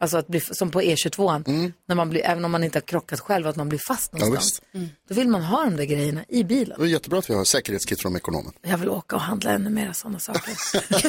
alltså 0.00 0.16
att 0.16 0.26
bli, 0.28 0.40
som 0.40 0.70
på 0.70 0.82
E22, 0.82 1.72
när 1.88 1.94
man 1.94 2.10
blir, 2.10 2.24
även 2.24 2.44
om 2.44 2.50
man 2.52 2.64
inte 2.64 2.76
har 2.76 2.82
krockat 2.86 3.20
själv, 3.20 3.46
att 3.46 3.56
man 3.56 3.68
blir 3.68 3.78
fast 3.78 4.10
Ja, 4.12 4.18
någonstans. 4.18 4.60
visst. 4.72 4.92
Då 5.08 5.14
vill 5.14 5.28
man 5.28 5.42
ha 5.42 5.64
de 5.64 5.76
där 5.76 5.84
grejerna 5.84 6.24
i 6.28 6.44
bilen. 6.44 6.76
Det 6.78 6.84
är 6.84 6.88
jättebra 6.88 7.18
att 7.18 7.30
vi 7.30 7.34
har 7.34 7.44
säkerhetskit 7.44 8.00
från 8.02 8.16
Ekonomen. 8.16 8.52
Jag 8.62 8.78
vill 8.78 8.88
åka 8.88 9.16
och 9.16 9.22
handla 9.22 9.50
ännu 9.50 9.70
mer 9.70 9.92
sådana 9.92 10.18
saker. 10.18 10.52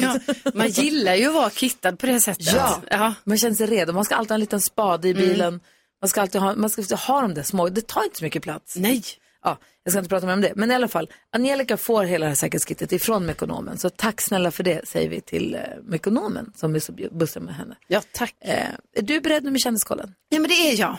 Ja, 0.02 0.18
man 0.54 0.68
gillar 0.68 1.14
ju 1.14 1.26
att 1.28 1.34
vara 1.34 1.50
kittad 1.50 1.92
på 1.98 2.06
det 2.06 2.20
sättet. 2.20 2.52
Ja, 2.52 2.82
ja. 2.90 3.14
man 3.24 3.38
känner 3.38 3.54
sig 3.56 3.66
redo. 3.66 3.92
Man 3.92 4.04
ska 4.04 4.14
alltid 4.14 4.30
ha 4.30 4.34
en 4.34 4.40
liten 4.40 4.60
spade 4.60 5.08
i 5.08 5.14
bilen. 5.14 5.60
Man 6.02 6.08
ska 6.08 6.20
alltid 6.20 6.40
ha, 6.40 6.54
man 6.54 6.70
ska 6.70 6.96
ha 6.96 7.20
de 7.20 7.34
där 7.34 7.42
små, 7.42 7.68
det 7.68 7.86
tar 7.86 8.04
inte 8.04 8.16
så 8.18 8.24
mycket 8.24 8.42
plats. 8.42 8.76
Nej. 8.76 9.02
Ja, 9.44 9.58
jag 9.84 9.92
ska 9.92 9.98
inte 9.98 10.08
prata 10.08 10.26
mer 10.26 10.32
om 10.32 10.40
det. 10.40 10.52
Men 10.56 10.70
i 10.70 10.74
alla 10.74 10.88
fall, 10.88 11.10
Angelica 11.32 11.76
får 11.76 12.04
hela 12.04 12.24
det 12.24 12.30
här 12.30 12.36
säkerhetskittet 12.36 12.92
ifrån 12.92 13.26
Mekonomen. 13.26 13.78
Så 13.78 13.90
tack 13.90 14.20
snälla 14.20 14.50
för 14.50 14.62
det, 14.62 14.88
säger 14.88 15.08
vi 15.08 15.20
till 15.20 15.54
eh, 15.54 15.60
Mekonomen 15.82 16.52
som 16.56 16.72
vi 16.72 16.80
så 16.80 16.92
bussar 17.12 17.40
med 17.40 17.54
henne. 17.54 17.76
Ja, 17.86 18.02
tack. 18.12 18.34
Eh, 18.40 18.68
är 18.96 19.02
du 19.02 19.20
beredd 19.20 19.44
nu 19.44 19.50
med 19.50 19.60
kändiskollen? 19.60 20.14
Ja, 20.28 20.40
men 20.40 20.48
det 20.48 20.54
är 20.54 20.80
jag. 20.80 20.96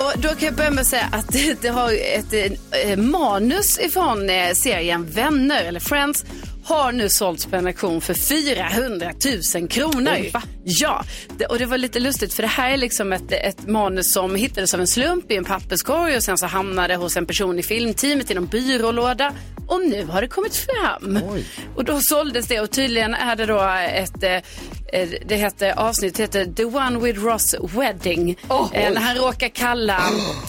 Och 0.00 0.20
då 0.20 0.28
kan 0.28 0.40
jag 0.40 0.54
börja 0.54 0.70
med 0.70 0.80
att 0.80 0.86
säga 0.86 1.08
att 1.12 1.28
det, 1.28 1.62
det 1.62 1.68
har 1.68 1.92
ett 1.92 2.32
eh, 2.32 2.96
manus 2.96 3.78
ifrån 3.80 4.30
eh, 4.30 4.52
serien 4.54 5.06
Vänner, 5.06 5.64
eller 5.64 5.80
Friends, 5.80 6.24
har 6.64 6.92
nu 6.92 7.08
sålts 7.08 7.46
på 7.46 7.56
en 7.56 7.66
auktion 7.66 8.00
för 8.00 8.14
400 8.14 9.12
000 9.54 9.68
kronor. 9.68 10.12
Oj? 10.12 10.32
Ja, 10.64 11.04
det, 11.38 11.46
och 11.46 11.58
det 11.58 11.66
var 11.66 11.78
lite 11.78 12.00
lustigt 12.00 12.34
för 12.34 12.42
det 12.42 12.48
här 12.48 12.70
är 12.72 12.76
liksom 12.76 13.12
ett, 13.12 13.32
ett 13.32 13.66
manus 13.68 14.12
som 14.12 14.34
hittades 14.34 14.74
av 14.74 14.80
en 14.80 14.86
slump 14.86 15.30
i 15.30 15.36
en 15.36 15.44
papperskorg 15.44 16.16
och 16.16 16.22
sen 16.22 16.38
så 16.38 16.46
hamnade 16.46 16.96
hos 16.96 17.16
en 17.16 17.26
person 17.26 17.58
i 17.58 17.62
filmteamet 17.62 18.30
i 18.30 18.34
någon 18.34 18.46
byrålåda. 18.46 19.32
Och 19.66 19.80
nu 19.80 20.04
har 20.04 20.20
det 20.22 20.28
kommit 20.28 20.56
fram. 20.56 21.18
Och 21.76 21.84
då 21.84 22.00
såldes 22.00 22.46
det 22.46 22.60
och 22.60 22.70
tydligen 22.70 23.14
är 23.14 23.36
det 23.36 23.46
då 23.46 23.60
ett, 23.92 24.22
eh, 24.22 24.32
eh, 25.00 25.08
det 25.26 25.36
heter, 25.36 25.78
avsnitt 25.78 26.20
heter 26.20 26.44
The 26.44 26.64
One 26.64 26.98
with 26.98 27.20
Ross 27.20 27.54
Wedding. 27.62 28.30
eh, 28.72 28.92
när 28.92 29.00
han 29.00 29.16
råkar 29.16 29.48
kalla... 29.48 29.98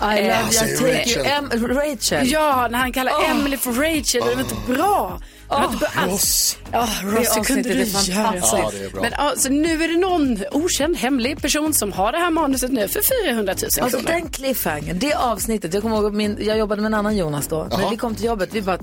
I 0.02 0.22
love 0.22 0.22
eh, 0.22 0.70
you, 0.70 0.78
take 0.78 1.10
you, 1.10 1.24
Em- 1.26 1.68
Rachel. 1.68 2.32
Ja, 2.32 2.68
när 2.72 2.80
han 2.80 2.92
kallar 2.94 3.12
Åh. 3.20 3.30
Emily 3.30 3.58
för 3.58 3.72
Rachel. 3.72 4.22
Bra. 4.22 4.30
Det 4.30 4.36
var 4.36 4.42
inte 4.44 4.56
bra 4.74 5.22
alls. 5.54 5.82
Ross. 6.08 6.58
Ja, 6.72 6.90
Det 7.04 7.08
Ross, 7.20 7.36
det 7.36 7.42
kunde 7.46 7.62
du 7.64 7.70
är 7.70 7.76
göra. 7.76 8.24
fantastiskt. 8.24 8.92
Ja. 8.94 9.02
Men 9.02 9.14
alltså, 9.14 9.50
nu 9.50 9.84
är 9.84 9.88
det 9.88 9.98
någon 10.00 10.38
okänd 10.52 10.98
hemlig 10.98 11.42
person 11.42 11.74
som 11.74 11.92
har 11.92 12.12
det 12.12 12.18
här 12.18 12.30
manuset 12.30 12.72
nu 12.72 12.88
för 12.88 13.02
400 13.26 13.54
000 13.54 13.64
Alltså 13.84 13.98
kronor. 14.00 14.12
den 14.20 14.30
cliffhanger, 14.30 14.94
det 14.94 15.14
avsnittet, 15.14 15.74
jag 15.74 15.84
kommer 15.84 15.98
ihåg 15.98 16.14
min, 16.14 16.38
jag 16.42 16.58
jobbade 16.58 16.82
med 16.82 16.88
en 16.90 16.94
annan 16.94 17.18
Jonas 17.18 17.48
då. 17.48 17.68
När 17.72 17.90
vi 17.90 17.98
kom 17.98 18.16
till 18.16 18.26
jobbet, 18.26 18.50
vi 18.52 18.62
bara 18.62 18.78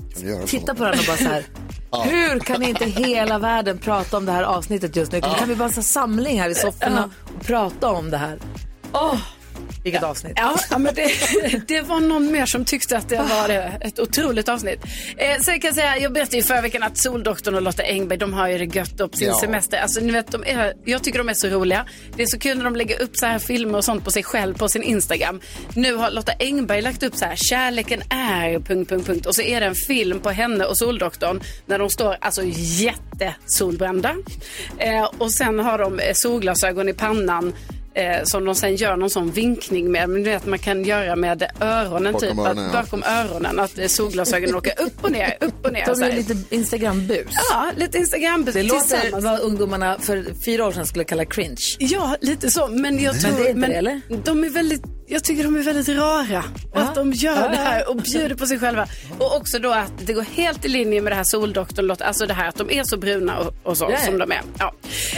tittade 0.45 0.77
på 0.77 0.83
den 0.85 0.99
och 0.99 1.05
bara 1.07 1.17
så 1.17 1.23
här. 1.23 1.43
Hur 2.05 2.39
kan 2.39 2.63
inte 2.63 2.85
hela 2.85 3.39
världen 3.39 3.77
prata 3.77 4.17
om 4.17 4.25
det 4.25 4.31
här 4.31 4.43
avsnittet 4.43 4.95
just 4.95 5.11
nu? 5.11 5.21
Kan 5.21 5.49
vi 5.49 5.55
bara 5.55 5.69
ha 5.69 5.75
en 5.75 5.83
samling 5.83 6.41
här 6.41 6.49
i 6.49 6.55
sofforna 6.55 7.09
och 7.39 7.45
prata 7.45 7.87
om 7.89 8.11
det 8.11 8.17
här? 8.17 8.39
Åh, 8.93 9.15
vilket 9.83 10.03
avsnitt. 10.03 10.33
Ja, 10.35 10.55
ja, 10.69 10.77
men 10.77 10.95
det, 10.95 11.11
det 11.67 11.81
var 11.81 11.99
någon 11.99 12.31
mer 12.31 12.45
som 12.45 12.65
tyckte 12.65 12.97
att 12.97 13.09
det 13.09 13.17
var 13.17 13.47
det, 13.47 13.77
ett 13.81 13.99
otroligt 13.99 14.49
avsnitt. 14.49 14.79
Eh, 15.17 15.37
sen 15.41 15.59
kan 15.59 15.67
jag 15.67 15.75
säga, 15.75 15.97
jag 15.97 16.13
berättade 16.13 16.37
ju 16.37 16.43
förra 16.43 16.61
veckan 16.61 16.83
att 16.83 16.97
Soldoktorn 16.97 17.55
och 17.55 17.61
Lotta 17.61 17.83
Engberg, 17.83 18.19
de 18.19 18.33
har 18.33 18.47
ju 18.47 18.57
det 18.57 18.75
gött 18.75 19.01
upp 19.01 19.15
sin 19.15 19.27
Ja. 19.27 19.39
semester. 19.41 19.77
Alltså 19.81 19.99
ni 19.99 20.11
vet, 20.11 20.31
de 20.31 20.43
är, 20.43 20.73
jag 20.85 21.03
tycker 21.03 21.17
de 21.17 21.29
är 21.29 21.33
så 21.33 21.47
roliga. 21.47 21.85
Det 22.15 22.23
är 22.23 22.27
så 22.27 22.39
kul 22.39 22.57
när 22.57 22.63
de 22.65 22.75
lägger 22.75 23.01
upp 23.01 23.17
så 23.17 23.25
här 23.25 23.39
filmer 23.39 23.77
och 23.77 23.85
sånt 23.85 24.03
på 24.03 24.11
sig 24.11 24.23
själv 24.23 24.57
på 24.57 24.69
sin 24.69 24.83
Instagram. 24.83 25.41
Nu 25.75 25.95
har 25.95 26.11
Lotta 26.11 26.31
Engberg 26.39 26.81
lagt 26.81 27.03
upp 27.03 27.15
så 27.15 27.25
här, 27.25 27.35
kärleken 27.35 28.01
är... 28.09 28.59
Punkt, 28.59 28.89
punkt, 28.89 29.05
punkt. 29.07 29.25
Och 29.25 29.35
så 29.35 29.41
är 29.41 29.59
det 29.59 29.65
en 29.65 29.75
film 29.75 30.19
på 30.19 30.29
henne 30.29 30.65
och 30.65 30.77
Soldoktorn 30.77 31.41
när 31.65 31.79
de 31.79 31.89
står 31.89 32.17
alltså 32.21 32.41
jättesolbrända. 32.45 34.15
Eh, 34.77 35.03
och 35.17 35.31
sen 35.31 35.59
har 35.59 35.77
de 35.77 35.99
eh, 35.99 36.13
solglasögon 36.13 36.89
i 36.89 36.93
pannan. 36.93 37.53
Eh, 37.93 38.23
som 38.23 38.45
de 38.45 38.55
sen 38.55 38.75
gör 38.75 38.97
någon 38.97 39.09
sån 39.09 39.31
vinkning 39.31 39.91
med. 39.91 40.09
Men 40.09 40.23
du 40.23 40.29
vet 40.29 40.45
man 40.45 40.59
kan 40.59 40.83
göra 40.83 41.15
med 41.15 41.51
öronen 41.59 42.13
Bakom 42.13 42.29
typ. 42.29 42.39
öronen, 42.39 42.65
att, 42.65 42.73
ja. 42.73 42.81
bakom 42.81 43.03
öronen. 43.03 43.59
Att 43.59 43.77
eh, 43.79 43.87
solglasögonen 43.87 44.55
åker 44.55 44.81
upp 44.81 45.03
och 45.03 45.11
ner, 45.11 45.37
upp 45.41 45.65
och 45.65 45.73
ner. 45.73 45.85
De 45.85 46.01
är 46.01 46.09
här. 46.09 46.17
lite 46.17 46.55
Instagram-bus. 46.55 47.27
Ja, 47.51 47.71
lite 47.75 47.97
Instagram 47.97 48.45
Det 48.53 48.63
låter 48.63 49.21
vad 49.21 49.39
ungdomarna 49.39 49.97
för 49.99 50.25
fyra 50.45 50.67
år 50.67 50.71
sedan 50.71 50.85
skulle 50.85 51.03
kalla 51.03 51.25
cringe. 51.25 51.55
Ja, 51.79 52.17
lite 52.21 52.51
så. 52.51 52.67
Men 52.67 52.99
jag 52.99 53.21
tror... 53.21 53.31
det 53.37 53.49
är 53.49 53.49
inte 53.49 53.67
det, 53.67 53.73
eller? 53.73 54.01
De 54.23 54.43
är 54.43 54.49
väldigt, 54.49 54.83
jag 55.11 55.23
tycker 55.23 55.43
de 55.43 55.55
är 55.55 55.63
väldigt 55.63 55.89
rara. 55.89 56.43
Och 56.71 56.81
att 56.81 56.95
de 56.95 57.11
gör 57.11 57.49
det 57.49 57.57
här 57.57 57.89
och 57.89 57.95
bjuder 57.95 58.35
på 58.35 58.45
sig 58.45 58.59
själva. 58.59 58.87
Och 59.19 59.35
också 59.35 59.59
då 59.59 59.71
att 59.71 59.91
det 60.05 60.13
går 60.13 60.25
helt 60.35 60.65
i 60.65 60.67
linje 60.67 61.01
med 61.01 61.11
det 61.11 61.15
här 61.15 61.23
soldoktorn. 61.23 61.91
Alltså 61.99 62.25
det 62.25 62.33
här 62.33 62.47
att 62.47 62.55
de 62.55 62.71
är 62.71 62.83
så 62.83 62.97
bruna 62.97 63.39
och, 63.39 63.53
och 63.63 63.77
så 63.77 63.91
som 64.05 64.17
de 64.17 64.31
är. 64.31 64.41
Ja. 64.59 64.73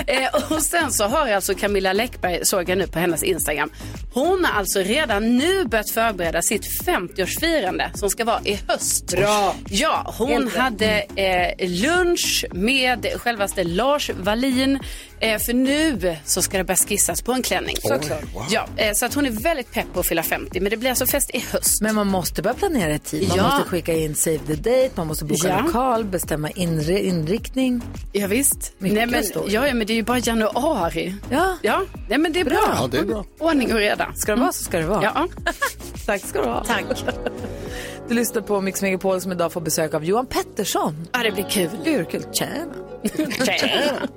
Eh, 0.07 0.51
och 0.51 0.61
sen 0.61 0.91
så 0.91 1.03
har 1.03 1.31
alltså 1.31 1.55
Camilla 1.55 1.93
Läckberg, 1.93 2.39
såg 2.43 2.69
jag 2.69 2.77
nu 2.77 2.87
på 2.87 2.99
hennes 2.99 3.23
Instagram. 3.23 3.71
Hon 4.13 4.45
har 4.45 4.59
alltså 4.59 4.79
redan 4.79 5.37
nu 5.37 5.65
börjat 5.65 5.89
förbereda 5.89 6.41
sitt 6.41 6.85
50-årsfirande 6.85 7.93
som 7.93 8.09
ska 8.09 8.25
vara 8.25 8.41
i 8.45 8.59
höst. 8.67 9.15
Bra. 9.17 9.55
Ja, 9.69 10.13
hon 10.17 10.43
rätt. 10.43 10.55
hade 10.55 11.05
eh, 11.15 11.69
lunch 11.69 12.45
med 12.51 13.07
självaste 13.17 13.63
Lars 13.63 14.09
Wallin. 14.09 14.79
Eh, 15.23 15.39
för 15.39 15.53
nu 15.53 16.15
så 16.25 16.41
ska 16.41 16.57
det 16.57 16.63
börja 16.63 16.77
skissas 16.77 17.21
på 17.21 17.31
en 17.33 17.41
klänning. 17.43 17.75
Såklart. 17.81 18.23
Ja, 18.49 18.67
eh, 18.77 18.93
så 18.93 19.05
att 19.05 19.13
hon 19.13 19.25
är 19.25 19.29
väldigt 19.31 19.71
pepp 19.73 19.85
på 19.93 19.99
att 19.99 20.07
fylla 20.07 20.23
50. 20.23 20.59
Men 20.59 20.69
det 20.69 20.77
blir 20.77 20.89
alltså 20.89 21.05
fest 21.05 21.29
i 21.33 21.39
höst. 21.51 21.81
Men 21.81 21.95
man 21.95 22.07
måste 22.07 22.41
börja 22.41 22.53
planera 22.53 22.93
i 22.93 22.99
tid. 22.99 23.27
Man 23.29 23.37
Ja. 23.37 23.43
måste 23.43 23.69
skicka 23.69 23.93
in 23.93 24.15
save 24.15 24.39
the 24.47 24.53
date, 24.55 24.89
man 24.95 25.07
måste 25.07 25.25
boka 25.25 25.47
Ja. 25.47 25.61
lokal, 25.65 26.05
bestämma 26.05 26.49
inre, 26.49 26.99
inriktning. 27.03 27.81
Ja, 28.11 28.27
visst. 28.27 28.73
Mycket 28.77 28.97
Nej, 28.97 29.07
men, 29.07 29.23
ja, 29.51 29.67
ja, 29.67 29.73
men 29.73 29.87
det 29.87 29.93
är 29.93 29.95
ju 29.95 30.03
bara 30.03 30.19
januari. 30.19 31.15
Ja. 31.31 31.57
Ja, 31.61 31.81
nej, 32.09 32.17
men 32.17 32.33
det 32.33 32.39
är 32.39 32.45
bra. 32.45 32.59
Ja, 32.81 32.87
det 32.91 32.97
är 32.97 33.03
bra. 33.03 33.25
Ordning 33.39 33.73
och 33.73 33.79
reda. 33.79 34.13
Ska 34.15 34.35
det 34.35 34.41
vara 34.41 34.51
så 34.51 34.63
ska 34.63 34.77
det 34.79 34.85
vara. 34.85 35.03
Ja, 35.03 35.27
Tack 36.05 36.21
ska 36.21 36.41
du 36.41 36.49
ha. 36.49 36.63
tack. 36.65 36.83
Du 38.07 38.13
lyssnar 38.15 38.41
på 38.41 38.61
Mix 38.61 38.81
Megapol 38.81 39.21
som 39.21 39.31
idag 39.31 39.51
får 39.53 39.61
besök 39.61 39.93
av 39.93 40.05
Johan 40.05 40.25
Pettersson. 40.25 41.07
Ja, 41.13 41.19
det 41.23 41.31
blir 41.31 41.43
kul. 41.49 41.69
Urkul. 41.85 42.23
Tjena. 42.33 42.73
Tjena. 43.45 44.07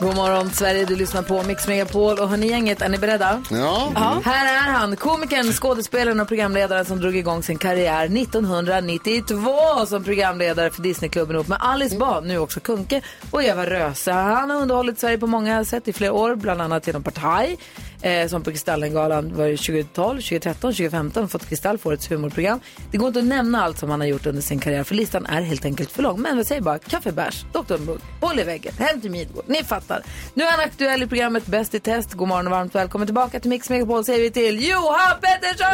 God 0.00 0.16
morgon 0.16 0.50
Sverige, 0.50 0.84
du 0.84 0.96
lyssnar 0.96 1.22
på 1.22 1.42
Mix 1.42 1.68
Megapol 1.68 2.18
och 2.18 2.28
hörni 2.28 2.46
gänget, 2.46 2.82
är 2.82 2.88
ni 2.88 2.98
beredda? 2.98 3.42
Ja, 3.50 3.92
Här 4.24 4.56
är 4.56 4.72
han, 4.72 4.96
komikern, 4.96 5.52
skådespelaren 5.52 6.20
och 6.20 6.28
programledaren 6.28 6.84
som 6.84 7.00
drog 7.00 7.16
igång 7.16 7.42
sin 7.42 7.58
karriär 7.58 8.04
1992 8.04 9.86
som 9.86 10.04
programledare 10.04 10.70
för 10.70 10.82
Disneyklubben 10.82 11.36
ihop 11.36 11.48
med 11.48 11.58
Alice 11.60 11.96
Bah, 11.96 12.20
nu 12.24 12.38
också 12.38 12.60
Kunke 12.60 13.00
och 13.30 13.42
Eva 13.42 13.66
Röse. 13.66 14.12
Han 14.12 14.50
har 14.50 14.56
underhållit 14.60 14.98
Sverige 15.00 15.18
på 15.18 15.26
många 15.26 15.64
sätt 15.64 15.88
i 15.88 15.92
flera 15.92 16.12
år, 16.12 16.34
bland 16.34 16.62
annat 16.62 16.86
genom 16.86 17.02
Partaj, 17.02 17.56
eh, 18.02 18.28
som 18.28 18.42
på 18.42 18.50
Kristallengalan 18.50 19.36
var 19.36 19.46
det 19.46 19.56
2012, 19.56 20.20
2013, 20.20 20.72
2015 20.72 21.28
fått 21.28 21.48
Kristall 21.48 21.78
för 21.78 21.90
årets 21.90 22.10
humorprogram. 22.10 22.60
Det 22.90 22.98
går 22.98 23.08
inte 23.08 23.18
att 23.18 23.24
nämna 23.24 23.64
allt 23.64 23.78
som 23.78 23.90
han 23.90 24.00
har 24.00 24.06
gjort 24.06 24.26
under 24.26 24.42
sin 24.42 24.58
karriär 24.58 24.84
för 24.84 24.94
listan 24.94 25.26
är 25.26 25.42
helt 25.42 25.64
enkelt 25.64 25.90
för 25.90 26.02
lång. 26.02 26.20
Men 26.20 26.36
vi 26.36 26.44
säger 26.44 26.60
bara 26.60 26.78
kaffebärs, 26.78 27.44
Dr. 27.52 27.78
Mugg, 27.78 28.00
Håll 28.20 28.38
i 28.40 28.44
väggen, 28.44 28.72
Hem 28.78 29.00
till 29.00 29.10
Midgård. 29.10 29.44
Ni 29.46 29.64
fattar. 29.64 30.02
Nu 30.34 30.44
är 30.44 30.50
han 30.50 30.60
aktuell 30.60 31.02
i 31.02 31.06
programmet 31.06 31.46
Bäst 31.46 31.74
i 31.74 31.80
test. 31.80 32.12
God 32.12 32.28
morgon 32.28 32.46
och 32.46 32.52
varmt 32.52 32.74
välkommen 32.74 33.06
tillbaka 33.06 33.40
till 33.40 33.50
Mix 33.50 33.70
Megapol 33.70 34.04
säger 34.04 34.20
vi 34.20 34.30
till 34.30 34.68
Johan 34.68 35.20
Pettersson! 35.20 35.66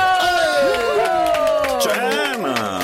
Tjena! 1.81 2.81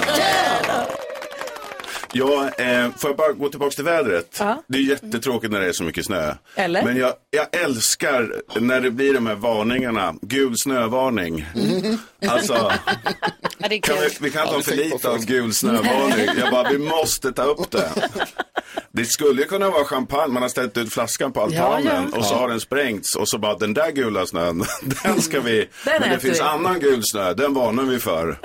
Ja, 2.12 2.50
eh, 2.58 2.90
får 2.96 3.10
jag 3.10 3.16
bara 3.16 3.32
gå 3.32 3.48
tillbaka 3.48 3.70
till 3.74 3.84
vädret? 3.84 4.36
Ja. 4.38 4.62
Det 4.66 4.78
är 4.78 4.82
jättetråkigt 4.82 5.52
när 5.52 5.60
det 5.60 5.66
är 5.68 5.72
så 5.72 5.84
mycket 5.84 6.04
snö. 6.06 6.34
Eller? 6.54 6.82
Men 6.84 6.96
jag, 6.96 7.12
jag 7.30 7.62
älskar 7.64 8.34
när 8.60 8.80
det 8.80 8.90
blir 8.90 9.14
de 9.14 9.26
här 9.26 9.34
varningarna. 9.34 10.14
Gul 10.22 10.54
snövarning. 10.58 11.46
Alltså, 12.28 12.72
Ja, 13.60 13.68
det 13.68 13.74
är 13.74 13.80
kan 13.80 13.96
vi, 14.00 14.08
vi 14.20 14.30
kan 14.30 14.42
inte 14.42 14.54
ha 14.54 14.62
för 14.62 14.76
lite 14.76 15.08
av 15.08 15.24
gul 15.24 15.54
snövarning. 15.54 16.26
Jag 16.38 16.50
bara, 16.50 16.70
vi 16.70 16.78
måste 16.78 17.32
ta 17.32 17.42
upp 17.42 17.70
det. 17.70 17.90
Det 18.92 19.04
skulle 19.04 19.42
ju 19.42 19.48
kunna 19.48 19.70
vara 19.70 19.84
champagne, 19.84 20.32
man 20.32 20.42
har 20.42 20.48
ställt 20.48 20.76
ut 20.76 20.92
flaskan 20.92 21.32
på 21.32 21.40
altanen 21.42 22.12
och 22.12 22.24
så 22.24 22.34
har 22.34 22.48
den 22.48 22.60
sprängts 22.60 23.16
och 23.16 23.28
så 23.28 23.38
bara 23.38 23.54
den 23.54 23.74
där 23.74 23.90
gula 23.90 24.26
snön, 24.26 24.64
den 25.04 25.22
ska 25.22 25.40
vi, 25.40 25.68
Den 25.84 26.00
men 26.00 26.10
det 26.10 26.18
finns 26.18 26.38
vi. 26.38 26.42
annan 26.42 26.80
gul 26.80 27.02
snö, 27.04 27.34
den 27.34 27.54
varnar 27.54 27.82
vi 27.82 27.98
för. 27.98 28.38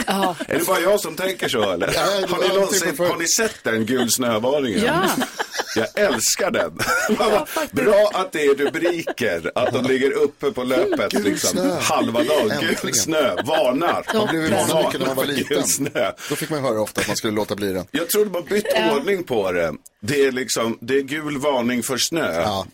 Är 0.48 0.60
det 0.60 0.68
bara 0.68 0.80
jag 0.80 1.00
som 1.00 1.16
tänker 1.16 1.48
så 1.50 1.72
eller? 1.72 1.92
Ja, 1.94 2.02
har, 2.30 2.42
ni 2.42 2.48
någonsin, 2.56 2.98
har 2.98 3.18
ni 3.18 3.28
sett 3.28 3.53
den 3.64 3.86
gul 3.86 4.12
snövarningen? 4.12 4.84
Ja. 4.86 5.10
Jag 5.76 5.88
älskar 5.96 6.52
den. 6.52 6.72
Bra 7.72 8.10
att 8.14 8.32
det 8.32 8.46
är 8.46 8.56
rubriker, 8.56 9.52
att 9.56 9.74
de 9.74 9.86
ligger 9.86 10.12
uppe 10.12 10.52
på 10.52 10.64
löpet 10.64 11.12
Gul 11.12 11.24
liksom, 11.24 11.50
snö. 11.50 11.76
halva 11.82 12.24
dagen. 12.24 12.52
Gul 12.60 12.70
Äntligen. 12.70 12.96
snö, 12.96 13.36
varnar. 13.44 14.06
man 14.14 14.28
blev 14.28 14.42
ju 14.44 14.50
varnad 14.50 14.86
mycket 14.86 15.00
när 15.00 15.08
man 15.08 15.16
var 15.16 15.26
liten. 15.26 15.64
snö. 15.64 16.12
Då 16.30 16.36
fick 16.36 16.50
man 16.50 16.64
höra 16.64 16.82
ofta 16.82 17.02
att 17.02 17.08
man 17.08 17.18
skulle 17.18 17.34
låta 17.34 17.56
bli 17.56 17.74
den. 17.74 17.86
Jag 17.92 18.10
tror 18.10 18.26
de 18.26 18.34
har 18.34 18.42
bytt 18.42 18.66
ordning 18.96 19.24
på 19.24 19.52
det. 19.52 19.74
Det 20.02 20.26
är 20.26 20.32
liksom, 20.32 20.78
det 20.82 20.98
är 20.98 21.02
gul 21.02 21.38
varning 21.38 21.84
för 21.84 21.98
snö. 21.98 22.42
Ja. 22.42 22.66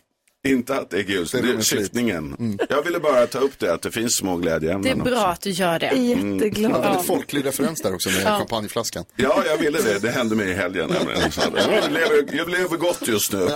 Inte 0.47 0.75
att 0.75 0.89
det 0.89 0.97
är 0.99 1.03
gul, 1.03 1.25
Det 1.31 1.37
är 1.37 1.41
det 1.41 1.47
är 1.49 1.53
roligt 1.53 1.65
slit. 1.65 1.79
syftningen. 1.81 2.57
Jag 2.69 2.81
ville 2.83 2.99
bara 2.99 3.27
ta 3.27 3.39
upp 3.39 3.59
det, 3.59 3.73
att 3.73 3.81
det 3.81 3.91
finns 3.91 4.15
små 4.15 4.37
Det 4.37 4.39
är 4.39 4.41
glädjeämnen 4.59 4.99
bra 4.99 5.11
också. 5.13 5.25
att 5.25 5.41
du 5.41 5.49
gör 5.49 5.79
det. 5.79 5.85
Jätteglad. 5.95 6.81
Väldigt 6.81 7.05
folklig 7.05 7.45
referens 7.45 7.81
där 7.81 7.93
också 7.93 8.09
med 8.09 8.23
champagneflaskan. 8.23 9.05
Ja, 9.15 9.43
jag 9.45 9.57
ville 9.57 9.81
det. 9.81 9.99
Det 10.01 10.09
hände 10.09 10.35
mig 10.35 10.49
i 10.49 10.53
helgen. 10.53 10.89
nämligen. 10.93 11.21
Jag 11.55 11.91
lever, 11.91 12.35
jag 12.37 12.49
lever 12.49 12.77
gott 12.77 13.07
just 13.07 13.33
nu. 13.33 13.47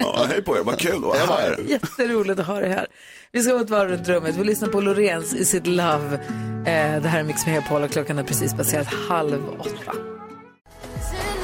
Ja, 0.00 0.26
hej 0.28 0.42
på 0.42 0.56
er, 0.58 0.62
vad 0.62 0.78
kul 0.78 0.94
att 0.96 1.02
vara 1.02 1.18
här. 1.18 1.60
Jätteroligt 1.68 2.40
att 2.40 2.46
ha 2.46 2.60
dig 2.60 2.70
här. 2.70 2.86
Vi 3.32 3.42
ska 3.42 3.52
gå 3.52 3.58
ett 3.60 3.70
varv 3.70 3.90
runt 3.90 4.08
rummet. 4.08 4.36
Vi 4.36 4.44
lyssnar 4.44 4.68
på 4.68 4.80
Lorens 4.80 5.34
i 5.34 5.44
sitt 5.44 5.66
Love. 5.66 6.14
Eh, 6.66 7.02
det 7.02 7.08
här 7.08 7.18
är 7.18 7.22
Mix 7.24 7.46
Megapol 7.46 7.82
och 7.82 7.90
klockan 7.90 8.18
är 8.18 8.22
precis 8.24 8.54
passerat 8.54 8.86
halv 9.08 9.48
åtta. 9.58 9.92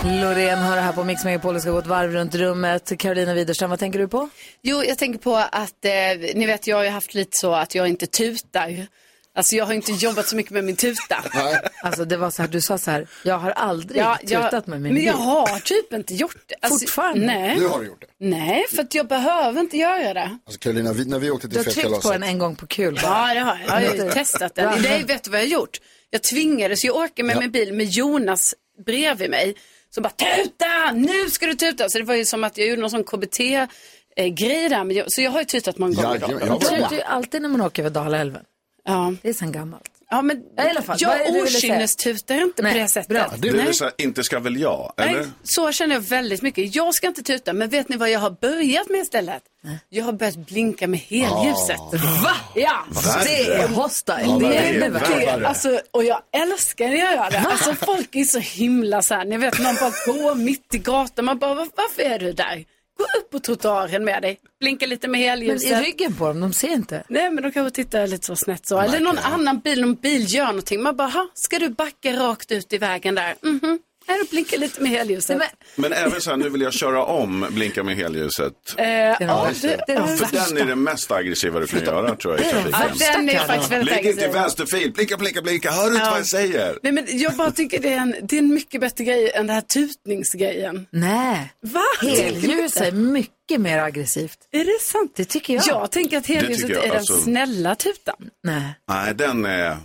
Loreen 0.05 0.59
har 0.59 0.77
det 0.77 0.83
här 0.83 0.93
på 0.93 1.05
Mix 1.05 1.25
Megapol 1.25 1.55
och 1.57 1.63
ska 1.63 1.71
gå 1.71 1.79
ett 1.79 1.87
varv 1.87 2.13
runt 2.13 2.35
rummet. 2.35 2.93
Carolina 2.99 3.35
Widerström, 3.35 3.71
vad 3.71 3.79
tänker 3.79 3.99
du 3.99 4.09
på? 4.09 4.29
Jo, 4.63 4.85
jag 4.85 4.99
tänker 4.99 5.19
på 5.21 5.37
att, 5.37 5.85
eh, 5.85 5.93
ni 6.35 6.47
vet 6.47 6.67
jag 6.67 6.77
har 6.77 6.85
ju 6.85 6.91
haft 6.91 7.15
lite 7.15 7.39
så 7.39 7.53
att 7.55 7.75
jag 7.75 7.89
inte 7.89 8.07
tutar. 8.07 8.87
Alltså 9.35 9.57
jag 9.57 9.67
har 9.67 9.73
inte 9.75 9.93
jobbat 9.93 10.29
så 10.29 10.37
mycket 10.37 10.53
med 10.53 10.65
min 10.65 10.77
tuta. 10.77 11.25
Alltså 11.83 12.05
det 12.05 12.17
var 12.17 12.31
så 12.31 12.43
här, 12.43 12.49
du 12.49 12.61
sa 12.61 12.79
så 12.79 12.91
här, 12.91 13.07
jag 13.25 13.39
har 13.39 13.51
aldrig 13.51 14.01
Ja, 14.03 14.17
tutat 14.27 14.53
jag, 14.53 14.69
med 14.69 14.81
min 14.81 14.95
men 14.95 15.03
jag 15.05 15.13
har 15.13 15.59
typ 15.59 15.93
inte 15.93 16.15
gjort 16.15 16.37
det. 16.47 16.55
Alltså, 16.61 16.79
Fortfarande? 16.87 17.27
Nej. 17.27 17.57
Nu 17.59 17.67
har 17.67 17.81
du 17.81 17.87
gjort 17.87 18.01
det. 18.01 18.27
Nej, 18.27 18.65
för 18.75 18.83
att 18.83 18.95
jag 18.95 19.07
behöver 19.09 19.61
inte 19.61 19.77
göra 19.77 20.15
det. 20.15 20.39
Alltså 20.47 20.59
Carolina, 20.61 20.93
vi, 20.93 21.05
när 21.05 21.19
vi 21.19 21.31
åkte 21.31 21.47
Du 21.49 21.55
till 21.57 21.65
har 21.65 21.73
tryckt 21.73 22.03
på 22.03 22.13
den 22.13 22.23
en 22.23 22.39
gång 22.39 22.57
på 22.57 22.67
kul. 22.67 23.01
Ja, 23.03 23.35
det 23.35 23.41
har 23.41 23.59
jag. 23.67 23.83
Jag 23.83 23.89
har 23.91 24.05
ju 24.05 24.11
testat 24.11 24.53
Ja. 24.55 24.63
den. 24.71 24.83
Nej, 24.83 25.05
vet 25.05 25.25
du 25.25 25.31
vad 25.31 25.41
jag 25.41 25.45
har 25.47 25.51
gjort? 25.51 25.81
Jag 26.11 26.23
tvingades 26.23 26.85
ju 26.85 26.91
åka 26.91 27.25
med 27.25 27.39
min 27.39 27.51
bil 27.51 27.73
med 27.73 27.87
Jonas 27.87 28.55
bredvid 28.87 29.31
mig. 29.31 29.55
Så 29.95 30.01
bara 30.01 30.11
tuta, 30.11 30.93
nu 30.95 31.31
ska 31.31 31.47
du 31.47 31.55
tuta. 31.55 31.89
Så 31.89 31.99
det 31.99 32.05
var 32.05 32.15
ju 32.15 32.25
som 32.25 32.45
att 32.45 32.59
jag 32.59 32.69
gjorde 32.69 32.81
någon 32.81 32.91
sån 32.91 33.05
KBT-grej 33.05 34.69
där. 34.69 34.85
Men 34.85 34.97
jag, 34.97 35.13
så 35.13 35.23
jag 35.23 35.31
har 35.31 35.39
ju 35.39 35.45
tutat 35.45 35.79
många 35.79 35.95
gånger. 35.95 36.19
Då. 36.19 36.27
jag 36.31 36.47
var 36.47 36.59
Du 36.59 36.67
tutar 36.67 36.93
ju 36.93 37.03
alltid 37.03 37.43
när 37.43 37.49
man 37.49 37.61
åker 37.61 37.83
över 37.83 37.91
Dalälven. 37.91 38.45
Ja. 38.85 39.15
Det 39.23 39.29
är 39.29 39.33
sen 39.33 39.53
gammalt. 39.53 40.00
Ja, 40.13 40.23
men 40.23 40.43
Ja, 40.57 40.65
i 40.67 40.71
alla 40.71 40.83
fall. 40.83 40.99
Det 40.99 41.05
jag 41.05 41.43
okynnestutar 41.43 42.35
inte 42.43 42.63
Nej, 42.63 42.73
på 42.73 42.79
det 42.79 42.89
sättet. 42.89 43.09
bra. 43.09 43.33
Du 43.39 43.53
Nej. 43.53 43.69
är 43.69 43.73
så 43.73 43.85
här, 43.85 43.93
inte 43.99 44.23
ska 44.23 44.39
väl 44.41 44.61
jag, 44.61 44.93
eller? 44.97 45.13
Nej, 45.13 45.27
så 45.43 45.73
känner 45.73 45.95
jag 45.95 46.01
väldigt 46.03 46.43
mycket. 46.43 46.75
Jag 46.75 46.95
ska 46.95 47.07
inte 47.07 47.23
tuta, 47.23 47.53
men 47.53 47.69
vet 47.69 47.89
ni 47.89 47.97
vad 47.97 48.11
jag 48.11 48.21
har 48.21 48.31
börjat 48.31 48.89
med 48.89 49.01
istället? 49.01 49.43
Jag 49.89 50.05
har 50.05 50.13
börjat 50.13 50.37
blinka 50.37 50.87
med 50.89 51.01
helljuset. 51.01 51.77
Va? 52.25 52.37
Ja, 52.55 52.85
Det 53.25 53.47
är 53.47 53.69
hostile. 53.69 54.21
Ja, 54.27 54.39
det 54.41 54.49
det 54.49 54.57
är 54.57 54.91
värre. 54.91 54.91
värre. 54.91 55.41
det, 55.41 55.47
alltså, 55.49 55.81
och 55.91 56.05
jag 56.05 56.21
älskar 56.43 56.89
när 56.89 56.97
jag 56.97 57.15
gör 57.15 57.31
det. 57.31 57.39
Alltså, 57.39 57.75
folk 57.75 58.17
är 58.17 58.25
så 58.25 58.39
himla 58.39 59.03
så 59.03 59.15
här, 59.15 59.25
ni 59.25 59.37
vet 59.37 59.59
man 59.63 59.75
bara 59.81 59.91
går 60.15 60.35
mitt 60.35 60.75
i 60.75 60.79
gatan, 60.79 61.25
man 61.25 61.39
bara, 61.39 61.55
"Var- 61.55 61.69
varför 61.77 62.03
är 62.03 62.19
du 62.19 62.33
där? 62.33 62.65
Gå 63.01 63.19
upp 63.21 63.31
på 63.31 63.39
trottoaren 63.39 64.05
med 64.05 64.23
dig, 64.23 64.39
blinka 64.61 64.87
lite 64.87 65.09
med 65.09 65.21
Men 65.21 65.29
helljuset. 65.29 65.71
i 65.71 65.75
ryggen 65.75 66.15
på 66.15 66.27
dem, 66.27 66.41
de 66.41 66.53
ser 66.53 66.69
inte. 66.73 67.03
Nej 67.09 67.31
men 67.31 67.43
de 67.43 67.53
kanske 67.53 67.75
tittar 67.85 68.07
lite 68.07 68.27
så 68.27 68.37
snett 68.37 68.67
så. 68.67 68.79
Eller 68.81 69.01
någon 69.01 69.19
annan 69.19 69.59
bil, 69.61 69.81
någon 69.81 69.95
bil 69.95 70.35
gör 70.35 70.47
någonting. 70.47 70.83
Man 70.83 70.97
bara, 70.97 71.09
"Ha, 71.09 71.29
ska 71.35 71.59
du 71.59 71.69
backa 71.69 72.13
rakt 72.13 72.53
ut 72.53 72.73
i 72.73 72.79
vägen 72.79 73.15
där? 73.15 73.35
Mhm. 73.43 73.79
Här, 74.11 74.19
då 74.19 74.25
blinkar 74.31 74.59
lite 74.59 74.81
med 74.83 74.91
helljuset. 74.91 75.39
Nej, 75.39 75.49
Men 75.77 75.93
även 75.93 76.21
så 76.21 76.31
här, 76.31 76.37
nu 76.37 76.49
vill 76.49 76.61
jag 76.61 76.73
köra 76.73 77.05
om, 77.05 77.47
blinka 77.51 77.83
med 77.85 77.97
helljuset. 77.97 78.53
Eh, 78.77 78.89
ja, 78.89 79.17
det- 79.63 79.69
det, 79.87 79.95
det 79.95 80.17
För 80.17 80.51
den 80.51 80.59
är 80.59 80.65
det 80.65 80.77
mest 80.77 81.11
aggressiva 81.11 81.61
du 81.61 81.67
kan 81.67 81.85
göra 81.85 82.17
tror 82.17 82.35
jag 82.35 82.45
i 82.45 82.49
ja, 82.73 82.79
trafiken. 82.79 83.27
den 83.27 83.29
är 83.29 83.39
faktiskt 83.47 83.73
väldigt 83.73 83.97
Ligg 83.97 84.07
inte 84.07 84.25
i 84.25 84.29
vänsterfil, 84.29 84.93
blinka, 84.93 85.17
blinka, 85.17 85.43
blinka, 85.43 85.71
hör 85.71 85.91
du 85.91 85.97
inte 85.97 86.11
vad 86.11 86.19
jag 86.19 86.27
säger? 86.27 86.79
Nej 86.83 86.93
men 86.93 87.05
jag 87.09 87.33
bara 87.35 87.51
tycker 87.51 87.79
det 87.83 87.93
är, 87.93 87.99
en, 87.99 88.15
det 88.23 88.37
är 88.37 88.39
en 88.39 88.55
mycket 88.55 88.81
bättre 88.81 89.05
grej 89.05 89.31
än 89.35 89.47
den 89.47 89.55
här 89.55 89.63
tutningsgrejen. 89.63 90.87
Nej. 90.91 91.53
Va? 91.63 91.83
Helljus 92.01 92.77
är 92.77 92.93
mycket 92.93 93.61
mer 93.61 93.79
aggressivt. 93.79 94.39
Är 94.53 94.65
det 94.65 94.81
sant? 94.83 95.13
Det 95.17 95.25
tycker 95.25 95.55
jag. 95.55 95.65
Jag 95.67 95.91
tänker 95.91 96.17
att 96.19 96.27
helljuset 96.27 96.71
jag, 96.71 96.85
är 96.85 96.97
alltså. 96.97 97.13
den 97.13 97.23
snälla 97.23 97.75
tutan. 97.75 98.17
Nej. 98.45 98.63
Nej, 98.89 99.15
den 99.15 99.45
är, 99.45 99.77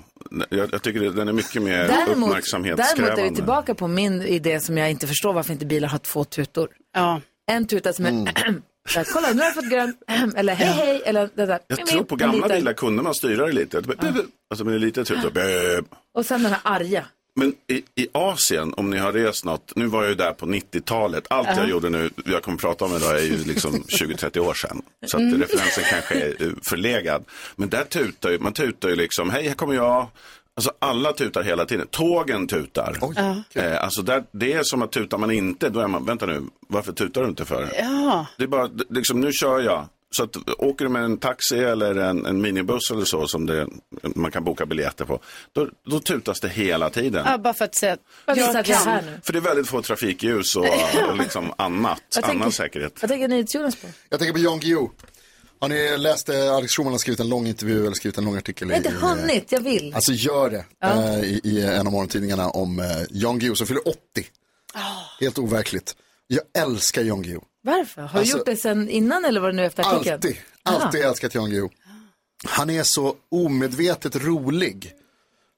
jag, 0.49 0.69
jag 0.73 0.81
tycker 0.81 0.99
den 0.99 1.27
är 1.27 1.33
mycket 1.33 1.61
mer 1.61 1.71
Däremot, 1.77 1.95
däremot 2.07 2.29
uppmärksamhetskrävande. 2.29 3.21
är 3.21 3.29
vi 3.29 3.35
tillbaka 3.35 3.75
på 3.75 3.87
min 3.87 4.21
idé 4.21 4.59
som 4.59 4.77
jag 4.77 4.91
inte 4.91 5.07
förstår 5.07 5.33
varför 5.33 5.53
inte 5.53 5.65
bilar 5.65 5.87
har 5.87 5.97
två 5.97 6.23
tutor. 6.23 6.69
Ja. 6.93 7.21
En 7.47 7.67
tuta 7.67 7.93
som 7.93 8.05
är 8.05 8.09
Mm. 8.09 8.25
där, 8.93 9.13
kolla 9.13 9.31
nu 9.31 9.37
har 9.39 9.45
jag 9.45 9.55
fått 9.55 9.69
grön, 9.69 9.95
eller 10.35 10.55
hej 10.55 10.67
hej, 10.67 11.01
eller 11.05 11.29
det 11.35 11.45
där. 11.45 11.59
Jag 11.67 11.85
tror 11.85 12.03
på 12.03 12.15
gamla 12.15 12.47
bilar 12.47 12.73
kunde 12.73 13.03
man 13.03 13.13
styra 13.13 13.45
det 13.45 13.51
lite. 13.51 13.81
Alltså 14.49 14.65
med 14.65 14.73
en 14.75 14.81
liten 14.81 15.05
tuta. 15.05 15.29
Och 16.13 16.25
sen 16.25 16.43
den 16.43 16.51
här 16.51 16.61
arga. 16.63 17.05
Men 17.37 17.53
i, 17.67 17.83
i 17.95 18.07
Asien, 18.11 18.73
om 18.77 18.89
ni 18.89 18.97
har 18.97 19.11
rest 19.13 19.45
något, 19.45 19.71
nu 19.75 19.85
var 19.85 20.01
jag 20.01 20.09
ju 20.09 20.15
där 20.15 20.31
på 20.31 20.45
90-talet. 20.45 21.25
Allt 21.29 21.47
jag 21.57 21.69
gjorde 21.69 21.89
nu, 21.89 22.09
jag 22.25 22.43
kommer 22.43 22.57
prata 22.57 22.85
om 22.85 22.95
idag, 22.95 23.19
är 23.19 23.23
ju 23.23 23.43
liksom 23.43 23.73
20-30 23.87 24.39
år 24.39 24.53
sedan. 24.53 24.81
Så 25.05 25.17
att 25.17 25.23
referensen 25.41 25.83
kanske 25.89 26.15
är 26.15 26.43
eh, 26.43 26.49
förlegad. 26.61 27.23
Men 27.55 27.69
där 27.69 27.83
tutar 27.83 28.29
ju, 28.29 28.39
man 28.39 28.53
tutar 28.53 28.89
ju 28.89 28.95
liksom, 28.95 29.29
hej 29.29 29.47
här 29.47 29.55
kommer 29.55 29.73
jag. 29.73 30.07
Alltså 30.57 30.71
alla 30.79 31.13
tutar 31.13 31.43
hela 31.43 31.65
tiden. 31.65 31.87
Tågen 31.87 32.47
tutar. 32.47 32.97
Eh, 33.53 33.83
alltså 33.83 34.01
där, 34.01 34.23
det 34.31 34.53
är 34.53 34.63
som 34.63 34.81
att 34.81 34.91
tutar 34.91 35.17
man 35.17 35.31
inte, 35.31 35.69
då 35.69 35.79
är 35.79 35.87
man, 35.87 36.05
vänta 36.05 36.25
nu, 36.25 36.41
varför 36.67 36.91
tutar 36.91 37.21
du 37.21 37.27
inte 37.27 37.45
för? 37.45 37.69
Ja. 37.79 38.25
Det 38.37 38.43
är 38.43 38.47
bara, 38.47 38.69
liksom, 38.89 39.21
nu 39.21 39.31
kör 39.31 39.59
jag. 39.59 39.87
Så 40.15 40.23
att, 40.23 40.37
åker 40.57 40.85
du 40.85 40.91
med 40.91 41.03
en 41.03 41.17
taxi 41.17 41.59
eller 41.59 41.95
en, 41.95 42.25
en 42.25 42.41
minibuss 42.41 42.91
eller 42.91 43.05
så 43.05 43.27
som 43.27 43.45
det, 43.45 43.67
man 44.15 44.31
kan 44.31 44.43
boka 44.43 44.65
biljetter 44.65 45.05
på, 45.05 45.19
då, 45.53 45.69
då 45.85 45.99
tutas 45.99 46.39
det 46.39 46.49
hela 46.49 46.89
tiden. 46.89 47.23
ja, 47.25 47.37
bara 47.37 47.53
för 47.53 47.65
att 47.65 47.75
säga 47.75 47.97
att 48.25 48.37
jag 48.37 48.55
jag 48.55 48.65
kan. 48.65 48.75
här 48.75 49.01
nu? 49.01 49.19
För 49.23 49.33
det 49.33 49.39
är 49.39 49.41
väldigt 49.41 49.67
få 49.67 49.81
trafikljus 49.81 50.55
och, 50.55 50.65
och 51.09 51.17
liksom 51.17 51.53
annat, 51.57 52.01
Jag 52.15 52.23
tänker- 52.23 52.39
annan 52.39 52.51
säkerhet. 52.51 53.01
Vad 53.01 53.09
tänker 53.09 53.27
ni 53.27 53.45
Jonas 53.49 53.75
på? 53.75 53.87
Jag 54.09 54.19
tänker 54.19 54.33
på 54.33 54.39
Jan 54.39 54.59
Guillou. 54.59 54.89
Har 55.59 55.69
ni 55.69 55.97
läst 55.97 56.29
eh, 56.29 56.51
Alex 56.55 56.73
Schulman 56.73 56.93
har 56.93 56.97
skrivit 56.97 57.19
en 57.19 57.29
lång 57.29 57.47
intervju 57.47 57.81
eller 57.85 57.93
skrivit 57.95 58.17
en 58.17 58.25
lång 58.25 58.37
artikel? 58.37 58.69
Jag 58.69 58.75
har 58.75 58.77
inte 58.85 59.05
hunnit, 59.05 59.51
jag 59.51 59.59
vill. 59.61 59.93
Alltså 59.95 60.11
gör 60.11 60.49
det 60.49 60.65
eh, 60.83 61.23
i, 61.23 61.41
i 61.43 61.61
en 61.65 61.87
av 61.87 61.93
morgontidningarna 61.93 62.49
om 62.49 62.79
eh, 62.79 62.85
Jan 63.09 63.39
Guillou 63.39 63.55
som 63.55 63.67
fyller 63.67 63.87
80. 63.87 63.97
Helt 65.19 65.37
overkligt. 65.37 65.95
Jag 66.27 66.41
älskar 66.63 67.01
Jan 67.01 67.21
Guillou. 67.21 67.41
Varför? 67.65 68.01
Har 68.01 68.19
Alltså- 68.19 68.33
du 68.33 68.39
gjort 68.39 68.45
det 68.45 68.55
sen 68.57 68.89
innan 68.89 69.25
eller 69.25 69.41
var 69.41 69.47
det 69.47 69.55
nu 69.55 69.65
efter 69.65 69.83
artikeln? 69.83 70.13
Alltid, 70.15 70.37
alltid 70.63 71.01
älskat 71.01 71.35
Jan 71.35 71.49
Guillou. 71.49 71.69
Han 72.47 72.69
är 72.69 72.83
så 72.83 73.15
omedvetet 73.31 74.15
rolig. 74.15 74.91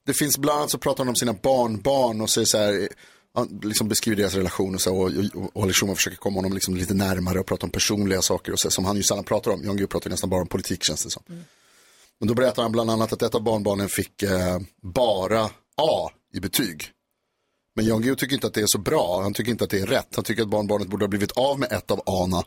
Det 0.05 0.13
finns 0.13 0.37
bland 0.37 0.59
annat 0.59 0.71
så 0.71 0.77
pratar 0.77 1.03
han 1.03 1.09
om 1.09 1.15
sina 1.15 1.33
barnbarn 1.33 2.21
och 2.21 2.29
säger 2.29 2.45
så 2.45 2.57
här, 2.57 2.89
han 3.35 3.59
liksom 3.63 3.87
beskriver 3.87 4.17
deras 4.17 4.33
relation 4.35 4.75
och 4.75 4.81
så 4.81 4.95
och, 4.97 5.11
och, 5.35 5.51
och 5.53 5.63
Alex 5.63 5.79
Schulman 5.79 5.95
försöker 5.95 6.17
komma 6.17 6.37
honom 6.37 6.53
liksom 6.53 6.75
lite 6.75 6.93
närmare 6.93 7.39
och 7.39 7.45
prata 7.45 7.65
om 7.65 7.69
personliga 7.71 8.21
saker 8.21 8.51
och 8.51 8.59
så, 8.59 8.69
som 8.69 8.85
han 8.85 8.95
ju 8.97 9.03
sällan 9.03 9.23
pratar 9.23 9.51
om. 9.51 9.63
Jan 9.63 9.75
Guillou 9.75 9.87
pratar 9.87 10.09
nästan 10.09 10.29
bara 10.29 10.41
om 10.41 10.47
politik 10.47 10.83
känns 10.83 11.03
det 11.03 11.09
som. 11.09 11.23
Men 12.19 12.27
då 12.27 12.33
berättar 12.33 12.61
han 12.61 12.71
bland 12.71 12.91
annat 12.91 13.13
att 13.13 13.21
ett 13.21 13.35
av 13.35 13.43
barnbarnen 13.43 13.89
fick 13.89 14.23
eh, 14.23 14.59
bara 14.81 15.43
A 15.75 16.11
i 16.33 16.39
betyg. 16.39 16.91
Men 17.77 17.85
Jan 17.85 18.01
Guillou 18.01 18.15
tycker 18.15 18.33
inte 18.35 18.47
att 18.47 18.53
det 18.53 18.61
är 18.61 18.67
så 18.67 18.77
bra, 18.77 19.21
han 19.21 19.33
tycker 19.33 19.51
inte 19.51 19.63
att 19.63 19.69
det 19.69 19.79
är 19.79 19.85
rätt. 19.85 20.07
Han 20.15 20.23
tycker 20.23 20.41
att 20.41 20.49
barnbarnet 20.49 20.87
borde 20.87 21.03
ha 21.05 21.09
blivit 21.09 21.31
av 21.31 21.59
med 21.59 21.71
ett 21.71 21.91
av 21.91 22.01
A:na 22.05 22.43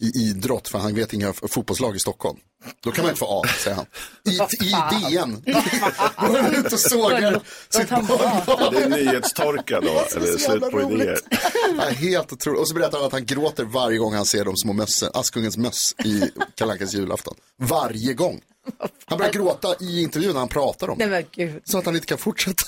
i 0.00 0.18
idrott 0.18 0.68
för 0.68 0.78
han 0.78 0.94
vet 0.94 1.12
inga 1.12 1.32
fotbollslag 1.32 1.96
i 1.96 1.98
Stockholm. 1.98 2.38
Då 2.80 2.90
kan 2.90 3.04
man 3.04 3.10
inte 3.10 3.18
få 3.18 3.42
A, 3.42 3.48
säger 3.64 3.76
han. 3.76 3.86
I, 4.24 4.30
i 4.66 5.10
DN. 5.10 5.42
Går 6.18 6.38
han 6.42 6.54
ut 6.54 6.72
och 6.72 6.80
sågar 6.80 7.40
sitt 7.68 7.88
barnbarn. 7.88 8.74
Det 8.74 8.82
är 8.82 8.88
nyhetstorka 8.88 9.80
då, 9.80 9.88
eller 10.16 10.38
slut 10.38 10.70
på 10.70 10.92
idéer. 10.92 11.18
Ja, 11.76 11.82
helt 11.88 12.32
otroligt. 12.32 12.60
Och 12.60 12.68
så 12.68 12.74
berättar 12.74 12.98
han 12.98 13.06
att 13.06 13.12
han 13.12 13.26
gråter 13.26 13.64
varje 13.64 13.98
gång 13.98 14.14
han 14.14 14.26
ser 14.26 14.44
de 14.44 14.56
små 14.56 14.72
mössen, 14.72 15.10
Askungens 15.14 15.56
möss 15.56 15.94
i 16.04 16.30
Kalle 16.54 16.72
Ankas 16.72 16.94
julafton. 16.94 17.34
Varje 17.58 18.14
gång. 18.14 18.40
Han 19.04 19.18
börjar 19.18 19.32
gråta 19.32 19.74
i 19.80 20.02
intervjun 20.02 20.32
när 20.32 20.38
han 20.38 20.48
pratar 20.48 20.90
om 20.90 20.98
Nej 20.98 21.08
det. 21.08 21.12
men 21.12 21.24
gud. 21.32 21.62
Så 21.64 21.78
att 21.78 21.84
han 21.84 21.94
inte 21.94 22.06
kan 22.06 22.18
fortsätta. 22.18 22.62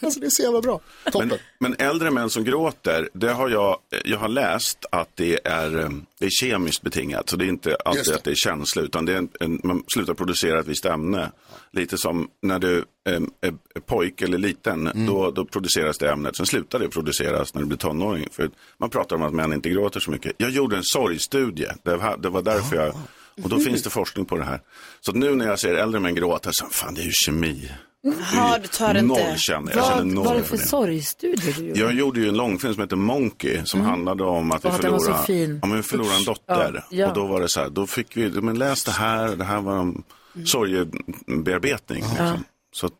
Alltså 0.06 0.20
det 0.20 0.26
är 0.26 0.30
så 0.30 0.42
jävla 0.42 0.60
bra. 0.60 0.80
Toppen. 1.12 1.28
Men, 1.28 1.38
men 1.58 1.76
äldre 1.78 2.10
män 2.10 2.30
som 2.30 2.44
gråter, 2.44 3.08
det 3.12 3.32
har 3.32 3.48
jag, 3.48 3.78
jag 4.04 4.18
har 4.18 4.28
läst 4.28 4.86
att 4.90 5.08
det 5.14 5.46
är, 5.46 5.78
eh, 5.78 5.88
det 6.18 6.26
är 6.26 6.30
kemiskt 6.30 6.82
betingat. 6.82 7.28
Så 7.30 7.36
det 7.36 7.44
är 7.44 7.48
inte 7.48 7.76
alltid 7.84 8.14
att 8.14 8.24
det 8.24 8.30
är 8.30 8.34
känsla, 8.34 8.82
utan 8.82 9.04
det 9.04 9.12
är 9.12 9.16
en, 9.16 9.28
en, 9.40 9.60
man 9.64 9.84
slutar 9.94 10.14
producera 10.14 10.60
ett 10.60 10.66
visst 10.68 10.84
ämne. 10.86 11.30
Lite 11.72 11.98
som 11.98 12.28
när 12.42 12.58
du 12.58 12.84
eh, 13.08 13.20
är, 13.40 13.80
pojk 13.80 14.22
eller 14.22 14.38
liten, 14.38 14.86
Mm. 14.86 15.06
då, 15.06 15.30
då 15.30 15.44
produceras 15.44 15.98
det 15.98 16.10
ämnet. 16.10 16.36
Sen 16.36 16.46
slutar 16.46 16.78
det 16.78 16.88
produceras 16.88 17.54
när 17.54 17.60
du 17.62 17.66
blir 17.66 17.78
tonåring. 17.78 18.28
För 18.32 18.50
man 18.78 18.90
pratar 18.90 19.16
om 19.16 19.22
att 19.22 19.32
män 19.34 19.52
inte 19.52 19.68
gråter 19.70 20.00
så 20.00 20.10
mycket. 20.10 20.32
Jag 20.36 20.50
gjorde 20.50 20.76
en 20.76 20.84
sorgstudie, 20.84 21.68
det 21.82 21.96
var, 21.96 22.16
det 22.16 22.28
var 22.28 22.42
därför 22.42 22.76
jag, 22.76 22.94
och 23.42 23.48
då 23.48 23.58
finns 23.58 23.82
det 23.82 23.90
forskning 23.90 24.24
på 24.24 24.36
det 24.36 24.44
här. 24.44 24.60
Så 25.00 25.12
nu 25.12 25.34
när 25.34 25.46
jag 25.46 25.58
ser 25.60 25.74
äldre 25.74 26.00
män 26.00 26.14
gråta, 26.14 26.50
så 26.52 26.66
fan 26.66 26.94
det 26.94 27.00
är 27.00 27.04
ju 27.04 27.10
kemi. 27.12 27.70
Ja, 28.34 28.58
du 28.62 28.68
tar 28.68 28.94
det 28.94 29.02
Noll 29.02 29.18
inte. 29.18 29.34
känner 29.38 29.72
jag, 29.72 29.78
jag 29.78 29.86
känner 29.86 29.96
Vad 29.96 30.06
noll 30.06 30.24
var 30.26 30.34
det 30.34 30.42
för 30.42 30.56
sorgstudie 30.56 31.52
du 31.56 31.66
gjorde? 31.66 31.80
Jag 31.80 31.92
gjorde 31.92 32.20
ju 32.20 32.28
en 32.28 32.36
långfilm 32.36 32.74
som 32.74 32.82
heter 32.82 32.96
Monkey 32.96 33.60
som 33.64 33.80
handlade 33.80 34.24
om 34.24 34.52
att 34.52 34.64
vi 34.64 34.68
var 34.68 34.76
så 34.76 34.82
förlorade, 34.82 35.26
fin. 35.26 35.58
ja, 35.62 35.68
men 35.68 35.76
vi 35.76 35.82
förlorade 35.82 36.16
en 36.16 36.24
dotter. 36.24 36.72
Ja, 36.74 36.82
ja. 36.90 37.08
Och 37.08 37.14
då 37.14 37.26
var 37.26 37.40
det 37.40 37.48
så 37.48 37.60
här, 37.60 37.70
då 37.70 37.86
fick 37.86 38.16
vi, 38.16 38.30
men 38.30 38.58
läs 38.58 38.84
det 38.84 38.92
här, 38.92 39.36
det 39.36 39.44
här 39.44 39.60
var 39.60 39.78
en 39.78 40.02
sorgebearbetning. 40.44 42.04
Liksom. 42.08 42.44
Så 42.76 42.86
att, 42.86 42.92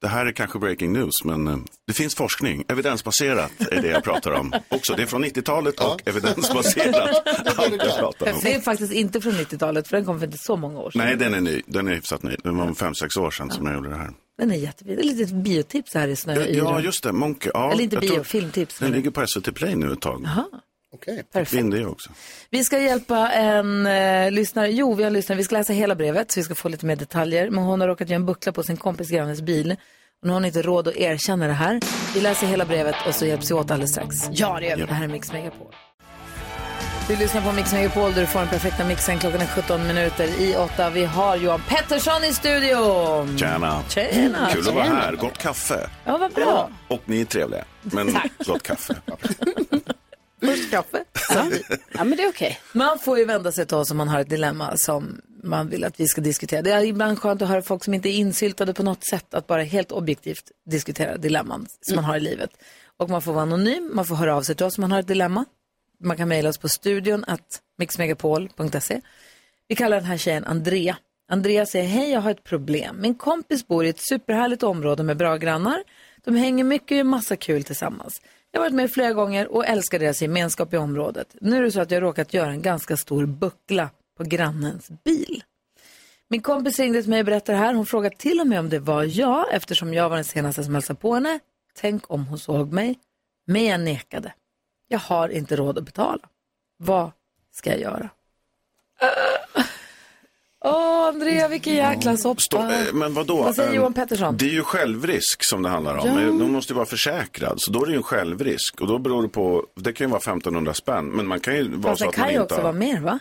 det 0.00 0.08
här 0.08 0.26
är 0.26 0.32
kanske 0.32 0.58
breaking 0.58 0.92
news, 0.92 1.24
men 1.24 1.48
eh, 1.48 1.56
det 1.86 1.92
finns 1.92 2.14
forskning. 2.14 2.64
Evidensbaserat 2.68 3.52
är 3.70 3.82
det 3.82 3.88
jag 3.88 4.04
pratar 4.04 4.30
om. 4.30 4.52
Också, 4.68 4.94
det 4.94 5.02
är 5.02 5.06
från 5.06 5.24
90-talet 5.24 5.80
och 5.80 6.08
evidensbaserat. 6.08 7.22
Allt 7.56 7.82
jag 7.84 7.98
pratar 7.98 8.32
om. 8.32 8.40
Det 8.42 8.54
är 8.54 8.60
faktiskt 8.60 8.92
inte 8.92 9.20
från 9.20 9.32
90-talet 9.32 9.88
för 9.88 9.96
den 9.96 10.06
kom 10.06 10.18
för 10.18 10.26
inte 10.26 10.38
så 10.38 10.56
många 10.56 10.78
år 10.78 10.90
sedan. 10.90 11.02
Nej, 11.04 11.16
den 11.16 11.34
är 11.34 11.40
ny. 11.40 11.62
Den 11.66 11.88
är 11.88 11.94
hyfsat 11.94 12.22
ny. 12.22 12.36
Den 12.44 12.56
var 12.56 12.74
fem 12.74 12.94
sex 12.94 13.16
år 13.16 13.30
sedan 13.30 13.50
som 13.50 13.66
jag 13.66 13.74
gjorde 13.74 13.88
det 13.88 13.96
här. 13.96 14.10
Den 14.40 14.50
är 14.50 14.56
jättefin. 14.56 14.96
Det 14.96 15.02
är 15.02 15.04
lite 15.04 15.34
biotips 15.34 15.94
här 15.94 16.08
i 16.08 16.16
snö. 16.16 16.44
Ja, 16.48 16.80
just 16.80 17.02
det. 17.02 17.12
Monkey. 17.12 17.50
Ja, 17.54 17.72
Eller 17.72 17.82
inte 17.84 17.96
bio, 17.96 18.08
tror- 18.10 18.24
filmtips. 18.24 18.78
Den 18.78 18.90
ligger 18.92 19.10
på 19.10 19.26
SVT 19.26 19.52
Play 19.54 19.74
nu 19.74 19.92
ett 19.92 20.00
tag. 20.00 20.28
Okej. 20.92 21.22
Perfekt. 21.32 21.60
In 21.60 21.70
det 21.70 21.86
också. 21.86 22.10
Vi 22.50 22.64
ska 22.64 22.78
hjälpa 22.78 23.30
en 23.30 23.86
eh, 23.86 24.30
lyssnare. 24.30 24.70
Jo, 24.72 24.94
vi 24.94 25.02
har 25.02 25.06
en 25.06 25.12
lyssnare. 25.12 25.36
Vi 25.36 25.44
ska 25.44 25.56
läsa 25.56 25.72
hela 25.72 25.94
brevet 25.94 26.30
så 26.30 26.40
vi 26.40 26.44
ska 26.44 26.54
få 26.54 26.68
lite 26.68 26.86
mer 26.86 26.96
detaljer. 26.96 27.50
Men 27.50 27.64
hon 27.64 27.80
har 27.80 27.88
råkat 27.88 28.08
göra 28.08 28.16
en 28.16 28.26
buckla 28.26 28.52
på 28.52 28.62
sin 28.62 28.76
kompis 28.76 29.08
grannes 29.10 29.42
bil. 29.42 29.70
Och 30.20 30.26
nu 30.26 30.28
har 30.28 30.34
hon 30.34 30.44
inte 30.44 30.62
råd 30.62 30.88
att 30.88 30.96
erkänna 30.96 31.46
det 31.46 31.52
här. 31.52 31.80
Vi 32.14 32.20
läser 32.20 32.46
hela 32.46 32.64
brevet 32.64 32.94
och 33.08 33.14
så 33.14 33.26
hjälps 33.26 33.50
vi 33.50 33.54
åt 33.54 33.70
alldeles 33.70 33.90
strax. 33.90 34.16
Ja, 34.32 34.60
det 34.60 34.66
gör 34.66 34.76
vi. 34.76 34.82
Det 34.82 34.94
här 34.94 35.04
är 35.04 35.08
Mix 35.08 35.32
Megapol. 35.32 35.74
Du 37.10 37.16
lyssnar 37.16 37.42
på 37.42 37.52
Mix 37.52 37.72
Megapol 37.72 38.12
där 38.14 38.20
du 38.20 38.26
får 38.26 38.40
den 38.40 38.48
perfekta 38.48 38.84
mixen. 38.84 39.18
Klockan 39.18 39.40
är 39.40 39.46
17 39.46 39.86
minuter 39.86 40.40
i 40.40 40.56
8. 40.56 40.90
Vi 40.90 41.04
har 41.04 41.36
Johan 41.36 41.62
Pettersson 41.68 42.24
i 42.24 42.32
studion. 42.32 43.38
Tjena. 43.38 43.82
Tjena. 43.88 44.48
Kul 44.52 44.68
att 44.68 44.74
vara 44.74 44.84
Tjena. 44.84 45.00
här. 45.00 45.12
Gott 45.12 45.38
kaffe. 45.38 45.90
Ja, 46.04 46.18
vad 46.18 46.32
bra. 46.32 46.70
Och 46.88 47.02
ni 47.04 47.20
är 47.20 47.24
trevliga. 47.24 47.64
Men 47.82 48.16
gott 48.46 48.62
kaffe. 48.62 48.96
Först 50.40 50.70
kaffe. 50.70 51.04
Ja, 51.92 52.04
men 52.04 52.16
det 52.16 52.22
är 52.22 52.28
okej. 52.28 52.60
Man 52.72 52.98
får 52.98 53.18
ju 53.18 53.24
vända 53.24 53.52
sig 53.52 53.66
till 53.66 53.76
oss 53.76 53.90
om 53.90 53.96
man 53.96 54.08
har 54.08 54.20
ett 54.20 54.30
dilemma 54.30 54.76
som 54.76 55.20
man 55.42 55.68
vill 55.68 55.84
att 55.84 56.00
vi 56.00 56.08
ska 56.08 56.20
diskutera. 56.20 56.62
Det 56.62 56.70
är 56.70 56.84
ibland 56.84 57.18
skönt 57.18 57.42
att 57.42 57.48
höra 57.48 57.62
folk 57.62 57.84
som 57.84 57.94
inte 57.94 58.08
är 58.08 58.14
insyltade 58.14 58.74
på 58.74 58.82
något 58.82 59.04
sätt 59.04 59.34
att 59.34 59.46
bara 59.46 59.62
helt 59.62 59.92
objektivt 59.92 60.44
diskutera 60.70 61.16
dilemman 61.16 61.66
som 61.80 61.96
man 61.96 62.04
har 62.04 62.16
i 62.16 62.20
livet. 62.20 62.50
Och 62.96 63.10
man 63.10 63.22
får 63.22 63.32
vara 63.32 63.42
anonym, 63.42 63.90
man 63.94 64.06
får 64.06 64.14
höra 64.16 64.36
av 64.36 64.42
sig 64.42 64.54
till 64.54 64.66
oss 64.66 64.78
om 64.78 64.82
man 64.82 64.92
har 64.92 65.00
ett 65.00 65.08
dilemma. 65.08 65.44
Man 66.00 66.16
kan 66.16 66.28
mejla 66.28 66.48
oss 66.48 66.58
på 66.58 66.68
studion 66.68 67.24
att 67.26 67.60
mixmegapol.se. 67.78 69.00
Vi 69.68 69.76
kallar 69.76 69.96
den 69.96 70.06
här 70.06 70.16
tjejen 70.16 70.44
Andrea. 70.44 70.96
Andrea 71.28 71.66
säger, 71.66 71.86
hej 71.86 72.10
jag 72.10 72.20
har 72.20 72.30
ett 72.30 72.44
problem. 72.44 73.00
Min 73.00 73.14
kompis 73.14 73.66
bor 73.66 73.84
i 73.84 73.88
ett 73.88 74.00
superhärligt 74.00 74.62
område 74.62 75.02
med 75.02 75.16
bra 75.16 75.36
grannar. 75.36 75.82
De 76.24 76.36
hänger 76.36 76.64
mycket 76.64 76.90
och 76.90 76.96
gör 76.96 77.04
massa 77.04 77.36
kul 77.36 77.64
tillsammans. 77.64 78.20
Jag 78.50 78.60
har 78.60 78.64
varit 78.64 78.74
med 78.74 78.92
flera 78.92 79.12
gånger 79.12 79.48
och 79.48 79.66
älskar 79.66 79.98
deras 79.98 80.22
gemenskap 80.22 80.74
i 80.74 80.76
området. 80.76 81.36
Nu 81.40 81.56
är 81.56 81.62
det 81.62 81.72
så 81.72 81.80
att 81.80 81.90
jag 81.90 81.96
har 81.96 82.02
råkat 82.02 82.34
göra 82.34 82.50
en 82.50 82.62
ganska 82.62 82.96
stor 82.96 83.26
buckla 83.26 83.90
på 84.16 84.24
grannens 84.24 84.90
bil. 85.04 85.42
Min 86.28 86.42
kompis 86.42 86.78
ringde 86.78 87.02
till 87.02 87.10
mig 87.10 87.20
och 87.20 87.26
berättade 87.26 87.58
det 87.58 87.64
här. 87.64 87.74
Hon 87.74 87.86
frågade 87.86 88.16
till 88.16 88.40
och 88.40 88.46
med 88.46 88.58
om 88.58 88.68
det 88.68 88.78
var 88.78 89.18
jag 89.18 89.54
eftersom 89.54 89.94
jag 89.94 90.08
var 90.08 90.16
den 90.16 90.24
senaste 90.24 90.64
som 90.64 90.74
hälsade 90.74 91.00
på 91.00 91.14
henne. 91.14 91.38
Tänk 91.74 92.10
om 92.10 92.26
hon 92.26 92.38
såg 92.38 92.72
mig. 92.72 92.98
Men 93.46 93.64
jag 93.64 93.80
nekade. 93.80 94.32
Jag 94.92 94.98
har 94.98 95.28
inte 95.28 95.56
råd 95.56 95.78
att 95.78 95.84
betala. 95.84 96.22
Vad 96.76 97.10
ska 97.52 97.70
jag 97.70 97.80
göra? 97.80 98.08
Åh, 100.64 101.06
Andrea, 101.08 101.48
vilken 101.48 101.74
jäkla 101.74 102.16
soppa. 102.16 102.40
Stå, 102.40 102.70
men 102.92 103.14
vadå? 103.14 103.42
Vad 103.42 103.54
säger 103.54 103.70
Eh, 103.70 103.76
Johan 103.76 103.94
Pettersson? 103.94 104.36
Det 104.36 104.44
är 104.44 104.52
ju 104.52 104.62
självrisk 104.62 105.44
som 105.44 105.62
det 105.62 105.68
handlar 105.68 105.96
om. 105.96 106.06
Ja. 106.06 106.14
De 106.14 106.52
måste 106.52 106.72
ju 106.72 106.74
vara 106.74 106.86
försäkrad. 106.86 107.54
Så 107.60 107.70
då 107.70 107.82
är 107.82 107.86
det 107.86 107.92
ju 107.92 107.96
en 107.96 108.02
självrisk. 108.02 108.80
Och 108.80 108.86
då 108.86 108.98
beror 108.98 109.22
det 109.22 109.28
på, 109.28 109.66
det 109.74 109.92
kan 109.92 110.06
ju 110.06 110.10
vara 110.10 110.18
1500 110.18 110.74
spänn. 110.74 111.06
Men 111.06 111.26
man 111.26 111.40
kan 111.40 111.54
ju 111.54 111.68
vara 111.76 111.92
Fast 111.92 111.98
så 111.98 112.04
det 112.04 112.08
att 112.08 112.16
man 112.16 112.24
kan 112.24 112.34
ju 112.34 112.40
inte 112.40 112.44
också 112.44 112.56
har... 112.56 112.62
vara 112.62 112.72
mer, 112.72 113.00
va? 113.00 113.18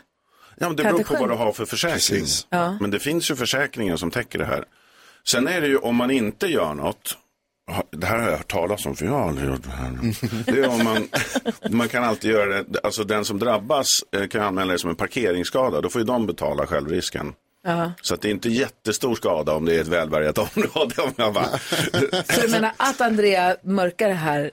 Ja, 0.58 0.67
men 0.67 0.75
det 0.75 0.84
Kan 0.84 0.91
beror 0.91 0.99
det 0.99 1.05
på 1.05 1.15
vad 1.19 1.29
du 1.29 1.36
har 1.36 1.51
för 1.51 1.65
försäkring. 1.65 2.25
Ja. 2.49 2.77
Men 2.82 2.91
det 2.91 2.99
finns 2.99 3.32
ju 3.32 3.36
försäkringar 3.36 3.97
som 3.97 4.12
täcker 4.12 4.39
det 4.39 4.45
här. 4.45 4.65
Sen 5.27 5.47
är 5.47 5.62
det 5.62 5.67
ju 5.67 5.77
om 5.77 5.95
man 5.95 6.12
inte 6.12 6.47
gör 6.47 6.73
något. 6.73 7.17
Det 7.91 8.05
här 8.05 8.17
har 8.19 8.29
jag 8.29 8.38
hört 8.38 8.51
talas 8.51 8.86
om, 8.86 8.95
för 8.95 9.05
jag 9.05 9.12
har 9.12 9.27
aldrig 9.27 9.49
gjort 9.49 9.63
det 9.63 9.69
här. 9.69 9.91
Det 10.45 10.60
är 10.60 10.69
om 10.69 10.84
man, 10.84 11.08
man 11.69 11.88
kan 11.88 12.03
alltid 12.03 12.32
göra 12.32 12.63
det, 12.63 12.79
alltså 12.84 13.03
den 13.03 13.25
som 13.25 13.39
drabbas 13.39 13.88
eh, 14.15 14.27
kan 14.27 14.41
anmäla 14.41 14.73
det 14.73 14.79
som 14.79 14.89
en 14.89 14.95
parkeringsskada. 14.95 15.82
Då 15.82 15.89
får 15.89 16.01
ju 16.01 16.05
de 16.05 16.27
betala 16.27 16.67
självrisken. 16.67 17.34
Ja. 17.63 17.91
Så 18.01 18.13
att 18.13 18.21
det 18.21 18.27
är 18.27 18.32
inte 18.32 18.49
jättestor 18.49 19.15
skada 19.15 19.53
om 19.53 19.65
det 19.65 19.75
är 19.75 19.82
ett 19.82 19.88
välbärgat 19.88 20.38
område. 20.55 21.01
Om 21.01 21.12
jag 21.15 21.34
bara... 21.34 21.58
Så 22.34 22.41
du 22.41 22.47
menar 22.51 22.71
att 22.77 23.01
Andrea 23.01 23.55
mörkar 23.63 24.08
det 24.08 24.13
här? 24.13 24.51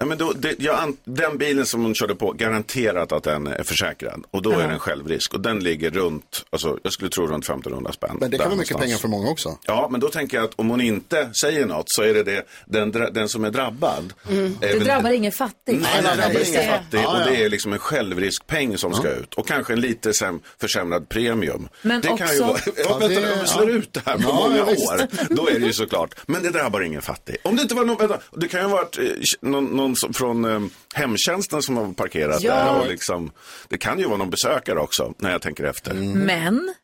Nej, 0.00 0.08
men 0.08 0.18
då, 0.18 0.32
det, 0.32 0.54
jag, 0.58 0.96
den 1.04 1.38
bilen 1.38 1.66
som 1.66 1.82
hon 1.82 1.94
körde 1.94 2.14
på, 2.14 2.32
garanterat 2.32 3.12
att 3.12 3.22
den 3.22 3.46
är 3.46 3.62
försäkrad. 3.62 4.24
Och 4.30 4.42
då 4.42 4.50
är 4.50 4.66
det 4.68 4.72
en 4.72 4.78
självrisk. 4.78 5.34
Och 5.34 5.40
den 5.40 5.58
ligger 5.64 5.90
runt, 5.90 6.44
alltså, 6.50 6.78
jag 6.82 6.92
skulle 6.92 7.10
tro 7.10 7.26
runt 7.26 7.44
1500 7.44 7.92
spänn. 7.92 8.16
Men 8.20 8.30
det 8.30 8.38
kan 8.38 8.46
vara 8.48 8.58
mycket 8.58 8.76
pengar 8.78 8.96
för 8.98 9.08
många 9.08 9.30
också. 9.30 9.58
Ja, 9.66 9.88
men 9.90 10.00
då 10.00 10.08
tänker 10.08 10.36
jag 10.36 10.44
att 10.44 10.52
om 10.56 10.70
hon 10.70 10.80
inte 10.80 11.30
säger 11.40 11.66
något 11.66 11.84
så 11.86 12.02
är 12.02 12.14
det, 12.14 12.22
det 12.22 12.44
den, 12.66 12.90
den 12.90 13.28
som 13.28 13.44
är 13.44 13.50
drabbad. 13.50 14.12
är 14.28 14.34
Det 14.60 14.66
väl- 14.66 14.84
drabbar 14.84 15.10
ingen 15.10 15.32
fattig. 15.32 15.80
Nej, 15.80 16.02
det 16.02 16.14
drabbar 16.22 16.48
ingen 16.48 16.68
fattig 16.70 17.00
och 17.08 17.18
det 17.30 17.44
är 17.44 17.48
liksom 17.48 17.72
en 17.72 17.78
självriskpeng 17.78 18.78
som 18.78 18.94
ska 18.94 19.10
ut. 19.10 19.34
Och 19.34 19.48
kanske 19.48 19.72
en 19.72 19.80
lite 19.80 20.10
säm- 20.10 20.40
försämrad 20.60 21.08
premium. 21.08 21.68
Men 21.82 22.00
det 22.00 22.08
kan 22.08 22.14
också- 22.22 22.34
ju 22.34 22.40
vara, 22.40 22.58
ja, 22.66 22.72
Ja, 22.76 22.98
vänta, 22.98 23.20
det- 23.20 23.32
om 23.32 23.38
vi 23.40 23.46
slår 23.46 23.70
ja. 23.70 23.76
ut 23.76 23.92
det 23.92 24.02
här 24.06 24.16
på 24.16 24.22
Ja, 24.22 24.34
många 24.34 24.56
ja, 24.56 24.64
år, 24.64 25.34
då 25.34 25.48
är 25.48 25.58
det 25.58 25.66
ju 25.66 25.72
såklart. 25.72 26.14
Men 26.26 26.42
det 26.42 26.50
drabbar 26.50 26.80
ingen 26.80 27.02
fattig. 27.02 27.36
Om 27.44 27.56
det 27.56 27.62
inte 27.62 27.74
var 27.74 27.84
någon, 27.84 27.96
vänta, 27.96 28.18
det 28.36 28.48
kan 28.48 28.60
ju 28.60 28.66
ha 28.66 28.76
varit 28.76 28.98
eh, 28.98 29.04
någon, 29.40 29.64
någon 29.90 29.96
som, 29.96 30.12
från 30.14 30.44
eh, 30.44 30.60
hemtjänsten 30.94 31.62
som 31.62 31.76
har 31.76 31.92
parkerat 31.92 32.42
Ja. 32.42 32.54
där. 32.54 32.80
Och 32.80 32.88
liksom, 32.88 33.30
det 33.68 33.78
kan 33.78 33.98
ju 33.98 34.04
vara 34.06 34.16
någon 34.16 34.30
besökare 34.30 34.78
också, 34.80 35.14
när 35.18 35.30
jag 35.30 35.42
tänker 35.42 35.64
efter. 35.64 35.94
Men 36.14 36.74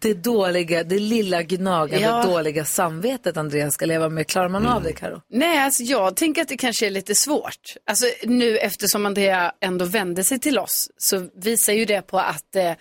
det 0.00 0.14
dåliga, 0.14 0.84
det 0.84 0.98
lilla 0.98 1.42
gnagande 1.42 2.06
Ja. 2.06 2.22
dåliga 2.24 2.64
samvetet 2.64 3.36
Andreas 3.36 3.74
ska 3.74 3.86
leva 3.86 4.08
med, 4.08 4.26
klarar 4.26 4.48
man 4.48 4.66
av 4.66 4.82
det 4.82 4.92
Karo? 4.92 5.20
Nej, 5.30 5.58
alltså 5.58 5.82
jag 5.82 6.16
tänker 6.16 6.42
att 6.42 6.48
det 6.48 6.56
kanske 6.56 6.86
är 6.86 6.90
lite 6.90 7.14
svårt. 7.14 7.74
Alltså 7.86 8.06
nu 8.24 8.58
eftersom 8.58 9.06
Andrea 9.06 9.52
ändå 9.60 9.84
vänder 9.84 10.22
sig 10.22 10.38
till 10.40 10.58
oss 10.58 10.90
så 10.98 11.28
visar 11.34 11.72
ju 11.72 11.84
det 11.84 12.02
på 12.02 12.18
att 12.18 12.56
eh, 12.56 12.72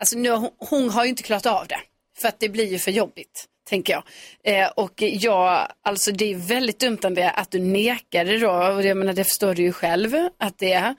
alltså 0.00 0.18
nu, 0.18 0.30
hon, 0.30 0.50
hon 0.58 0.90
har 0.90 1.04
ju 1.04 1.10
inte 1.10 1.22
klarat 1.22 1.46
av 1.46 1.66
det. 1.66 1.80
För 2.20 2.28
att 2.28 2.40
det 2.40 2.48
blir 2.48 2.64
ju 2.66 2.78
för 2.78 2.90
jobbigt, 2.90 3.44
tänker 3.64 3.92
jag. 3.92 4.02
Eh, 4.44 4.68
och 4.68 5.02
jag, 5.02 5.68
alltså 5.82 6.12
det 6.12 6.32
är 6.32 6.36
väldigt 6.36 6.78
dumt 6.78 6.98
Andrea 7.02 7.30
att 7.30 7.50
du 7.50 7.58
nekade 7.58 8.38
då. 8.38 8.50
Och 8.50 8.84
jag 8.84 8.96
menar, 8.96 9.12
det 9.12 9.24
förstår 9.24 9.54
du 9.54 9.62
ju 9.62 9.72
själv 9.72 10.14
att 10.38 10.58
det 10.58 10.72
är. 10.72 10.94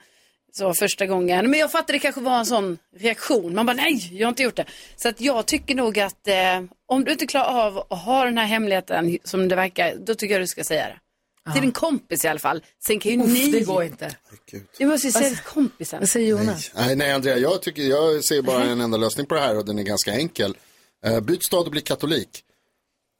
Så 0.52 0.74
första 0.74 1.06
gången. 1.06 1.50
Men 1.50 1.60
jag 1.60 1.72
fattar 1.72 1.92
det 1.92 1.98
kanske 1.98 2.20
var 2.20 2.38
en 2.38 2.46
sån 2.46 2.78
reaktion. 2.98 3.54
Man 3.54 3.66
bara 3.66 3.76
nej, 3.76 4.08
jag 4.12 4.26
har 4.26 4.28
inte 4.28 4.42
gjort 4.42 4.56
det. 4.56 4.64
Så 4.96 5.08
att 5.08 5.20
jag 5.20 5.46
tycker 5.46 5.74
nog 5.74 5.98
att 5.98 6.28
eh, 6.28 6.62
om 6.86 7.04
du 7.04 7.12
inte 7.12 7.26
klarar 7.26 7.66
av 7.66 7.86
att 7.90 7.98
ha 7.98 8.24
den 8.24 8.38
här 8.38 8.46
hemligheten 8.46 9.18
som 9.24 9.48
det 9.48 9.56
verkar, 9.56 9.94
då 10.06 10.14
tycker 10.14 10.34
jag 10.34 10.42
du 10.42 10.46
ska 10.46 10.64
säga 10.64 10.86
det. 10.86 10.98
Till 11.52 11.62
din 11.62 11.72
kompis 11.72 12.24
i 12.24 12.28
alla 12.28 12.38
fall. 12.38 12.62
Sen 12.86 13.00
kan 13.00 13.12
ju 13.12 13.18
Uff, 13.20 13.32
ni... 13.32 13.50
det 13.50 13.60
går 13.60 13.84
inte. 13.84 14.16
Du 14.78 14.86
måste 14.86 15.06
ju 15.06 15.12
säga 15.12 15.28
till 15.28 15.38
kompisen. 15.38 16.00
Vad 16.00 16.08
säger 16.08 16.28
Jonas? 16.28 16.70
Nej, 16.74 16.96
nej 16.96 17.12
Andrea, 17.12 17.38
jag, 17.38 17.62
tycker, 17.62 17.82
jag 17.82 18.24
ser 18.24 18.42
bara 18.42 18.64
en 18.64 18.80
enda 18.80 18.96
lösning 18.96 19.26
på 19.26 19.34
det 19.34 19.40
här 19.40 19.58
och 19.58 19.66
den 19.66 19.78
är 19.78 19.82
ganska 19.82 20.12
enkel. 20.12 20.56
Uh, 21.06 21.20
byt 21.20 21.44
stad 21.44 21.64
och 21.64 21.70
bli 21.70 21.80
katolik. 21.80 22.42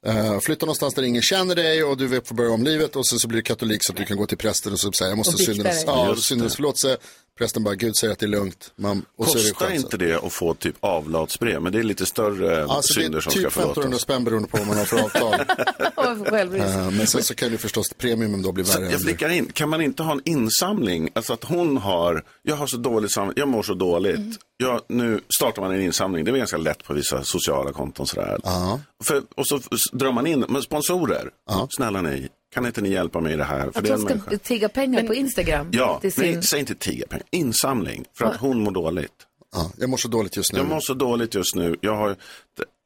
Uh, 0.07 0.39
flytta 0.39 0.65
någonstans 0.65 0.93
där 0.93 1.03
ingen 1.03 1.21
känner 1.21 1.55
dig 1.55 1.83
och 1.83 1.97
du 1.97 2.21
får 2.25 2.35
börja 2.35 2.51
om 2.51 2.63
livet 2.63 2.95
och 2.95 3.07
sen 3.07 3.19
så 3.19 3.27
blir 3.27 3.37
du 3.37 3.41
katolik 3.43 3.83
så 3.83 3.91
att 3.91 3.97
du 3.97 4.05
kan 4.05 4.17
gå 4.17 4.25
till 4.25 4.37
prästen 4.37 4.73
och 4.73 4.79
så 4.79 4.91
säga 4.91 5.09
jag 5.09 5.17
måste 5.17 5.37
syndernas, 5.37 5.83
ja, 5.87 6.13
det. 6.15 6.21
syndernas 6.21 6.55
förlåtelse. 6.55 6.97
Prästen 7.37 7.63
bara, 7.63 7.75
Gud 7.75 7.95
säger 7.95 8.13
att 8.13 8.19
det 8.19 8.25
är 8.25 8.27
lugnt. 8.27 8.71
Man, 8.75 9.05
och 9.17 9.27
så 9.27 9.37
är 9.37 9.43
det 9.43 9.49
Kostar 9.49 9.65
skönt. 9.67 9.79
inte 9.83 9.97
det 9.97 10.15
att 10.25 10.33
få 10.33 10.53
typ 10.53 10.75
avlatsbrev? 10.79 11.61
Men 11.61 11.71
det 11.71 11.79
är 11.79 11.83
lite 11.83 12.05
större 12.05 12.65
Alltså 12.65 12.93
det 12.93 13.01
synder 13.01 13.17
är 13.17 13.21
som 13.21 13.31
typ 13.31 13.39
ska 13.39 13.47
1500 13.47 13.73
förlåtas. 13.83 14.01
spänn 14.01 14.23
beroende 14.23 14.47
på 14.47 14.57
vad 14.57 14.67
man 14.67 14.77
har 14.77 14.85
för 14.85 14.99
avtal. 14.99 15.45
Eh, 15.97 16.91
men 16.91 17.07
sen 17.07 17.23
så 17.23 17.35
kan 17.35 17.49
ju 17.51 17.57
förstås 17.57 17.93
premium 17.97 18.41
då 18.41 18.51
bli 18.51 18.65
Så 18.65 18.79
värre. 18.79 18.91
jag 18.91 19.01
flickar 19.01 19.29
in, 19.29 19.45
kan 19.53 19.69
man 19.69 19.81
inte 19.81 20.03
ha 20.03 20.11
en 20.11 20.21
insamling? 20.25 21.09
Alltså 21.13 21.33
att 21.33 21.43
hon 21.43 21.77
har, 21.77 22.23
jag 22.43 22.55
har 22.55 22.67
så 22.67 22.77
dåligt 22.77 23.11
sam, 23.11 23.33
jag 23.35 23.47
mår 23.47 23.63
så 23.63 23.73
dåligt. 23.73 24.39
Jag, 24.57 24.81
nu 24.89 25.21
startar 25.39 25.61
man 25.61 25.71
en 25.71 25.81
insamling, 25.81 26.25
det 26.25 26.31
är 26.31 26.35
ganska 26.37 26.57
lätt 26.57 26.83
på 26.83 26.93
vissa 26.93 27.23
sociala 27.23 27.71
konton 27.71 28.07
sådär. 28.07 28.39
Ja. 28.43 28.79
För, 29.03 29.21
och 29.35 29.47
så 29.47 29.59
drar 29.97 30.11
man 30.11 30.27
in, 30.27 30.45
men 30.49 30.61
sponsorer, 30.61 31.29
snälla 31.69 32.01
ni, 32.01 32.27
kan 32.53 32.65
inte 32.65 32.81
ni 32.81 32.89
hjälpa 32.89 33.19
mig 33.19 33.33
i 33.33 33.35
det 33.37 33.43
här? 33.43 33.71
För 33.71 33.79
Att 33.79 33.89
hon 33.89 33.99
ska 33.99 34.15
människa. 34.15 34.37
tigga 34.37 34.69
pengar 34.69 35.03
på 35.03 35.13
Instagram. 35.15 35.69
Ja, 35.71 35.99
sin... 36.01 36.11
nej, 36.17 36.43
säg 36.43 36.59
inte 36.59 36.75
tiga 36.75 37.07
pengar, 37.07 37.25
insamling, 37.31 38.05
för 38.17 38.25
att 38.25 38.37
hon 38.37 38.63
mår 38.63 38.71
dåligt. 38.71 39.11
Ja, 39.53 39.71
jag 39.77 39.89
mår 39.89 39.97
så 39.97 40.07
dåligt 40.07 40.37
just 40.37 40.53
nu. 40.53 40.59
Jag 40.59 40.67
mår 40.67 40.79
så 40.79 40.93
dåligt 40.93 41.35
just 41.35 41.55
nu, 41.55 41.75
jag 41.81 41.95
har, 41.95 42.15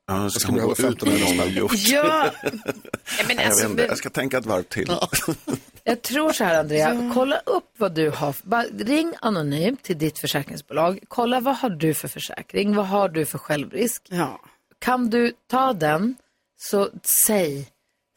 ja, 0.07 0.29
ska 0.29 0.39
ska 0.39 0.51
behöva 0.51 0.67
gå 0.67 0.71
ut 0.73 0.79
med 0.79 0.91
15 0.91 1.09
någon 1.09 1.39
har 1.39 1.45
gjort? 1.45 1.71
Ja, 1.75 2.29
ja 2.43 2.51
men 3.27 3.37
jag, 3.37 3.45
alltså, 3.45 3.67
inte, 3.67 3.83
jag 3.83 3.97
ska 3.97 4.09
tänka 4.09 4.37
ett 4.37 4.45
varv 4.45 4.63
till. 4.63 4.91
Jag 5.83 6.01
tror 6.01 6.31
så 6.31 6.43
här 6.43 6.59
Andrea, 6.59 7.11
kolla 7.13 7.37
upp 7.45 7.73
vad 7.77 7.95
du 7.95 8.09
har. 8.09 8.35
Bara 8.43 8.63
ring 8.63 9.13
anonymt 9.21 9.83
till 9.83 9.97
ditt 9.97 10.19
försäkringsbolag. 10.19 10.99
Kolla 11.07 11.39
vad 11.39 11.55
har 11.55 11.69
du 11.69 11.93
för 11.93 12.07
försäkring, 12.07 12.75
vad 12.75 12.87
har 12.87 13.09
du 13.09 13.25
för 13.25 13.37
självrisk. 13.37 14.03
ja. 14.09 14.39
Kan 14.79 15.09
du 15.09 15.33
ta 15.47 15.73
den, 15.73 16.15
så 16.63 16.89
säg. 17.03 17.67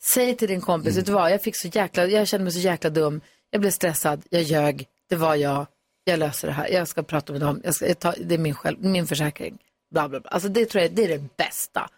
Säg 0.03 0.37
till 0.37 0.49
din 0.49 0.61
kompis, 0.61 0.97
vet 0.97 1.07
du 1.07 1.13
vad, 1.13 1.31
jag 1.31 1.43
fick 1.43 1.57
så 1.57 1.69
jäkla, 1.69 2.07
jag 2.07 2.29
kände 2.29 2.45
mig 2.45 2.53
så 2.53 2.59
jäkla 2.59 2.91
dum. 2.91 3.21
Jag 3.51 3.61
blev 3.61 3.71
stressad, 3.71 4.23
jag 4.31 4.43
ljög, 4.43 4.87
det 5.09 5.17
var 5.17 5.35
jag, 5.35 5.67
jag 6.05 6.19
löser 6.19 6.49
det 6.49 6.55
här, 6.55 6.69
jag 6.69 6.89
ska 6.89 7.03
prata 7.03 7.33
med 7.33 7.41
dem, 7.41 7.61
jag 7.65 7.75
ska, 7.75 7.89
jag 7.89 7.99
tar, 7.99 8.15
det 8.21 8.35
är 8.35 8.39
min, 8.39 8.55
själv, 8.55 8.85
min 8.85 9.07
försäkring. 9.07 9.59
Bla, 9.91 10.09
bla, 10.09 10.21
bla. 10.21 10.31
Alltså 10.31 10.49
det 10.49 10.67
tror 10.67 10.83
jag, 10.83 10.93
det 10.93 11.05
är 11.05 11.19
det 11.19 11.37
bästa. 11.37 11.91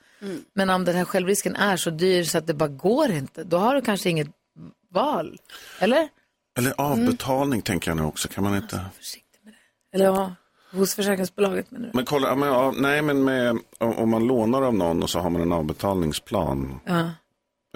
Men 0.53 0.71
om 0.71 0.85
den 0.85 0.97
här 0.97 1.05
självrisken 1.05 1.57
är 1.57 1.77
så 1.77 1.91
dyr 1.91 2.25
så 2.25 2.39
att 2.39 2.47
det 2.47 2.55
bara 2.55 2.69
går 2.69 3.11
inte, 3.11 3.45
då 3.45 3.57
har 3.57 3.75
du 3.75 3.81
kanske 3.81 4.11
inget 4.11 4.29
val. 4.91 5.39
Eller? 5.79 6.09
Eller 6.59 6.75
avbetalning 6.81 7.63
tänker 7.63 7.91
jag 7.91 7.97
nu 7.97 8.03
också, 8.03 8.29
kan 8.29 8.45
man 8.45 8.57
inte? 8.57 8.81
Eller 9.95 10.05
ja, 10.05 10.35
hos 10.77 10.95
försäkringsbolaget 10.95 11.71
menar 11.71 11.87
du? 11.87 11.91
Men 11.95 12.05
kolla, 12.05 12.35
men, 12.35 12.49
ja, 12.49 12.75
nej 12.77 13.03
men 13.03 13.25
med, 13.25 13.59
om, 13.79 14.11
man 14.11 14.27
lånar 14.27 14.63
av 14.63 14.75
någon 14.75 15.03
och 15.03 15.11
så 15.11 15.19
har 15.19 15.31
man 15.31 15.43
en 15.43 15.53
avbetalningsplan. 15.53 16.81
Ja. 16.85 17.11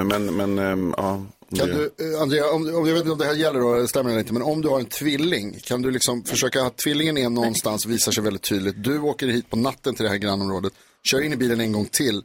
Men, 0.02 0.36
men 0.36 0.58
ehm, 0.58 0.94
ja. 0.96 1.22
Kan 1.56 1.68
du, 1.68 1.84
eh, 1.84 2.22
Andrea, 2.22 2.50
om, 2.50 2.74
om, 2.74 2.86
jag 2.86 2.94
vet 2.94 3.00
inte 3.00 3.12
om 3.12 3.18
det 3.18 3.24
här 3.24 3.34
gäller 3.34 3.60
då, 3.60 3.74
det 3.74 3.88
stämmer 3.88 4.10
eller 4.10 4.20
inte, 4.20 4.32
men 4.32 4.42
om 4.42 4.62
du 4.62 4.68
har 4.68 4.80
en 4.80 4.86
tvilling, 4.86 5.58
kan 5.62 5.82
du 5.82 5.90
liksom 5.90 6.24
försöka 6.24 6.62
att 6.62 6.76
tvillingen 6.76 7.18
är 7.18 7.28
någonstans, 7.28 7.86
visar 7.86 8.12
sig 8.12 8.24
väldigt 8.24 8.48
tydligt. 8.48 8.84
Du 8.84 8.98
åker 8.98 9.26
hit 9.26 9.50
på 9.50 9.56
natten 9.56 9.94
till 9.94 10.04
det 10.04 10.10
här 10.10 10.16
grannområdet, 10.16 10.72
kör 11.02 11.20
in 11.20 11.32
i 11.32 11.36
bilen 11.36 11.60
en 11.60 11.72
gång 11.72 11.86
till. 11.86 12.22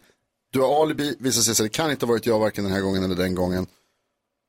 Du 0.52 0.62
har 0.62 0.82
alibi, 0.82 1.16
visar 1.20 1.42
sig 1.42 1.52
att 1.52 1.72
det 1.72 1.78
kan 1.78 1.92
inte 1.92 2.06
ha 2.06 2.12
varit 2.14 2.26
jag 2.26 2.40
varken 2.40 2.64
den 2.64 2.74
här 2.74 2.82
gången 2.82 3.04
eller 3.04 3.16
den 3.16 3.36
gången. 3.36 3.68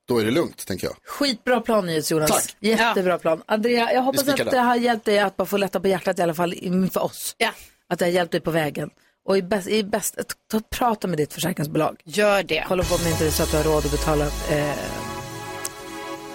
Då 0.07 0.19
är 0.19 0.25
det 0.25 0.31
lugnt, 0.31 0.67
tänker 0.67 0.87
jag. 0.87 0.95
Skitbra 1.05 1.61
plan 1.61 1.85
NyhetsJonas. 1.85 2.31
Tack. 2.31 2.55
Jättebra 2.59 3.19
plan. 3.19 3.41
Andrea, 3.45 3.93
jag 3.93 4.01
hoppas 4.01 4.27
att 4.27 4.37
det 4.51 4.59
har 4.59 4.75
hjälpt 4.75 5.05
dig 5.05 5.19
att 5.19 5.37
bara 5.37 5.45
få 5.45 5.57
lätta 5.57 5.79
på 5.79 5.87
hjärtat 5.87 6.19
i 6.19 6.21
alla 6.21 6.33
fall 6.33 6.53
inför 6.53 7.03
oss. 7.03 7.35
Ja. 7.37 7.49
Att 7.89 7.99
det 7.99 8.05
har 8.05 8.11
hjälpt 8.11 8.31
dig 8.31 8.41
på 8.41 8.51
vägen. 8.51 8.89
Och 9.25 9.37
i 9.37 9.41
bäst, 9.41 9.67
i 9.67 9.83
bäst 9.83 10.15
ta, 10.51 10.61
prata 10.69 11.07
med 11.07 11.17
ditt 11.17 11.33
försäkringsbolag. 11.33 12.01
Gör 12.03 12.43
det. 12.43 12.65
Kolla 12.67 12.83
på 12.83 12.95
om 12.95 13.01
det 13.03 13.09
inte 13.09 13.25
är 13.25 13.31
så 13.31 13.43
att 13.43 13.51
du 13.51 13.57
har 13.57 13.63
råd 13.63 13.85
att 13.85 13.91
betala 13.91 14.25
eh, 14.25 14.75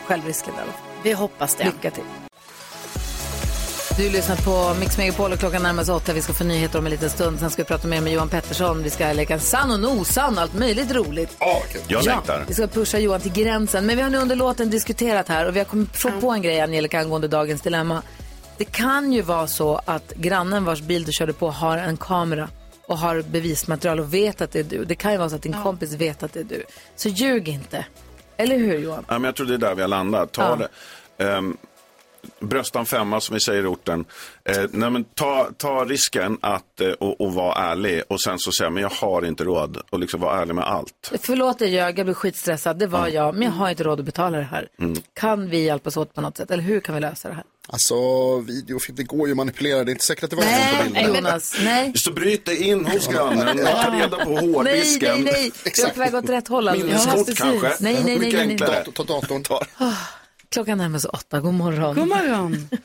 självrisken 0.04 0.54
i 0.54 0.56
alla 0.56 0.72
fall. 0.72 0.82
Vi 1.02 1.12
hoppas 1.12 1.54
det. 1.54 1.64
Lycka 1.64 1.90
till. 1.90 2.04
Du 3.96 4.10
lyssnar 4.10 4.36
på 4.36 4.80
Mix 4.80 4.98
Megapol 4.98 5.32
och 5.32 5.38
klockan 5.38 5.62
närmar 5.62 5.84
sig 5.84 5.94
åtta. 5.94 6.12
Vi 6.12 6.22
ska 6.22 6.32
få 6.32 6.44
nyheter 6.44 6.78
om 6.78 6.84
en 6.86 6.90
liten 6.90 7.10
stund. 7.10 7.38
Sen 7.38 7.50
ska 7.50 7.62
vi 7.62 7.66
prata 7.66 7.88
mer 7.88 8.00
med 8.00 8.12
Johan 8.12 8.28
Pettersson. 8.28 8.82
Vi 8.82 8.90
ska 8.90 9.12
leka 9.12 9.38
sann 9.38 9.70
och 9.70 9.80
nosann 9.80 10.34
och 10.36 10.42
allt 10.42 10.54
möjligt 10.54 10.92
roligt. 10.92 11.36
Jag 11.38 11.62
Ja, 11.88 12.00
längtar. 12.00 12.44
vi 12.48 12.54
ska 12.54 12.66
pusha 12.66 12.98
Johan 12.98 13.20
till 13.20 13.32
gränsen. 13.32 13.86
Men 13.86 13.96
vi 13.96 14.02
har 14.02 14.10
nu 14.10 14.18
under 14.18 14.36
låten 14.36 14.70
diskuterat 14.70 15.28
här 15.28 15.46
och 15.46 15.54
vi 15.56 15.60
har 15.60 15.64
kommit 15.64 16.20
på 16.20 16.30
en 16.30 16.42
grej 16.42 16.60
Angelica 16.60 16.98
angående 17.00 17.28
dagens 17.28 17.60
dilemma. 17.62 18.02
Det 18.58 18.64
kan 18.64 19.12
ju 19.12 19.22
vara 19.22 19.46
så 19.46 19.80
att 19.84 20.12
grannen 20.16 20.64
vars 20.64 20.80
bil 20.80 21.04
du 21.04 21.12
körde 21.12 21.32
på 21.32 21.50
har 21.50 21.78
en 21.78 21.96
kamera 21.96 22.48
och 22.86 22.98
har 22.98 23.22
bevismaterial 23.22 24.00
och 24.00 24.14
vet 24.14 24.40
att 24.40 24.52
det 24.52 24.58
är 24.58 24.64
du. 24.64 24.84
Det 24.84 24.94
kan 24.94 25.12
ju 25.12 25.18
vara 25.18 25.28
så 25.30 25.36
att 25.36 25.42
din 25.42 25.62
kompis 25.62 25.92
vet 25.92 26.22
att 26.22 26.32
det 26.32 26.40
är 26.40 26.44
du. 26.44 26.64
Så 26.96 27.08
ljug 27.08 27.48
inte. 27.48 27.84
Eller 28.36 28.56
hur 28.58 28.78
Johan? 28.78 29.04
Ja, 29.08 29.14
men 29.14 29.24
jag 29.24 29.34
tror 29.34 29.46
det 29.46 29.54
är 29.54 29.58
där 29.58 29.74
vi 29.74 29.80
har 29.80 29.88
landat. 29.88 30.32
Ta 30.32 30.42
Ja. 30.42 30.56
det. 30.56 30.68
Um, 31.36 31.56
bröstan 32.40 32.86
femma 32.86 33.20
som 33.20 33.34
vi 33.34 33.40
säger 33.40 33.62
i 33.62 33.66
orten. 33.66 34.04
Eh, 34.44 34.62
nej, 34.70 34.90
men 34.90 35.04
ta, 35.04 35.50
ta 35.56 35.84
risken 35.84 36.38
att 36.40 36.80
eh, 36.80 36.88
och, 36.88 37.20
och 37.20 37.34
vara 37.34 37.54
ärlig 37.54 38.02
och 38.08 38.20
sen 38.20 38.38
så 38.38 38.52
säga 38.52 38.70
men 38.70 38.82
jag 38.82 38.90
har 38.90 39.24
inte 39.26 39.44
råd 39.44 39.82
och 39.90 39.98
liksom 39.98 40.20
vara 40.20 40.40
ärlig 40.42 40.54
med 40.54 40.64
allt. 40.64 41.12
Förlåt 41.20 41.60
jag 41.60 41.70
ljög, 41.70 41.98
jag 41.98 42.06
blev 42.06 42.14
skitstressad. 42.14 42.78
Det 42.78 42.86
var 42.86 43.08
jag, 43.08 43.34
men 43.34 43.42
jag 43.42 43.50
har 43.50 43.70
inte 43.70 43.82
råd 43.84 44.00
att 44.00 44.06
betala 44.06 44.38
det 44.38 44.44
här. 44.44 44.68
Mm. 44.80 44.96
Kan 45.14 45.50
vi 45.50 45.64
hjälpas 45.64 45.96
åt 45.96 46.14
på 46.14 46.20
något 46.20 46.36
sätt? 46.36 46.50
Eller 46.50 46.62
hur 46.62 46.80
kan 46.80 46.94
vi 46.94 47.00
lösa 47.00 47.28
det 47.28 47.34
här? 47.34 47.44
Alltså, 47.68 47.94
videofilm, 48.40 48.96
det 48.96 49.02
går 49.02 49.26
ju 49.26 49.32
att 49.32 49.36
manipulera. 49.36 49.84
Det 49.84 49.90
är 49.90 49.92
inte 49.92 50.04
säkert 50.04 50.24
att 50.24 50.30
det 50.30 50.36
var 50.36 50.42
någon 50.44 50.52
på 50.52 50.92
Nej, 50.94 51.04
bilden. 51.04 51.24
Jonas, 51.24 51.56
nej. 51.64 51.92
Så 51.94 52.12
bryt 52.12 52.46
dig 52.46 52.62
in 52.68 52.86
hos 52.86 53.08
grannen, 53.08 53.58
ta 53.58 53.90
reda 53.94 54.24
på 54.24 54.30
Nej, 54.30 54.52
hårddisken. 54.52 55.20
nej, 55.20 55.32
nej. 55.32 55.52
Jag 55.76 55.88
är 55.88 55.94
på 55.94 56.00
väg 56.00 56.14
åt 56.14 56.28
rätt 56.28 56.48
håll. 56.48 56.68
alltså. 56.68 56.86
Minneskort 56.86 57.36
kanske. 57.36 57.68
Nej, 57.80 58.00
nej, 58.04 58.18
nej, 58.18 58.32
nej, 58.46 58.56
nej. 58.60 58.84
Ta 58.94 59.04
datorn. 59.04 59.44
Klockan 60.52 60.78
närmar 60.78 60.98
sig 60.98 61.10
åtta. 61.12 61.40
God 61.40 61.54
morgon. 61.54 61.94
God 61.94 62.08
morgon. 62.08 62.68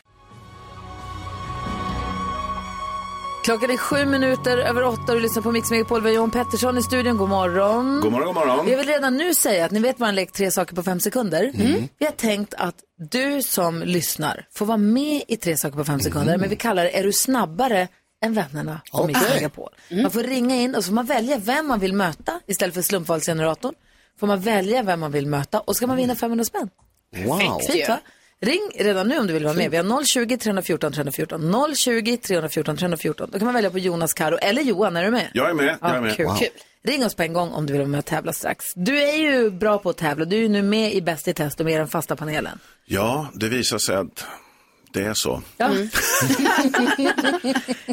Klockan 3.44 3.72
är 3.72 3.78
sju 3.78 4.06
minuter 4.06 4.58
över 4.58 4.84
åtta 4.84 5.02
och 5.08 5.14
du 5.14 5.20
lyssnar 5.20 5.42
på 5.44 5.52
Mix 5.52 5.72
Megapol. 5.72 6.02
Vi 6.02 6.10
har 6.10 6.16
Johan 6.16 6.32
Pettersson 6.32 6.78
i 6.78 6.84
studion. 6.84 7.18
God 7.18 7.30
morgon. 7.30 8.00
God 8.02 8.12
morgon, 8.12 8.28
god 8.28 8.36
morgon. 8.36 8.70
Jag 8.70 8.78
vill 8.78 8.88
redan 8.88 9.18
nu 9.18 9.34
säga 9.34 9.66
att 9.66 9.72
ni 9.72 9.80
vet 9.80 9.96
vår 10.00 10.12
lek 10.12 10.32
tre 10.32 10.52
saker 10.52 10.76
på 10.76 10.84
fem 10.84 11.00
sekunder. 11.00 11.52
Vi 12.00 12.06
har 12.06 12.12
tänkt 12.12 12.54
att 12.54 12.76
du 13.12 13.42
som 13.42 13.82
lyssnar 13.82 14.48
får 14.54 14.66
vara 14.66 14.78
med 14.78 15.24
i 15.28 15.38
tre 15.38 15.58
saker 15.58 15.78
på 15.78 15.84
fem 15.84 16.00
sekunder. 16.00 16.38
Men 16.38 16.50
vi 16.50 16.56
kallar 16.56 16.84
det 16.84 16.98
Är 17.00 17.04
du 17.04 17.14
snabbare 17.14 17.88
än 18.26 18.34
vännerna 18.34 18.82
på 18.92 19.08
Mix 19.08 19.22
Okej. 19.22 19.34
Megapol. 19.36 19.70
Man 20.02 20.12
får 20.12 20.24
ringa 20.24 20.56
in 20.56 20.76
och 20.76 20.84
så 20.84 20.88
får 20.88 20.96
man 20.96 21.06
välja 21.06 21.38
vem 21.38 21.68
man 21.68 21.80
vill 21.80 21.94
möta 21.94 22.40
istället 22.48 22.76
för 22.76 22.82
slumpvalsgeneratorn. 22.82 23.74
Får 24.20 24.28
man 24.28 24.40
välja 24.40 24.84
vem 24.84 25.00
man 25.00 25.12
vill 25.12 25.28
möta 25.28 25.60
och 25.60 25.68
så 25.68 25.74
ska 25.74 25.88
man 25.88 25.98
vinna 25.98 26.16
500 26.16 26.46
spänn. 26.46 26.70
Wow. 27.16 27.60
Fint 27.60 27.90
va? 27.90 28.00
Ring 28.42 28.72
redan 28.76 29.08
nu 29.08 29.20
om 29.20 29.28
du 29.28 29.34
vill 29.34 29.44
vara 29.44 29.54
med. 29.54 29.72
Vi 29.72 29.78
har 29.78 30.04
020 30.06 30.38
314 30.38 30.92
314. 30.92 31.76
020 31.76 32.18
314 32.18 32.78
314. 32.78 33.30
Då 33.32 33.40
kan 33.40 33.46
man 33.46 33.54
välja 33.54 33.72
på 33.72 33.80
Jonas, 33.80 34.14
Karo 34.14 34.38
eller 34.38 34.62
Johan. 34.62 34.98
Är 34.98 35.04
du 35.04 35.12
med? 35.12 35.32
Jag 35.34 35.50
är 35.50 35.54
med. 35.54 35.78
Jag 35.82 35.96
är 35.96 36.02
med. 36.02 36.16
kul. 36.16 36.26
Wow. 36.26 36.38
kul. 36.38 36.50
Ring 36.84 37.06
oss 37.06 37.16
på 37.16 37.24
en 37.24 37.34
gång 37.34 37.52
om 37.52 37.66
du 37.66 37.74
vill 37.74 37.82
vara 37.82 37.90
med 37.90 37.98
och 37.98 38.06
tävla 38.06 38.34
strax. 38.34 38.66
Du 38.76 39.04
är 39.04 39.16
ju 39.16 39.52
bra 39.52 39.78
på 39.78 39.90
att 39.90 39.98
tävla. 39.98 40.26
Du 40.26 40.36
är 40.36 40.40
ju 40.40 40.50
nu 40.50 40.62
med 40.62 40.94
i 40.94 41.02
Bäst 41.02 41.28
i 41.28 41.34
test 41.34 41.60
och 41.60 41.66
med 41.66 41.74
i 41.74 41.78
den 41.78 41.88
fasta 41.88 42.16
panelen. 42.16 42.60
Ja, 42.86 43.28
det 43.34 43.48
visar 43.48 43.78
sig 43.78 43.96
att 43.96 44.26
det 44.94 45.04
är 45.04 45.14
så. 45.16 45.42
Ja. 45.58 45.70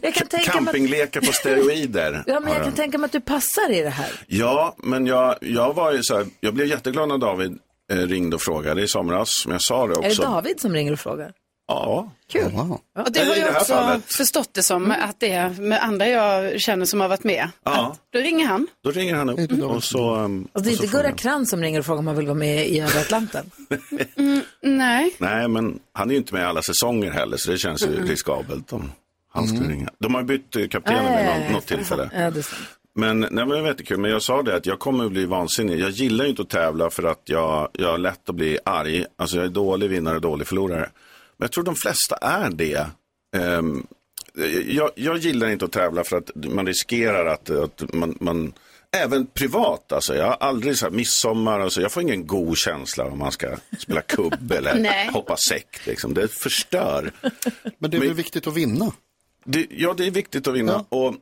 jag 0.02 0.14
kan 0.14 0.26
tänka 0.26 0.36
mig 0.36 0.40
att, 0.40 0.46
Campinglekar 0.46 1.20
på 1.20 1.32
steroider. 1.32 2.24
ja, 2.26 2.40
men 2.40 2.52
jag 2.52 2.62
kan 2.62 2.72
tänka 2.72 2.98
mig 2.98 3.06
att 3.06 3.12
du 3.12 3.20
passar 3.20 3.72
i 3.72 3.82
det 3.82 3.90
här. 3.90 4.10
Ja, 4.26 4.76
men 4.78 5.06
jag, 5.06 5.36
jag 5.40 5.74
var 5.74 5.92
ju 5.92 6.02
så 6.02 6.16
här, 6.16 6.26
jag 6.40 6.54
blev 6.54 6.66
jätteglad 6.66 7.08
när 7.08 7.18
David 7.18 7.58
ringde 7.92 8.36
och 8.36 8.42
frågade 8.42 8.82
i 8.82 8.88
somras, 8.88 9.46
men 9.46 9.52
jag 9.52 9.62
sa 9.62 9.86
det 9.86 9.92
också. 9.94 10.22
Är 10.22 10.26
det 10.26 10.32
David 10.32 10.60
som 10.60 10.72
ringer 10.74 10.92
och 10.92 11.00
frågar? 11.00 11.32
Ja. 11.68 12.10
Kul. 12.32 12.50
Wow. 12.52 12.80
Och 12.98 13.12
det 13.12 13.20
har 13.24 13.36
jag 13.36 13.56
också 13.56 13.74
fallet. 13.74 14.04
förstått 14.12 14.50
det 14.52 14.62
som 14.62 14.90
att 14.90 15.20
det 15.20 15.32
är 15.32 15.48
med 15.50 15.82
andra 15.84 16.08
jag 16.08 16.60
känner 16.60 16.86
som 16.86 17.00
har 17.00 17.08
varit 17.08 17.24
med. 17.24 17.48
Ja. 17.64 17.96
Då 18.12 18.18
ringer 18.18 18.46
han. 18.46 18.66
Då 18.84 18.90
ringer 18.90 19.14
han 19.14 19.30
upp 19.30 19.62
och 19.62 19.84
så... 19.84 20.14
um, 20.16 20.48
Alltså, 20.52 20.70
det 20.70 20.74
är 20.74 20.78
och 20.78 20.84
inte 20.84 20.96
Gurra 20.96 21.08
han. 21.08 21.16
Krantz 21.16 21.50
som 21.50 21.60
ringer 21.62 21.78
och 21.78 21.86
frågar 21.86 21.98
om 21.98 22.04
man 22.04 22.16
vill 22.16 22.26
vara 22.26 22.34
med 22.38 22.68
i 22.68 22.80
Över 22.80 23.00
Atlanten. 23.00 23.50
Nej. 24.62 25.14
Nej, 25.18 25.48
men 25.48 25.78
han 25.92 26.08
är 26.08 26.12
ju 26.14 26.18
inte 26.18 26.34
med 26.34 26.48
alla 26.48 26.62
säsonger 26.62 27.10
heller, 27.10 27.36
så 27.36 27.50
det 27.50 27.58
känns 27.58 27.82
ju 27.86 28.06
riskabelt 28.06 28.72
om 28.72 28.92
han 29.32 29.48
skulle 29.48 29.68
ringa. 29.68 29.90
De 29.98 30.14
har 30.14 30.22
bytt 30.22 30.56
eh, 30.56 30.68
kaptenen 30.68 31.16
vid 31.16 31.42
något, 31.42 31.52
något 31.52 31.66
tillfälle. 31.66 32.10
Ja, 32.14 32.30
det 32.30 32.42
stämmer. 32.42 32.66
Men, 32.94 33.20
nej, 33.20 33.30
men 33.30 33.48
det 33.48 33.60
var 33.60 33.68
jättekul. 33.68 33.98
Men 33.98 34.10
jag 34.10 34.22
sa 34.22 34.42
det 34.42 34.56
att 34.56 34.66
jag 34.66 34.78
kommer 34.78 35.04
att 35.04 35.12
bli 35.12 35.26
vansinnig. 35.26 35.80
Jag 35.80 35.90
gillar 35.90 36.24
ju 36.24 36.30
inte 36.30 36.42
att 36.42 36.48
tävla 36.48 36.90
för 36.90 37.02
att 37.02 37.22
jag, 37.24 37.68
jag 37.72 37.90
har 37.90 37.98
lätt 37.98 38.28
att 38.28 38.34
bli 38.34 38.58
arg. 38.64 39.04
Alltså 39.16 39.36
jag 39.36 39.44
är 39.44 39.50
dålig 39.50 39.90
vinnare 39.90 40.14
och 40.14 40.20
dålig 40.20 40.46
förlorare. 40.46 40.90
Men 41.36 41.44
jag 41.44 41.52
tror 41.52 41.64
de 41.64 41.74
flesta 41.74 42.16
är 42.16 42.50
det. 42.50 42.86
Ehm, 43.36 43.86
jag, 44.66 44.90
jag 44.94 45.18
gillar 45.18 45.48
inte 45.48 45.64
att 45.64 45.72
tävla 45.72 46.04
för 46.04 46.16
att 46.16 46.30
man 46.34 46.66
riskerar 46.66 47.26
att, 47.26 47.50
att 47.50 47.94
man, 47.94 48.16
man 48.20 48.52
Även 48.96 49.26
privat, 49.26 49.92
alltså. 49.92 50.14
Jag 50.14 50.26
har 50.26 50.36
aldrig 50.40 50.78
så 50.78 50.86
här 50.86 50.92
midsommar, 50.92 51.60
alltså, 51.60 51.80
jag 51.80 51.92
får 51.92 52.02
ingen 52.02 52.26
god 52.26 52.58
känsla 52.58 53.04
om 53.04 53.18
man 53.18 53.32
ska 53.32 53.56
spela 53.78 54.00
kubb 54.00 54.52
eller 54.56 55.12
hoppa 55.12 55.36
säck. 55.36 55.86
Liksom. 55.86 56.14
Det 56.14 56.28
förstör. 56.28 57.12
Men 57.78 57.90
det 57.90 57.96
är 57.96 58.00
väl 58.00 58.14
viktigt 58.14 58.46
att 58.46 58.56
vinna? 58.56 58.92
Det, 59.44 59.66
ja, 59.70 59.94
det 59.96 60.06
är 60.06 60.10
viktigt 60.10 60.46
att 60.46 60.54
vinna. 60.54 60.84
Och 60.88 61.14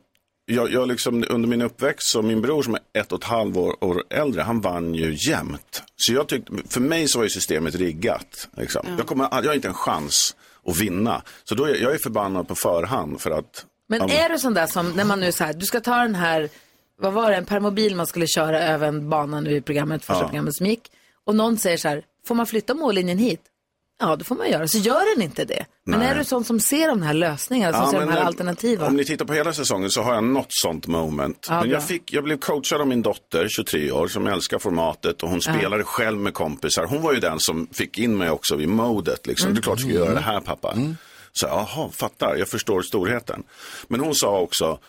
jag, 0.45 0.71
jag 0.71 0.87
liksom, 0.87 1.25
under 1.29 1.49
min 1.49 1.61
uppväxt, 1.61 2.07
så 2.07 2.21
min 2.21 2.41
bror 2.41 2.63
som 2.63 2.73
är 2.75 2.81
ett 2.93 3.11
och 3.11 3.19
ett 3.19 3.23
halvt 3.29 3.57
år, 3.57 3.83
år 3.83 4.03
äldre, 4.09 4.41
han 4.41 4.61
vann 4.61 4.95
ju 4.95 5.17
jämt. 5.29 5.83
Så 5.95 6.13
jag 6.13 6.27
tyckte, 6.27 6.53
för 6.69 6.81
mig 6.81 7.07
så 7.07 7.19
var 7.19 7.23
ju 7.23 7.29
systemet 7.29 7.75
riggat. 7.75 8.47
Liksom. 8.57 8.85
Jag, 8.97 9.07
kommer, 9.07 9.27
jag 9.31 9.43
har 9.43 9.53
inte 9.53 9.67
en 9.67 9.73
chans 9.73 10.35
att 10.65 10.77
vinna. 10.77 11.21
Så 11.43 11.55
då 11.55 11.69
jag 11.69 11.93
är 11.93 11.97
förbannad 11.97 12.47
på 12.47 12.55
förhand 12.55 13.21
för 13.21 13.31
att... 13.31 13.65
Men 13.89 13.99
ja, 13.99 14.25
är 14.25 14.29
du 14.29 14.39
sån 14.39 14.53
där 14.53 14.67
som, 14.67 14.89
när 14.91 15.05
man 15.05 15.19
nu 15.19 15.31
så 15.31 15.43
här, 15.43 15.53
du 15.53 15.65
ska 15.65 15.79
ta 15.81 15.95
den 15.95 16.15
här, 16.15 16.49
vad 16.99 17.13
var 17.13 17.29
det, 17.31 17.35
en 17.37 17.45
permobil 17.45 17.95
man 17.95 18.07
skulle 18.07 18.27
köra 18.27 18.63
över 18.63 18.87
en 18.87 19.09
bana 19.09 19.41
nu 19.41 19.55
i 19.55 19.61
programmet, 19.61 20.05
första 20.05 20.21
Ja. 20.23 20.27
programmet 20.27 20.55
som 20.55 20.65
gick. 20.65 20.91
Och 21.25 21.35
någon 21.35 21.57
säger 21.57 21.77
så 21.77 21.87
här, 21.87 22.03
får 22.27 22.35
man 22.35 22.47
flytta 22.47 22.73
mållinjen 22.73 23.17
hit? 23.17 23.41
Ja, 24.03 24.15
det 24.15 24.23
får 24.23 24.35
man 24.35 24.49
göra. 24.49 24.67
Så 24.67 24.77
gör 24.77 25.15
den 25.15 25.23
inte 25.23 25.45
det. 25.45 25.65
Men 25.85 25.99
Nej. 25.99 26.07
är 26.09 26.15
du 26.15 26.23
sån 26.23 26.43
som 26.43 26.59
ser 26.59 26.87
de 26.87 27.01
här 27.01 27.13
lösningarna, 27.13 27.73
som 27.73 27.81
Ja, 27.83 27.91
ser 27.91 27.99
de 27.99 28.09
här 28.09 28.19
eh, 28.21 28.27
alternativen? 28.27 28.87
Om 28.87 28.95
ni 28.95 29.05
tittar 29.05 29.25
på 29.25 29.33
hela 29.33 29.53
säsongen 29.53 29.89
så 29.89 30.01
har 30.01 30.13
jag 30.13 30.23
något 30.23 30.47
sånt 30.49 30.87
moment. 30.87 31.45
Ja, 31.49 31.61
men 31.61 31.69
jag, 31.69 31.87
fick, 31.87 32.13
jag 32.13 32.23
blev 32.23 32.37
coachad 32.37 32.81
av 32.81 32.87
min 32.87 33.01
dotter, 33.01 33.47
23 33.49 33.91
år, 33.91 34.07
som 34.07 34.27
älskar 34.27 34.59
formatet 34.59 35.23
och 35.23 35.29
hon 35.29 35.41
spelade 35.41 35.83
själv 35.83 36.19
med 36.19 36.33
kompisar. 36.33 36.85
Hon 36.85 37.01
var 37.01 37.13
ju 37.13 37.19
den 37.19 37.39
som 37.39 37.67
fick 37.71 37.99
in 37.99 38.17
mig 38.17 38.29
också 38.29 38.55
vid 38.55 38.69
modet. 38.69 39.27
Liksom. 39.27 39.45
Mm. 39.45 39.55
Det 39.55 39.59
är 39.59 39.63
klart 39.63 39.77
du 39.77 39.83
ska 39.83 39.93
göra 39.93 40.13
det 40.13 40.19
här 40.19 40.39
pappa. 40.39 40.77
Så 41.31 41.45
jaha, 41.45 41.89
fattar, 41.91 42.35
jag 42.35 42.47
förstår 42.47 42.81
storheten. 42.81 43.43
Men 43.87 43.99
hon 43.99 44.15
sa 44.15 44.39
också, 44.39 44.79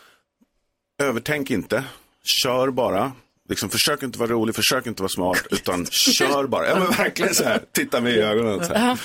övertänk 1.03 1.51
inte, 1.51 1.83
kör 2.43 2.69
bara. 2.69 3.11
Liksom, 3.49 3.69
försök 3.69 4.03
inte 4.03 4.19
vara 4.19 4.29
rolig, 4.29 4.55
försök 4.55 4.85
inte 4.87 5.01
vara 5.01 5.09
smart, 5.09 5.43
utan 5.51 5.85
kör 5.85 6.47
bara. 6.47 6.67
Ja, 6.67 6.79
men 6.79 6.87
verkligen 6.91 7.33
så 7.35 7.43
här, 7.43 7.61
titta 7.71 8.01
mig 8.01 8.13
i 8.15 8.21
ögonen. 8.21 8.65
Så 8.65 8.73
här. 8.73 8.99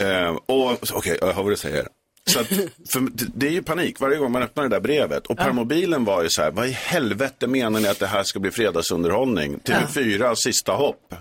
Eh, 0.00 0.28
och 0.46 0.78
okej, 0.92 1.18
jag 1.20 1.32
hör 1.32 1.42
vad 1.42 1.52
du 1.52 1.56
säger. 1.56 1.88
Så 2.30 2.40
att, 2.40 2.46
för, 2.88 3.00
det- 3.00 3.26
det 3.34 3.46
är 3.46 3.50
ju 3.50 3.62
panik 3.62 4.00
varje 4.00 4.16
gång 4.16 4.32
man 4.32 4.42
öppnar 4.42 4.62
det 4.62 4.68
där 4.70 4.80
brevet. 4.80 5.26
Och 5.26 5.36
permobilen 5.36 6.04
var 6.04 6.22
ju 6.22 6.28
så 6.28 6.42
här, 6.42 6.50
vad 6.50 6.66
i 6.66 6.70
helvete 6.70 7.46
menar 7.46 7.80
ni 7.80 7.88
att 7.88 7.98
det 7.98 8.06
här 8.06 8.22
ska 8.22 8.38
bli 8.38 8.50
fredagsunderhållning? 8.50 9.58
TV4, 9.64 10.34
sista 10.34 10.72
hopp. 10.72 11.14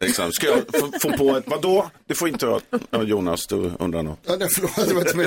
Liksom, 0.00 0.32
ska 0.32 0.46
jag 0.46 0.62
få, 1.02 1.12
på 1.16 1.36
ett, 1.36 1.44
vadå? 1.46 1.90
Det 2.06 2.14
får 2.14 2.28
inte 2.28 2.46
vara, 2.46 2.60
ja, 2.90 3.02
Jonas, 3.02 3.46
du 3.46 3.72
undrar 3.78 4.02
något. 4.02 4.18
Ja, 4.26 4.36
nej, 4.38 4.48
förlåt, 4.50 4.88
det 4.88 4.94
var 4.94 5.00
inte 5.00 5.16
med. 5.16 5.26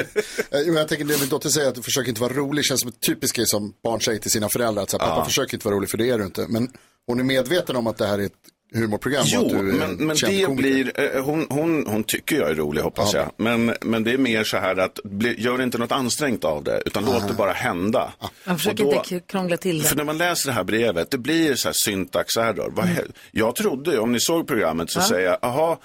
Eh, 0.51 0.59
Jag 0.59 0.88
tänker 0.88 1.05
det 1.05 1.20
min 1.20 1.30
dotter 1.30 1.49
säger 1.49 1.70
att 1.70 1.76
du 1.76 1.82
försöker 1.82 2.09
inte 2.09 2.22
vara 2.22 2.34
rolig. 2.34 2.65
känns 2.65 2.80
som 2.82 2.89
ett 2.89 2.99
typiskt 2.99 3.36
grej 3.38 3.47
som 3.47 3.74
barn 3.84 4.01
säger 4.01 4.20
till 4.20 4.32
sina 4.32 4.49
föräldrar. 4.49 4.84
Att 4.84 4.89
så 4.89 4.97
här, 4.97 5.07
pappa 5.07 5.26
försöker 5.26 5.53
inte 5.53 5.67
vara 5.67 5.76
rolig 5.76 5.89
för 5.89 5.97
det 5.97 6.09
är 6.09 6.17
du 6.17 6.26
inte. 6.26 6.45
Men 6.49 6.67
hon 7.07 7.20
är 7.20 7.24
medveten 7.24 7.76
om 7.76 7.88
att 7.88 7.97
det 7.97 8.05
här 8.07 8.20
är 8.20 8.24
ett 8.26 8.34
humorprogram. 8.74 9.24
Jo, 9.28 9.41
att 9.45 9.49
du 9.49 9.57
är 9.57 9.61
men, 9.63 9.82
en 9.82 9.95
men 10.07 10.07
det 10.15 10.22
komiker. 10.45 10.55
blir, 10.55 11.15
eh, 11.15 11.24
hon, 11.24 11.47
hon, 11.49 11.86
hon 11.88 12.03
tycker 12.03 12.36
jag 12.36 12.49
är 12.49 12.55
rolig 12.55 12.82
hoppas 12.82 13.13
Ja. 13.13 13.20
jag. 13.20 13.32
Men, 13.38 13.76
men 13.82 14.03
det 14.03 14.11
är 14.11 14.17
mer 14.17 14.43
så 14.43 14.57
här 14.57 14.78
att, 14.78 14.99
bli, 15.03 15.41
gör 15.41 15.61
inte 15.61 15.78
något 15.78 15.91
ansträngt 15.91 16.43
av 16.43 16.63
det, 16.63 16.82
utan 16.86 17.05
låt 17.05 17.28
det 17.28 17.34
bara 17.34 17.51
hända. 17.53 18.13
Man 18.45 18.57
försöker 18.57 18.84
då- 18.84 18.93
inte 18.93 19.20
krångla 19.28 19.57
till 19.57 19.84
För 19.84 19.89
det. 19.95 19.97
när 19.97 20.03
man 20.05 20.17
läser 20.17 20.49
det 20.49 20.53
här 20.53 20.63
brevet, 20.63 21.11
det 21.11 21.17
blir 21.17 21.55
så 21.55 21.67
här 21.67 21.74
syntax 21.74 22.38
error. 22.38 22.72
Vad 22.76 22.86
he- 22.86 23.11
Jag 23.32 23.55
trodde, 23.55 23.99
om 23.99 24.11
ni 24.11 24.20
såg 24.20 24.47
programmet 24.47 24.91
så 24.91 25.01
säger 25.01 25.28
jag, 25.30 25.38
aha, 25.41 25.80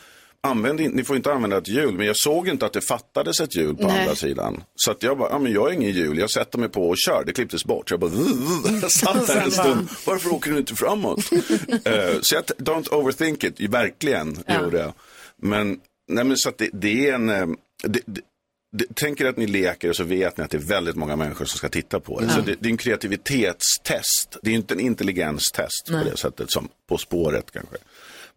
använd 0.45 0.80
in, 0.80 0.90
ni 0.90 1.05
får 1.05 1.16
inte 1.16 1.32
använda 1.32 1.59
ett 1.59 1.68
hjul, 1.68 1.95
men 1.95 2.07
jag 2.07 2.16
såg 2.16 2.49
inte 2.49 2.66
att 2.66 2.72
det 2.72 2.80
fattades 2.80 3.40
ett 3.40 3.57
hjul 3.57 3.76
på 3.76 3.86
Nej. 3.86 4.01
andra 4.01 4.14
sidan. 4.14 4.64
Så 4.74 4.90
att 4.90 5.03
jag 5.03 5.18
bara, 5.18 5.30
ja 5.30 5.38
men 5.38 5.53
jag 5.53 5.61
har 5.61 5.70
ingen 5.70 5.90
hjul, 5.90 6.18
jag 6.18 6.30
sätter 6.30 6.59
mig 6.59 6.68
på 6.68 6.88
och 6.88 6.97
kör, 6.99 7.24
det 7.26 7.32
klipptes 7.32 7.64
bort. 7.64 7.90
Jag 7.90 8.01
bara, 8.01 8.11
jag 8.82 8.90
satt 8.90 9.26
där 9.26 9.40
en 9.40 9.51
stund, 9.51 9.88
varför 10.07 10.32
åker 10.32 10.51
du 10.51 10.59
inte 10.59 10.74
framåt? 10.74 11.20
Eh, 11.84 12.20
så 12.20 12.34
jag, 12.34 12.45
don't 12.45 12.95
overthink 12.95 13.45
it, 13.45 13.61
verkligen 13.61 14.38
gjorde 14.61 14.78
jag. 14.78 14.92
Men, 15.36 15.80
nej 16.09 16.24
men 16.24 16.36
så 16.36 16.49
att 16.49 16.59
det, 16.59 16.70
det 16.72 17.09
är 17.09 17.14
en, 17.14 17.28
eh, 17.28 17.47
det, 17.82 18.01
det, 18.07 18.20
det, 18.72 18.95
tänker 18.95 19.26
att 19.26 19.36
ni 19.36 19.47
leker 19.47 19.88
och 19.88 19.97
så 19.97 20.05
vet 20.05 20.36
ni 20.36 20.45
att 20.45 20.51
det 20.51 20.57
är 20.57 20.62
väldigt 20.62 20.97
många 20.97 21.16
människor 21.16 21.45
som 21.45 21.59
ska 21.59 21.68
titta 21.68 22.01
på 22.01 22.20
det. 22.20 22.28
Så 22.28 22.40
det, 22.40 22.57
det 22.61 22.68
är 22.68 22.70
en 22.70 22.76
kreativitetstest. 22.76 24.36
Det 24.42 24.51
är 24.51 24.55
inte 24.55 24.74
en 24.74 24.80
intelligenstest 24.80 25.86
på 25.86 26.11
det 26.11 26.16
sättet 26.16 26.51
som 26.51 26.68
På 26.88 26.99
spåret 26.99 27.51
kanske. 27.51 27.76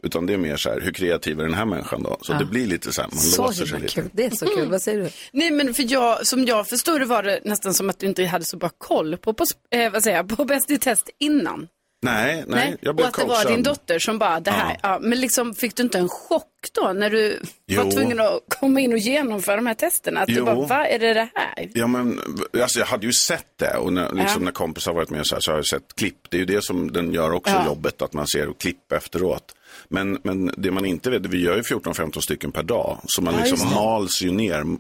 Utan 0.04 0.26
det 0.26 0.34
är 0.34 0.38
mer 0.38 0.58
så 0.58 0.70
här, 0.70 0.82
hur 0.82 0.92
kreativ 0.94 1.40
är 1.40 1.44
den 1.44 1.54
här 1.54 1.66
människan 1.66 2.04
då? 2.04 2.18
Så 2.22 2.34
det 2.34 2.46
blir 2.46 2.68
lite 2.68 2.94
så 2.94 3.02
här, 3.02 3.10
man 3.10 3.20
Så 3.20 3.42
låser 3.46 3.66
sig 3.66 3.80
lite. 3.80 3.94
kul. 3.94 4.10
Det 4.14 4.26
är 4.26 4.30
så 4.30 4.46
kul. 4.46 4.70
Vad 4.70 4.82
säger 4.82 5.04
du? 5.04 5.10
Nej 5.32 5.52
men 5.52 5.74
för 5.74 5.92
jag, 5.92 6.28
som 6.28 6.46
jag 6.46 6.68
förstod 6.68 7.02
det 7.02 7.06
var 7.06 7.24
det 7.24 7.40
nästan 7.46 7.74
som 7.74 7.90
att 7.90 8.00
du 8.00 8.08
inte 8.08 8.26
hade 8.26 8.46
så 8.46 8.58
bra 8.58 8.70
koll 8.78 9.18
på, 9.18 9.34
på, 9.34 9.44
eh, 9.72 9.92
vad 9.92 10.04
säger 10.04 10.18
jag, 10.18 10.38
på 10.38 10.46
Bäst 10.46 10.72
i 10.72 10.78
test 10.78 11.10
innan. 11.20 11.68
Nej, 12.02 12.44
nej, 12.48 12.78
jag 12.82 12.96
blev 12.96 13.08
och 13.08 13.10
att 13.10 13.22
det 13.22 13.28
var 13.28 13.36
coachad. 13.36 13.52
din 13.52 13.64
dotter 13.64 14.00
som 14.00 14.18
bara, 14.20 14.40
det 14.40 14.52
här, 14.52 14.78
ja. 14.84 15.00
men 15.02 15.22
liksom 15.22 15.54
fick 15.54 15.76
du 15.76 15.84
inte 15.84 15.98
en 15.98 16.10
chock 16.10 16.44
då 16.74 16.94
när 16.94 17.10
du 17.10 17.30
var 17.76 17.86
Jo. 17.86 17.92
tvungen 17.92 18.20
att 18.20 18.40
komma 18.60 18.80
in 18.80 18.94
och 18.94 18.98
genomföra 19.00 19.56
de 19.56 19.66
här 19.68 19.74
testerna? 19.74 20.20
Att 20.20 20.28
du 20.28 20.34
Jo. 20.34 20.46
bara, 20.46 20.56
vad 20.56 20.86
är 20.86 21.00
det 21.00 21.14
det 21.14 21.30
här? 21.36 21.70
Ja, 21.74 21.88
men 21.88 22.20
alltså, 22.62 22.80
jag 22.80 22.86
hade 22.86 23.06
ju 23.06 23.14
sett 23.14 23.46
det 23.60 23.78
och 23.78 23.94
när, 23.94 24.04
liksom, 24.14 24.42
Ja. 24.42 24.46
när 24.46 24.52
kompisar 24.52 24.92
har 24.92 24.96
varit 24.96 25.10
med 25.10 25.28
så, 25.28 25.36
här, 25.36 25.42
så 25.42 25.52
har 25.52 25.58
jag 25.58 25.66
sett 25.68 25.96
klipp. 25.96 26.18
Det 26.30 26.38
är 26.38 26.40
ju 26.40 26.46
det 26.46 26.64
som 26.64 26.92
den 26.92 27.14
gör 27.14 27.32
också 27.34 27.54
Ja. 27.54 27.66
jobbet, 27.66 28.02
att 28.02 28.14
man 28.14 28.28
ser 28.28 28.54
klipp 28.60 28.92
efteråt. 28.92 29.54
Men, 29.90 30.20
men 30.24 30.52
det 30.58 30.72
man 30.72 30.86
inte 30.86 31.10
vet, 31.10 31.26
vi 31.26 31.42
gör 31.42 31.56
ju 31.56 31.62
14-15 31.62 32.20
stycken 32.22 32.52
per 32.52 32.64
dag. 32.64 32.98
Så 33.06 33.22
man 33.22 33.34
Ja, 33.34 33.40
liksom 33.46 33.70
mals 33.76 34.22
ju 34.22 34.32
ner 34.32 34.58
mm, 34.62 34.80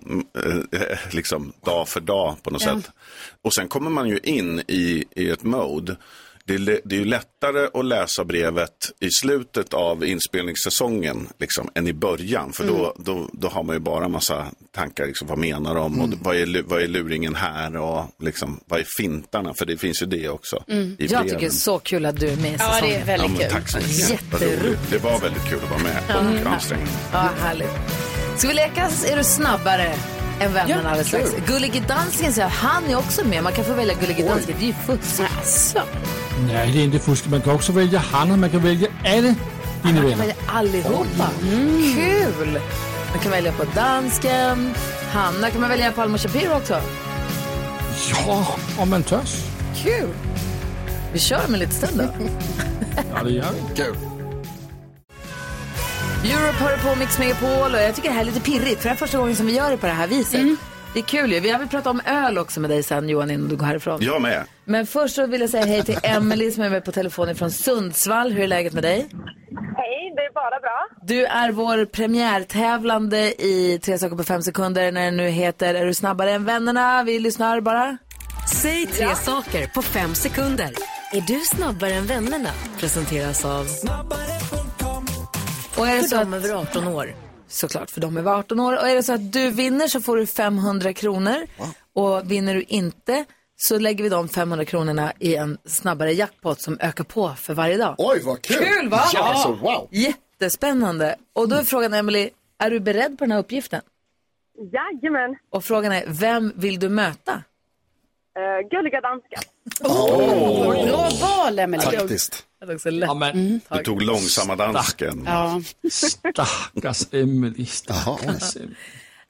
eh, 0.74 0.98
liksom, 1.12 1.54
dag 1.66 1.88
för 1.88 2.00
dag 2.00 2.36
på 2.44 2.50
något 2.50 2.66
Ja. 2.66 2.76
sätt. 2.76 2.92
Och 3.42 3.54
sen 3.54 3.68
kommer 3.68 3.90
man 3.90 4.08
ju 4.10 4.20
in 4.24 4.60
i, 4.68 5.04
i 5.16 5.30
ett 5.30 5.44
mode. 5.44 5.96
Det 6.48 6.54
är, 6.56 6.80
det 6.86 6.96
är 6.96 7.00
ju 7.00 7.06
lättare 7.06 7.68
att 7.74 7.86
läsa 7.86 8.24
brevet 8.26 8.72
i 9.00 9.10
slutet 9.12 9.74
av 9.74 10.06
inspelningssäsongen 10.06 11.28
liksom, 11.40 11.70
än 11.76 11.88
i 11.88 11.94
början. 11.94 12.54
För 12.54 12.68
då, 12.68 12.94
då, 13.00 13.30
då 13.34 13.48
har 13.48 13.64
man 13.64 13.76
ju 13.76 13.80
bara 13.80 14.08
massa 14.08 14.48
tankar, 14.76 15.06
liksom, 15.08 15.28
vad 15.28 15.38
menar 15.38 15.76
de 15.76 16.02
och 16.02 16.10
vad, 16.22 16.36
är, 16.36 16.64
vad 16.64 16.82
är 16.82 16.88
luringen 16.88 17.36
här 17.36 17.76
och 17.78 18.06
liksom, 18.24 18.60
vad 18.66 18.80
är 18.80 18.86
fintarna? 18.98 19.54
För 19.54 19.66
det 19.66 19.78
finns 19.78 20.02
ju 20.02 20.06
det 20.06 20.30
också 20.30 20.64
i 20.68 20.96
Jag 21.00 21.24
tycker 21.24 21.40
det 21.40 21.46
är 21.46 21.50
så 21.50 21.80
kul 21.80 22.06
att 22.06 22.20
du 22.20 22.28
är 22.28 22.36
med 22.36 22.52
i 22.52 22.56
Ja, 22.60 22.72
säsongen. 22.74 22.82
det 22.90 22.96
är 22.96 23.00
Ja, 23.00 23.06
väldigt 23.06 23.32
men 23.32 23.40
kul. 23.40 23.50
tack 23.52 23.70
så 23.70 23.78
mycket. 23.78 24.10
Jätteroligt. 24.10 24.64
roligt. 24.66 24.80
Det 24.92 24.98
var 24.98 25.20
väldigt 25.20 25.46
kul 25.50 25.60
att 25.64 25.70
vara 25.70 25.84
med 25.84 26.16
och 26.46 26.52
ansträngande. 26.52 26.92
Ja, 27.12 27.30
härligt. 27.42 27.72
Ska 28.38 28.48
vi 28.48 28.54
leka 28.54 28.90
Är 29.12 29.18
du 29.18 29.24
snabbare 29.24 29.96
än 30.40 30.54
vännerna 30.54 30.82
Ja, 30.84 30.90
alldeles 30.90 31.08
strax? 31.08 31.30
Gullige 31.48 31.80
Dansken 31.88 32.34
säger 32.34 32.48
han 32.50 32.84
är 32.86 32.96
också 32.98 33.26
med. 33.28 33.44
Man 33.44 33.54
kan 33.54 33.66
få 33.66 33.74
välja 33.74 33.94
Gullige 33.94 34.24
Dansken. 34.28 34.56
Det 34.60 34.66
är 34.66 34.68
ju 34.68 34.74
fusk. 34.74 35.22
Alltså. 35.38 35.80
Nej, 36.54 36.72
det 36.72 36.80
är 36.80 36.84
inte 36.84 37.00
fusk. 37.00 37.28
Man 37.28 37.42
kan 37.42 37.54
också 37.56 37.72
välja 37.72 38.00
Hanna, 38.00 38.38
man 38.38 38.50
kan 38.50 38.64
välja 38.64 38.88
alla 39.06 39.12
dina 39.22 39.36
Man 39.82 39.94
kan 39.94 40.04
vänner. 40.04 40.16
välja 40.18 40.36
allihopa. 40.48 41.30
Kul! 41.96 42.60
Man 43.12 43.20
kan 43.24 43.32
välja 43.32 43.52
på 43.52 43.64
dansken. 43.76 44.74
Hanna 45.12 45.50
kan 45.50 45.62
man 45.62 45.70
välja 45.70 45.92
på 45.92 46.02
Alma 46.02 46.18
Shapiro 46.18 46.54
också. 46.58 46.82
Ja, 48.28 48.48
om 48.78 48.90
man 48.90 49.04
törs. 49.04 49.36
Kul! 49.84 50.10
Vi 51.14 51.20
kör 51.20 51.42
om 51.48 51.54
en 51.54 51.60
liten 51.60 51.76
stund 51.76 51.98
då. 51.98 52.26
Ja, 53.16 53.24
det 53.24 53.30
gör 53.32 53.46
vi. 53.54 53.76
Kul. 53.84 53.96
Europe 56.32 56.58
hör 56.64 56.78
på 56.78 57.00
Mix 57.00 57.20
Megapol 57.20 57.74
och 57.74 57.82
jag 57.82 57.96
tycker 57.96 58.10
det 58.10 58.16
här 58.16 58.22
är 58.22 58.26
lite 58.26 58.42
pirrigt 58.42 58.82
för 58.82 58.90
det 58.90 58.94
är 58.94 58.98
första 58.98 59.18
gången 59.18 59.36
som 59.36 59.46
vi 59.46 59.56
gör 59.56 59.72
det 59.72 59.78
på 59.78 59.86
det 59.86 59.94
här 59.94 60.08
viset. 60.08 60.42
Det 60.94 61.00
är 61.00 61.04
kul 61.04 61.34
ju. 61.34 61.40
Vi 61.40 61.58
vill 61.58 61.68
prata 61.68 61.90
om 61.90 62.02
öl 62.06 62.38
också 62.38 62.60
med 62.60 62.70
dig 62.70 62.84
sen 62.84 63.10
Johan 63.10 63.32
innan 63.32 63.50
du 63.50 63.56
går 63.56 63.66
härifrån. 63.66 63.98
Jag 64.02 64.22
med. 64.22 64.44
Men 64.66 64.88
först 64.88 65.16
så 65.16 65.28
vill 65.28 65.42
jag 65.42 65.50
säga 65.50 65.66
hej 65.66 65.84
till 65.84 66.00
Emily 66.04 66.52
som 66.52 66.64
är 66.64 66.70
med 66.70 66.86
på 66.86 66.92
telefon 66.92 67.36
från 67.36 67.52
Sundsvall. 67.52 68.32
Hur 68.32 68.44
är 68.44 68.48
läget 68.48 68.74
med 68.74 68.84
dig? 68.84 68.98
Hej, 69.76 70.14
det 70.16 70.22
är 70.22 70.34
bara 70.34 70.60
bra. 70.60 70.88
Du 71.02 71.26
är 71.26 71.52
vår 71.52 71.86
premiärtävlande 71.86 73.44
i 73.44 73.80
Tre 73.84 73.98
saker 73.98 74.16
på 74.16 74.24
fem 74.24 74.42
sekunder 74.42 74.92
när 74.92 75.06
den 75.06 75.18
nu 75.18 75.30
heter 75.30 75.76
Är 75.76 75.86
du 75.86 75.94
snabbare 75.94 76.32
än 76.32 76.46
vännerna? 76.46 77.04
Vi 77.04 77.20
lyssnar 77.20 77.62
bara. 77.62 77.98
Säg 78.54 78.86
tre 78.86 79.16
saker 79.16 79.68
på 79.68 79.82
fem 79.82 80.16
sekunder. 80.16 80.72
Är 81.14 81.22
du 81.22 81.40
snabbare 81.40 81.94
än 81.94 82.06
vännerna? 82.06 82.50
Presenteras 82.80 83.46
av 83.46 83.66
Och 85.78 85.88
är 85.88 85.96
det 85.96 86.02
för 86.02 86.08
så 86.08 86.16
att, 86.16 86.34
över 86.34 86.54
18 86.54 86.88
år. 86.88 87.16
såklart 87.48 87.90
för 87.92 88.02
de 88.02 88.18
över 88.18 88.32
18 88.32 88.60
år. 88.60 88.74
Och 88.74 88.88
är 88.88 88.96
det 88.96 89.04
så 89.04 89.14
att 89.14 89.34
du 89.34 89.50
vinner 89.50 89.88
så 89.88 90.02
får 90.02 90.18
du 90.18 90.26
500 90.26 90.94
kronor. 90.94 91.48
Och 91.94 92.32
vinner 92.32 92.56
du 92.56 92.64
inte 92.64 93.26
så 93.56 93.80
lägger 93.80 94.04
vi 94.04 94.10
de 94.10 94.30
500 94.30 94.66
kronorna 94.66 95.14
i 95.20 95.36
en 95.36 95.58
snabbare 95.66 96.14
jackpot 96.14 96.62
som 96.62 96.78
ökar 96.82 97.04
på 97.04 97.30
för 97.30 97.54
varje 97.54 97.78
dag. 97.78 97.96
Oj, 97.98 98.22
vad 98.24 98.42
kul! 98.42 98.58
Kul 98.58 98.90
va? 98.90 99.02
Ja. 99.14 99.20
Alltså, 99.20 99.54
wow. 99.54 99.88
Jättespännande. 99.92 101.16
Och 101.34 101.50
då 101.50 101.56
är 101.56 101.64
frågan 101.64 101.94
Emily, 101.94 102.30
är 102.58 102.70
du 102.70 102.80
beredd 102.80 103.18
på 103.18 103.24
den 103.24 103.32
här 103.32 103.40
uppgiften? 103.40 103.82
Jajamän. 104.74 105.36
Och 105.50 105.64
frågan 105.64 105.92
är, 105.92 106.04
vem 106.08 106.54
vill 106.56 106.80
du 106.80 106.90
möta? 106.90 107.32
Uh, 107.34 108.70
gulliga 108.70 109.02
danska. 109.02 109.40
Bra 110.90 111.10
val, 111.22 111.60
Emelie. 111.60 112.00
Faktiskt. 112.00 112.47
Det 112.66 112.76
också 112.76 112.90
lätt. 112.90 113.08
Ja, 113.08 113.14
men 113.14 113.62
Du 113.70 113.84
tog 113.84 114.02
långsamma 114.02 114.56
dansken. 114.56 115.24
Ja. 115.26 115.62
stackars 115.92 117.14
Emelie, 117.14 117.66
stackars 117.66 118.56
Emelie. 118.56 118.76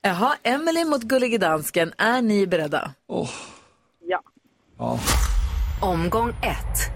Jaha, 0.02 0.36
Emily 0.44 0.86
mot 0.86 1.04
Gullige 1.04 1.38
Dansken. 1.38 1.94
Är 1.98 2.22
ni 2.22 2.48
beredda? 2.48 2.94
Åh, 3.08 3.30
Ja. 4.06 4.22
ja. 4.78 5.00
Omgång 5.82 6.30
ett. 6.30 6.92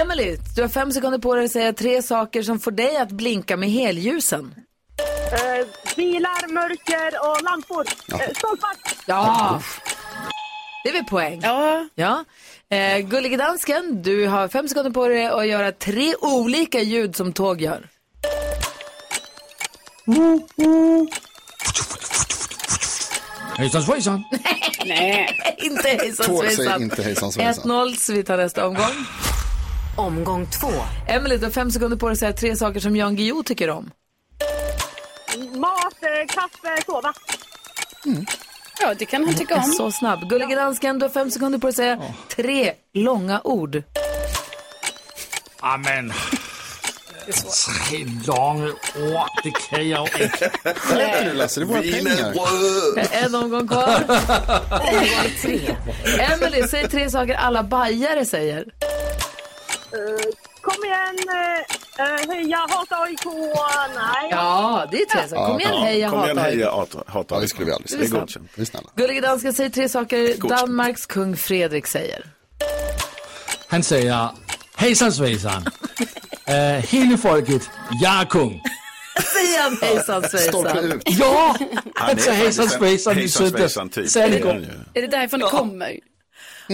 Emily, 0.00 0.36
du 0.56 0.62
har 0.62 0.68
fem 0.68 0.92
sekunder 0.92 1.18
på 1.18 1.34
dig 1.34 1.44
att 1.44 1.50
säga 1.50 1.72
tre 1.72 2.02
saker 2.02 2.42
som 2.42 2.60
får 2.60 2.70
dig 2.70 2.96
att 2.96 3.10
blinka 3.10 3.56
med 3.56 3.70
helljusen. 3.70 4.54
Eh, 5.32 5.66
bilar, 5.96 6.52
mörker 6.52 7.30
och 7.30 7.42
lampor. 7.42 7.84
Uh, 8.12 8.34
stolpar. 8.36 8.70
Ja! 9.06 9.62
Det 10.84 10.88
är 10.88 10.92
väl 10.92 11.04
poäng? 11.04 11.40
Ja. 11.42 11.88
Ja. 11.94 12.24
Eh, 12.70 12.98
Gullige 12.98 13.36
Dansken, 13.36 14.02
du 14.02 14.26
har 14.26 14.48
fem 14.48 14.68
sekunder 14.68 14.90
på 14.90 15.08
dig 15.08 15.26
att 15.26 15.46
göra 15.46 15.72
tre 15.72 16.14
olika 16.20 16.80
ljud 16.80 17.16
som 17.16 17.32
tåg 17.32 17.60
gör. 17.60 17.88
Hejsan 23.56 23.82
svejsan. 23.82 24.24
Nej. 24.86 25.56
inte 25.58 25.88
hejsan 25.88 26.26
Tåg 26.26 26.38
säger 26.38 26.56
svejsan. 26.56 26.82
inte 26.82 27.02
hejsan 27.02 27.32
svejsan. 27.32 27.70
1-0, 27.70 27.94
så 27.96 28.12
vi 28.12 28.24
tar 28.24 28.36
nästa 28.36 28.66
omgång. 28.66 29.06
Omgång 29.96 30.46
två. 30.60 30.70
Emily, 31.08 31.36
du 31.36 31.44
har 31.44 31.50
fem 31.52 31.70
sekunder 31.70 31.96
på 31.96 32.06
dig 32.08 32.12
att 32.12 32.18
säga 32.18 32.32
tre 32.32 32.56
saker 32.56 32.80
som 32.80 32.96
Jan 32.96 33.16
Guillou 33.16 33.42
tycker 33.42 33.70
om. 33.70 33.90
Mat, 35.54 35.94
eh, 36.02 36.34
kaffe, 36.34 36.82
sova. 36.86 37.12
Ja, 38.80 38.94
det 38.98 39.04
kan 39.06 39.24
han 39.24 39.34
tycka 39.34 39.54
om. 39.56 39.62
Så 39.62 39.92
snabb. 39.92 40.28
Gullige 40.28 40.54
Dansken, 40.56 40.98
du 40.98 41.04
har 41.04 41.10
fem 41.10 41.30
sekunder 41.30 41.58
på 41.58 41.66
dig 41.66 41.70
att 41.70 41.76
säga 41.76 41.98
tre 42.36 42.72
långa 42.94 43.40
ord. 43.44 43.82
Amen. 45.60 46.12
Tre 47.90 48.04
långa 48.26 48.66
ord, 48.66 49.28
det 49.44 49.50
kan 49.70 49.88
jag 49.88 50.08
inte. 50.20 50.50
Skärp 50.74 51.24
dig 51.24 51.34
Lasse, 51.34 51.60
det 51.60 51.64
är 51.64 51.66
våra 51.66 51.80
pengar. 51.80 53.24
En 53.24 53.34
omgång 53.34 53.68
kvar. 53.68 54.04
Omgång 54.70 55.30
tre. 55.42 55.76
Emily, 56.18 56.62
säg 56.68 56.88
tre 56.88 57.10
saker 57.10 57.34
alla 57.34 57.62
bajare 57.62 58.24
säger. 58.24 58.64
Eh, 59.92 60.24
kom 60.60 60.84
igen, 60.84 61.16
uh, 62.00 62.32
heja, 62.34 62.56
hata 62.70 62.96
AIK. 62.96 63.24
Nej. 63.94 64.28
Ja, 64.30 64.88
det 64.90 64.96
är 65.02 65.06
tre 65.06 65.28
saker. 65.28 65.46
Kom 65.46 65.60
igen, 65.60 65.82
hej, 65.82 65.98
jag 65.98 66.10
Kom 66.10 66.24
igen, 66.24 66.36
hatar 66.38 66.42
hej, 66.50 66.56
dig. 66.56 66.64
jag 66.64 66.72
hatar- 66.76 67.04
hatar 67.06 67.36
Ja, 67.36 67.40
det 67.40 67.48
skulle 67.48 67.66
vi 67.66 67.72
aldrig 67.72 67.98
Det 68.00 68.06
säga. 68.06 68.16
är 68.16 68.20
godkänt. 68.20 68.50
Vi 68.54 68.62
är 68.62 68.66
snälla. 68.66 68.88
Gullige 68.96 69.20
Dansken 69.20 69.52
säger 69.52 69.70
tre 69.70 69.88
saker. 69.88 70.48
Danmarks 70.48 71.06
kung 71.06 71.36
Fredrik 71.36 71.86
säger. 71.86 72.24
Han 73.68 73.82
säger 73.82 74.28
hejsan 74.76 75.12
svejsan. 75.12 75.66
Uh, 76.48 76.54
hela 76.88 77.16
folket, 77.18 77.70
jag 78.02 78.20
är 78.20 78.24
kung. 78.24 78.62
Säger 79.34 79.62
han 79.62 79.76
hejsan 79.82 80.22
svejsan. 80.22 81.00
Ja, 81.04 81.56
Han 81.58 81.78
han 81.94 82.10
är 82.10 82.16
säger 82.20 82.36
hejsan 82.38 82.68
svejsan 82.68 83.18
i 83.18 83.28
typ. 83.28 84.12
Det 84.14 84.98
är 84.98 85.00
det 85.02 85.06
därifrån 85.06 85.40
det 85.40 85.46
kommer? 85.46 85.96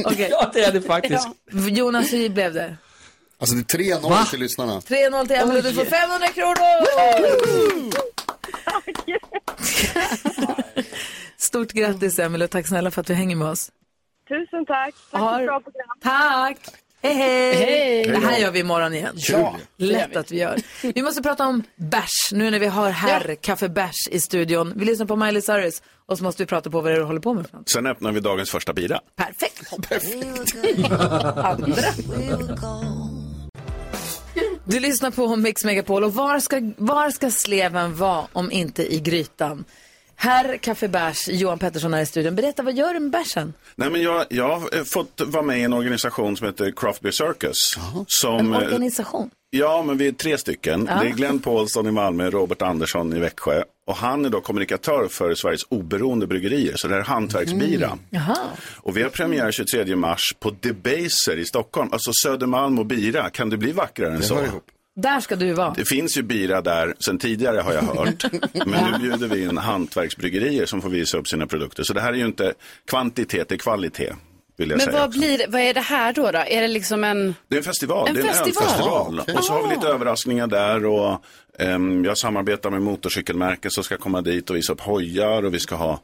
Okej. 0.05 0.29
Ja, 0.31 0.51
det 0.55 0.61
är 0.65 0.73
det 0.73 0.81
faktiskt. 0.83 1.29
Jonas, 1.53 2.13
hur 2.13 2.29
blev 2.29 2.55
det? 2.55 2.77
Alltså 3.39 3.57
det 3.57 3.75
är 3.75 3.79
3-0 3.79 4.11
Va? 4.11 4.27
till 4.31 4.41
lyssnarna. 4.41 4.81
3-0 4.81 5.27
till 5.27 5.37
Emily, 5.37 5.61
du 5.61 5.73
får 5.73 5.85
500 5.85 6.29
kronor! 6.29 6.85
Stort 11.37 11.73
grattis 11.73 12.19
Emily 12.19 12.45
och 12.45 12.51
tack 12.51 12.69
snälla 12.69 12.91
för 12.91 13.01
att 13.01 13.07
du 13.07 13.15
hänger 13.15 13.37
med 13.37 13.49
oss. 13.49 13.71
Tusen 14.29 14.67
tack. 14.67 14.95
Tack 15.11 15.21
för 15.21 15.41
ett 15.41 15.47
bra 15.47 15.61
program. 15.61 15.89
Tack! 16.03 16.59
Hej, 17.03 17.15
hej! 17.15 17.55
Hej. 17.55 18.05
Det 18.05 18.27
här 18.27 18.39
gör 18.39 18.51
vi 18.51 18.59
imorgon 18.59 18.95
igen. 18.95 19.15
Ja, 19.17 19.57
Lätt 19.77 20.17
att 20.17 20.33
vi 20.33 20.39
gör. 20.39 20.61
Vi 20.95 21.03
måste 21.03 21.23
prata 21.23 21.47
om 21.47 21.63
bärs 21.77 22.33
nu 22.33 22.51
när 22.51 22.59
vi 22.59 22.67
har 22.67 22.91
herr 22.91 23.35
kaffe 23.35 23.69
bärs 23.69 24.09
i 24.11 24.21
studion. 24.21 24.73
Vi 24.77 24.85
lyssnar 24.85 25.07
på 25.07 25.17
Miley 25.17 25.43
Cyrus 25.43 25.83
och 26.07 26.19
så 26.19 26.25
måste 26.25 26.43
vi 26.43 26.47
prata 26.47 26.71
på 26.71 26.81
vad 26.81 26.93
det 26.93 26.97
är 26.97 27.01
du 27.01 27.05
håller 27.05 27.21
på 27.21 27.35
med 27.35 27.47
något. 27.53 27.69
Sen 27.71 27.87
öppnar 27.87 28.13
vi 28.13 28.21
dagens 28.21 28.51
första 28.51 28.73
bira. 28.73 29.01
Perfekt. 29.17 29.73
Andra. 31.37 31.83
Du 34.67 34.81
lyssnar 34.81 35.11
på 35.11 35.37
Mix 35.37 35.65
Megapol 35.65 36.05
och 36.05 36.15
var 36.15 36.41
ska, 36.41 36.73
var 36.77 37.11
ska 37.11 37.31
sleven 37.31 37.97
vara 37.97 38.27
om 38.33 38.51
inte 38.51 38.95
i 38.95 39.01
grytan? 39.01 39.65
Herr 40.17 40.57
Kaffebärs, 40.57 41.29
Johan 41.29 41.59
Pettersson 41.59 41.95
är 41.95 42.01
i 42.03 42.07
studion. 42.07 42.35
Berätta, 42.37 42.63
vad 42.63 42.75
gör 42.75 42.95
du 42.95 43.01
med 43.01 43.11
bärsen? 43.11 43.55
Nej, 43.77 43.91
men 43.91 44.03
jag, 44.03 44.27
jag 44.31 44.59
har 44.59 44.77
eh, 44.77 44.85
fått 44.85 45.21
vara 45.27 45.43
med 45.43 45.59
i 45.59 45.63
en 45.63 45.73
organisation 45.73 46.37
som 46.37 46.47
heter 46.47 46.73
Craft 46.77 47.01
Beer 47.03 47.13
Circus. 47.13 47.59
Som, 48.07 48.39
En 48.39 48.55
eh, 48.55 48.59
organisation? 48.59 49.31
Ja, 49.51 49.83
men 49.83 49.99
vi 49.99 50.07
är 50.09 50.13
tre 50.13 50.39
stycken. 50.39 50.89
Ja. 50.91 51.01
Det 51.03 51.09
är 51.09 51.13
Glenn 51.13 51.39
Paulsson 51.39 51.87
i 51.87 51.91
Malmö, 51.91 52.31
Robert 52.31 52.63
Andersson 52.63 53.17
i 53.17 53.19
Växjö. 53.19 53.63
Och 53.87 53.97
han 53.97 54.25
är 54.25 54.31
då 54.31 54.41
kommunikatör 54.41 55.09
för 55.09 55.35
Sveriges 55.35 55.67
oberoende 55.69 56.27
bryggerier, 56.27 56.77
så 56.77 56.89
det 56.89 56.95
här 56.95 57.01
är 57.01 57.05
hantverksbira. 57.05 57.99
Jaha. 58.11 58.37
Och 58.77 58.97
vi 58.97 59.03
har 59.03 59.11
premiär 59.11 59.53
23 59.53 59.97
mars 59.97 60.21
på 60.41 60.51
Debaser 60.61 61.37
i 61.37 61.45
Stockholm. 61.45 61.89
Alltså 61.93 62.11
Södermalm 62.13 62.79
och 62.79 62.87
bira, 62.87 63.31
kan 63.31 63.51
det 63.51 63.57
bli 63.57 63.73
vackrare 63.73 64.15
än 64.15 64.23
så? 64.23 64.39
Där 64.97 65.21
ska 65.21 65.37
du 65.37 65.53
vara. 65.53 65.75
Det 65.77 65.85
finns 65.85 66.19
ju 66.19 66.23
bira 66.23 66.61
där 66.61 66.95
sen 67.05 67.19
tidigare 67.19 67.61
har 67.61 67.73
jag 67.73 67.83
hört. 67.83 68.25
Men 68.67 68.93
nu 68.93 68.99
bjuder 68.99 69.29
vi 69.29 69.43
in 69.43 69.59
hantverksbryggerier 69.59 70.67
som 70.67 70.83
får 70.83 70.89
visa 70.89 71.19
upp 71.19 71.29
sina 71.29 71.47
produkter. 71.47 71.83
Så 71.83 71.93
det 71.93 72.01
här 72.01 72.13
är 72.13 72.17
ju 72.17 72.27
inte 72.27 72.53
kvantitet, 72.87 73.49
det 73.49 73.55
är 73.55 73.59
kvalitet. 73.59 74.13
Vill 74.57 74.71
jag 74.71 74.77
Men 74.77 74.87
säga. 74.87 74.99
vad, 75.01 75.11
blir, 75.11 75.47
vad 75.49 75.61
är 75.61 75.75
det 75.75 75.81
här 75.81 76.13
då? 76.13 76.31
då? 76.31 76.39
Är 76.39 76.61
det 76.61 76.69
liksom 76.69 77.05
en... 77.05 77.35
Det 77.49 77.57
är 77.57 77.59
en 77.59 77.65
festival. 77.65 78.09
En 78.09 78.15
det 78.15 78.21
är 78.21 78.25
en 78.25 78.35
festival? 78.35 78.63
ölfestival. 78.65 79.21
Okej. 79.21 79.35
Och 79.35 79.45
så 79.45 79.53
har 79.53 79.69
vi 79.69 79.75
lite 79.75 79.87
överraskningar 79.87 80.47
där. 80.47 80.85
Och, 80.85 81.25
jag 82.05 82.19
samarbetar 82.19 82.71
med 82.71 82.83
motorcykelmärken 82.83 83.71
som 83.71 83.85
ska 83.85 83.97
komma 83.97 84.21
dit 84.23 84.51
och 84.51 84.57
visa 84.57 84.73
upp 84.73 84.81
hojar. 84.81 85.43
Och 85.45 85.55
vi 85.55 85.61
ska 85.61 85.75
ha 85.75 86.01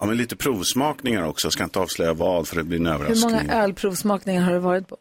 ja, 0.00 0.06
men 0.06 0.16
lite 0.16 0.36
provsmakningar 0.36 1.22
också. 1.26 1.46
Jag 1.46 1.52
ska 1.52 1.64
inte 1.64 1.78
avslöja 1.78 2.12
vad 2.12 2.48
för 2.48 2.56
det 2.56 2.64
blir 2.64 2.78
en 2.78 2.86
Hur 2.86 2.94
överraskning. 2.94 3.32
många 3.32 3.54
ölprovsmakningar 3.54 4.42
har 4.42 4.52
du 4.52 4.58
varit 4.58 4.88
på? 4.88 4.96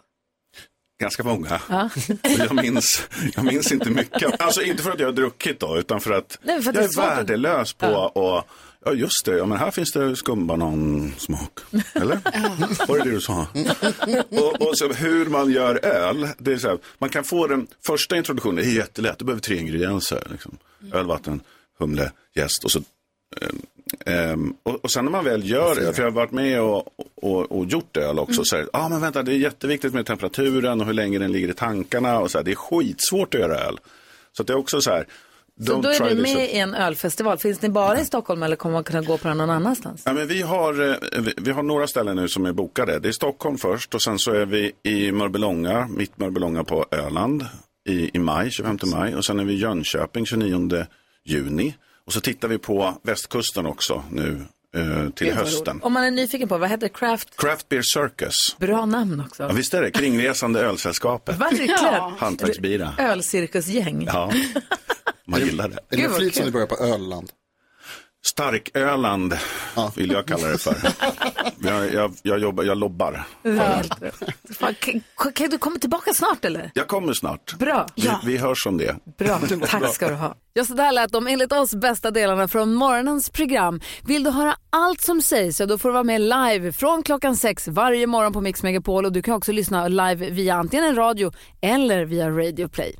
Ganska 1.01 1.23
många. 1.23 1.61
Ja. 1.69 1.89
Jag, 2.37 2.55
minns, 2.55 3.07
jag 3.35 3.45
minns 3.45 3.71
inte 3.71 3.89
mycket. 3.89 4.41
Alltså 4.41 4.61
inte 4.61 4.83
för 4.83 4.91
att 4.91 4.99
jag 4.99 5.07
har 5.07 5.13
druckit 5.13 5.59
då, 5.59 5.77
utan 5.77 5.99
för 6.01 6.11
att, 6.11 6.39
Nej, 6.43 6.61
för 6.61 6.69
att 6.69 6.75
jag 6.75 6.83
är 6.83 6.87
är 7.01 7.11
att- 7.11 7.17
värdelös 7.17 7.73
på 7.73 7.87
och 7.87 8.21
Ja, 8.25 8.45
just 8.93 9.25
det. 9.25 9.37
Ja, 9.37 9.45
men 9.45 9.57
här 9.57 9.71
finns 9.71 9.91
det 9.91 10.15
skumbanonsmak. 10.15 11.59
Eller? 11.93 12.19
Var 12.87 12.97
det 12.97 13.03
det 13.03 13.11
du 13.11 13.21
sa? 13.21 13.47
och, 14.29 14.61
och 14.61 14.77
så 14.77 14.93
hur 14.93 15.25
man 15.25 15.51
gör 15.51 15.85
öl. 15.85 16.27
Det 16.37 16.53
är 16.53 16.57
så 16.57 16.67
här, 16.67 16.77
man 16.97 17.09
kan 17.09 17.23
få 17.23 17.47
den 17.47 17.67
första 17.87 18.17
introduktionen, 18.17 18.55
det 18.55 18.71
är 18.71 18.75
jättelätt. 18.75 19.19
Du 19.19 19.25
behöver 19.25 19.41
tre 19.41 19.57
ingredienser. 19.57 20.27
Liksom. 20.31 20.57
Öl, 20.93 21.05
vatten, 21.05 21.41
humle, 21.79 22.11
jäst 22.35 22.63
och 22.63 22.71
så 22.71 22.81
ehm, 24.05 24.55
och, 24.63 24.83
och 24.83 24.91
sen 24.91 25.05
när 25.05 25.11
man 25.11 25.25
väl 25.25 25.49
gör 25.49 25.75
det, 25.75 25.93
för 25.93 26.03
jag 26.03 26.11
har 26.11 26.15
varit 26.15 26.31
med 26.31 26.61
och, 26.61 26.87
och, 27.15 27.51
och 27.51 27.65
gjort 27.65 27.97
öl 27.97 28.19
också, 28.19 28.43
så 28.43 28.55
är 28.55 28.69
ah, 28.73 28.89
men 28.89 29.01
vänta, 29.01 29.23
det 29.23 29.31
är 29.31 29.37
jätteviktigt 29.37 29.93
med 29.93 30.05
temperaturen 30.05 30.81
och 30.81 30.87
hur 30.87 30.93
länge 30.93 31.19
den 31.19 31.31
ligger 31.31 31.49
i 31.49 31.53
tankarna 31.53 32.19
och 32.19 32.31
så 32.31 32.37
här, 32.37 32.45
det 32.45 32.51
är 32.51 32.55
skitsvårt 32.55 33.33
att 33.33 33.41
göra 33.41 33.57
öl. 33.57 33.79
Så 34.33 34.41
att 34.41 34.47
det 34.47 34.53
är 34.53 34.57
också 34.57 34.81
så 34.81 34.91
här, 34.91 35.07
Så 35.61 35.81
då 35.81 35.89
är 35.89 36.09
du 36.09 36.21
med 36.21 36.49
i 36.49 36.57
en 36.57 36.73
ölfestival. 36.73 37.37
Finns 37.37 37.61
ni 37.61 37.69
bara 37.69 37.99
i 37.99 38.05
Stockholm 38.05 38.43
eller 38.43 38.55
kommer 38.55 38.73
man 38.73 38.83
kunna 38.83 39.01
gå 39.01 39.17
på 39.17 39.27
den 39.27 39.37
någon 39.37 39.49
annanstans? 39.49 40.03
Ja, 40.05 40.13
men 40.13 40.27
vi, 40.27 40.41
har, 40.41 40.89
eh, 40.89 40.95
vi, 41.19 41.33
vi 41.37 41.51
har 41.51 41.63
några 41.63 41.87
ställen 41.87 42.15
nu 42.15 42.27
som 42.27 42.45
är 42.45 42.53
bokade. 42.53 42.99
Det 42.99 43.07
är 43.07 43.11
Stockholm 43.11 43.57
först 43.57 43.95
och 43.95 44.01
sen 44.01 44.19
så 44.19 44.31
är 44.31 44.45
vi 44.45 44.71
i 44.83 45.11
Mörbylånga, 45.11 45.87
mitt 45.87 46.17
Mörbylånga 46.17 46.63
på 46.63 46.85
Öland 46.91 47.45
i, 47.89 48.17
i 48.17 48.19
maj, 48.19 48.51
25 48.51 48.77
maj. 48.85 49.15
Och 49.15 49.25
sen 49.25 49.39
är 49.39 49.43
vi 49.43 49.53
i 49.53 49.57
Jönköping 49.57 50.25
29 50.25 50.85
juni. 51.25 51.75
Och 52.05 52.13
så 52.13 52.21
tittar 52.21 52.47
vi 52.47 52.57
på 52.57 52.97
västkusten 53.03 53.65
också 53.65 54.03
nu 54.11 54.45
eh, 54.75 55.09
till 55.09 55.33
hösten. 55.33 55.79
Om 55.83 55.93
man 55.93 56.03
är 56.03 56.11
nyfiken 56.11 56.47
på, 56.47 56.57
vad 56.57 56.69
heter 56.69 56.87
det? 56.87 56.93
Craft? 56.93 57.37
Craft 57.37 57.69
Beer 57.69 57.81
Circus. 57.81 58.35
Bra 58.57 58.85
namn 58.85 59.23
också. 59.27 59.43
Ja, 59.43 59.49
visst 59.49 59.73
är 59.73 59.81
det? 59.81 59.91
Kringresande 59.91 60.59
ölsällskapet. 60.59 61.37
Verkligen. 61.37 61.77
Hantverksbira. 62.17 62.93
Ölcirkusgäng. 62.97 64.03
Ja, 64.05 64.31
man 65.27 65.39
gillar 65.39 65.67
det. 65.67 65.79
Är 65.89 65.97
det 65.97 66.07
med 66.07 66.17
flit 66.17 66.35
som 66.35 66.45
ni 66.45 66.51
börjar 66.51 66.67
på 66.67 66.75
Öland? 66.83 67.29
Starköland 68.25 69.37
vill 69.95 70.11
jag 70.11 70.25
kalla 70.25 70.47
det 70.47 70.57
för. 70.57 70.75
Jag, 71.59 71.93
jag, 71.93 72.13
jag, 72.23 72.39
jobbar, 72.39 72.63
jag 72.63 72.77
lobbar. 72.77 73.23
Ja. 73.41 73.81
Fan, 74.59 74.75
kan, 74.79 75.01
kan 75.33 75.49
du 75.49 75.57
komma 75.57 75.79
tillbaka 75.79 76.13
snart 76.13 76.45
eller? 76.45 76.71
Jag 76.73 76.87
kommer 76.87 77.13
snart. 77.13 77.53
Bra. 77.59 77.87
Vi, 77.95 78.09
vi 78.25 78.37
hörs 78.37 78.67
om 78.67 78.77
det. 78.77 78.95
Bra, 79.17 79.39
tack 79.67 79.93
ska 79.93 80.09
du 80.09 80.15
ha. 80.15 80.35
Ja, 80.53 80.65
så 80.65 80.73
där 80.73 80.91
lät 80.91 81.11
de 81.11 81.27
enligt 81.27 81.51
oss 81.51 81.75
bästa 81.75 82.11
delarna 82.11 82.47
från 82.47 82.73
morgonens 82.73 83.29
program. 83.29 83.81
Vill 84.01 84.23
du 84.23 84.29
höra 84.29 84.55
allt 84.69 85.01
som 85.01 85.21
sägs 85.21 85.57
så 85.57 85.65
då 85.65 85.77
får 85.77 85.89
du 85.89 85.93
vara 85.93 86.03
med 86.03 86.21
live 86.21 86.71
från 86.71 87.03
klockan 87.03 87.35
sex 87.35 87.67
varje 87.67 88.07
morgon 88.07 88.33
på 88.33 88.41
Mix 88.41 88.63
Megapol 88.63 89.05
och 89.05 89.11
du 89.11 89.21
kan 89.21 89.33
också 89.33 89.51
lyssna 89.51 89.87
live 89.87 90.29
via 90.29 90.55
antingen 90.55 90.85
en 90.85 90.95
radio 90.95 91.31
eller 91.61 92.05
via 92.05 92.29
Radio 92.29 92.67
Play. 92.67 92.95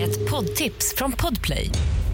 Ett 0.00 0.30
poddtips 0.30 0.94
från 0.94 1.12
Podplay. 1.12 1.70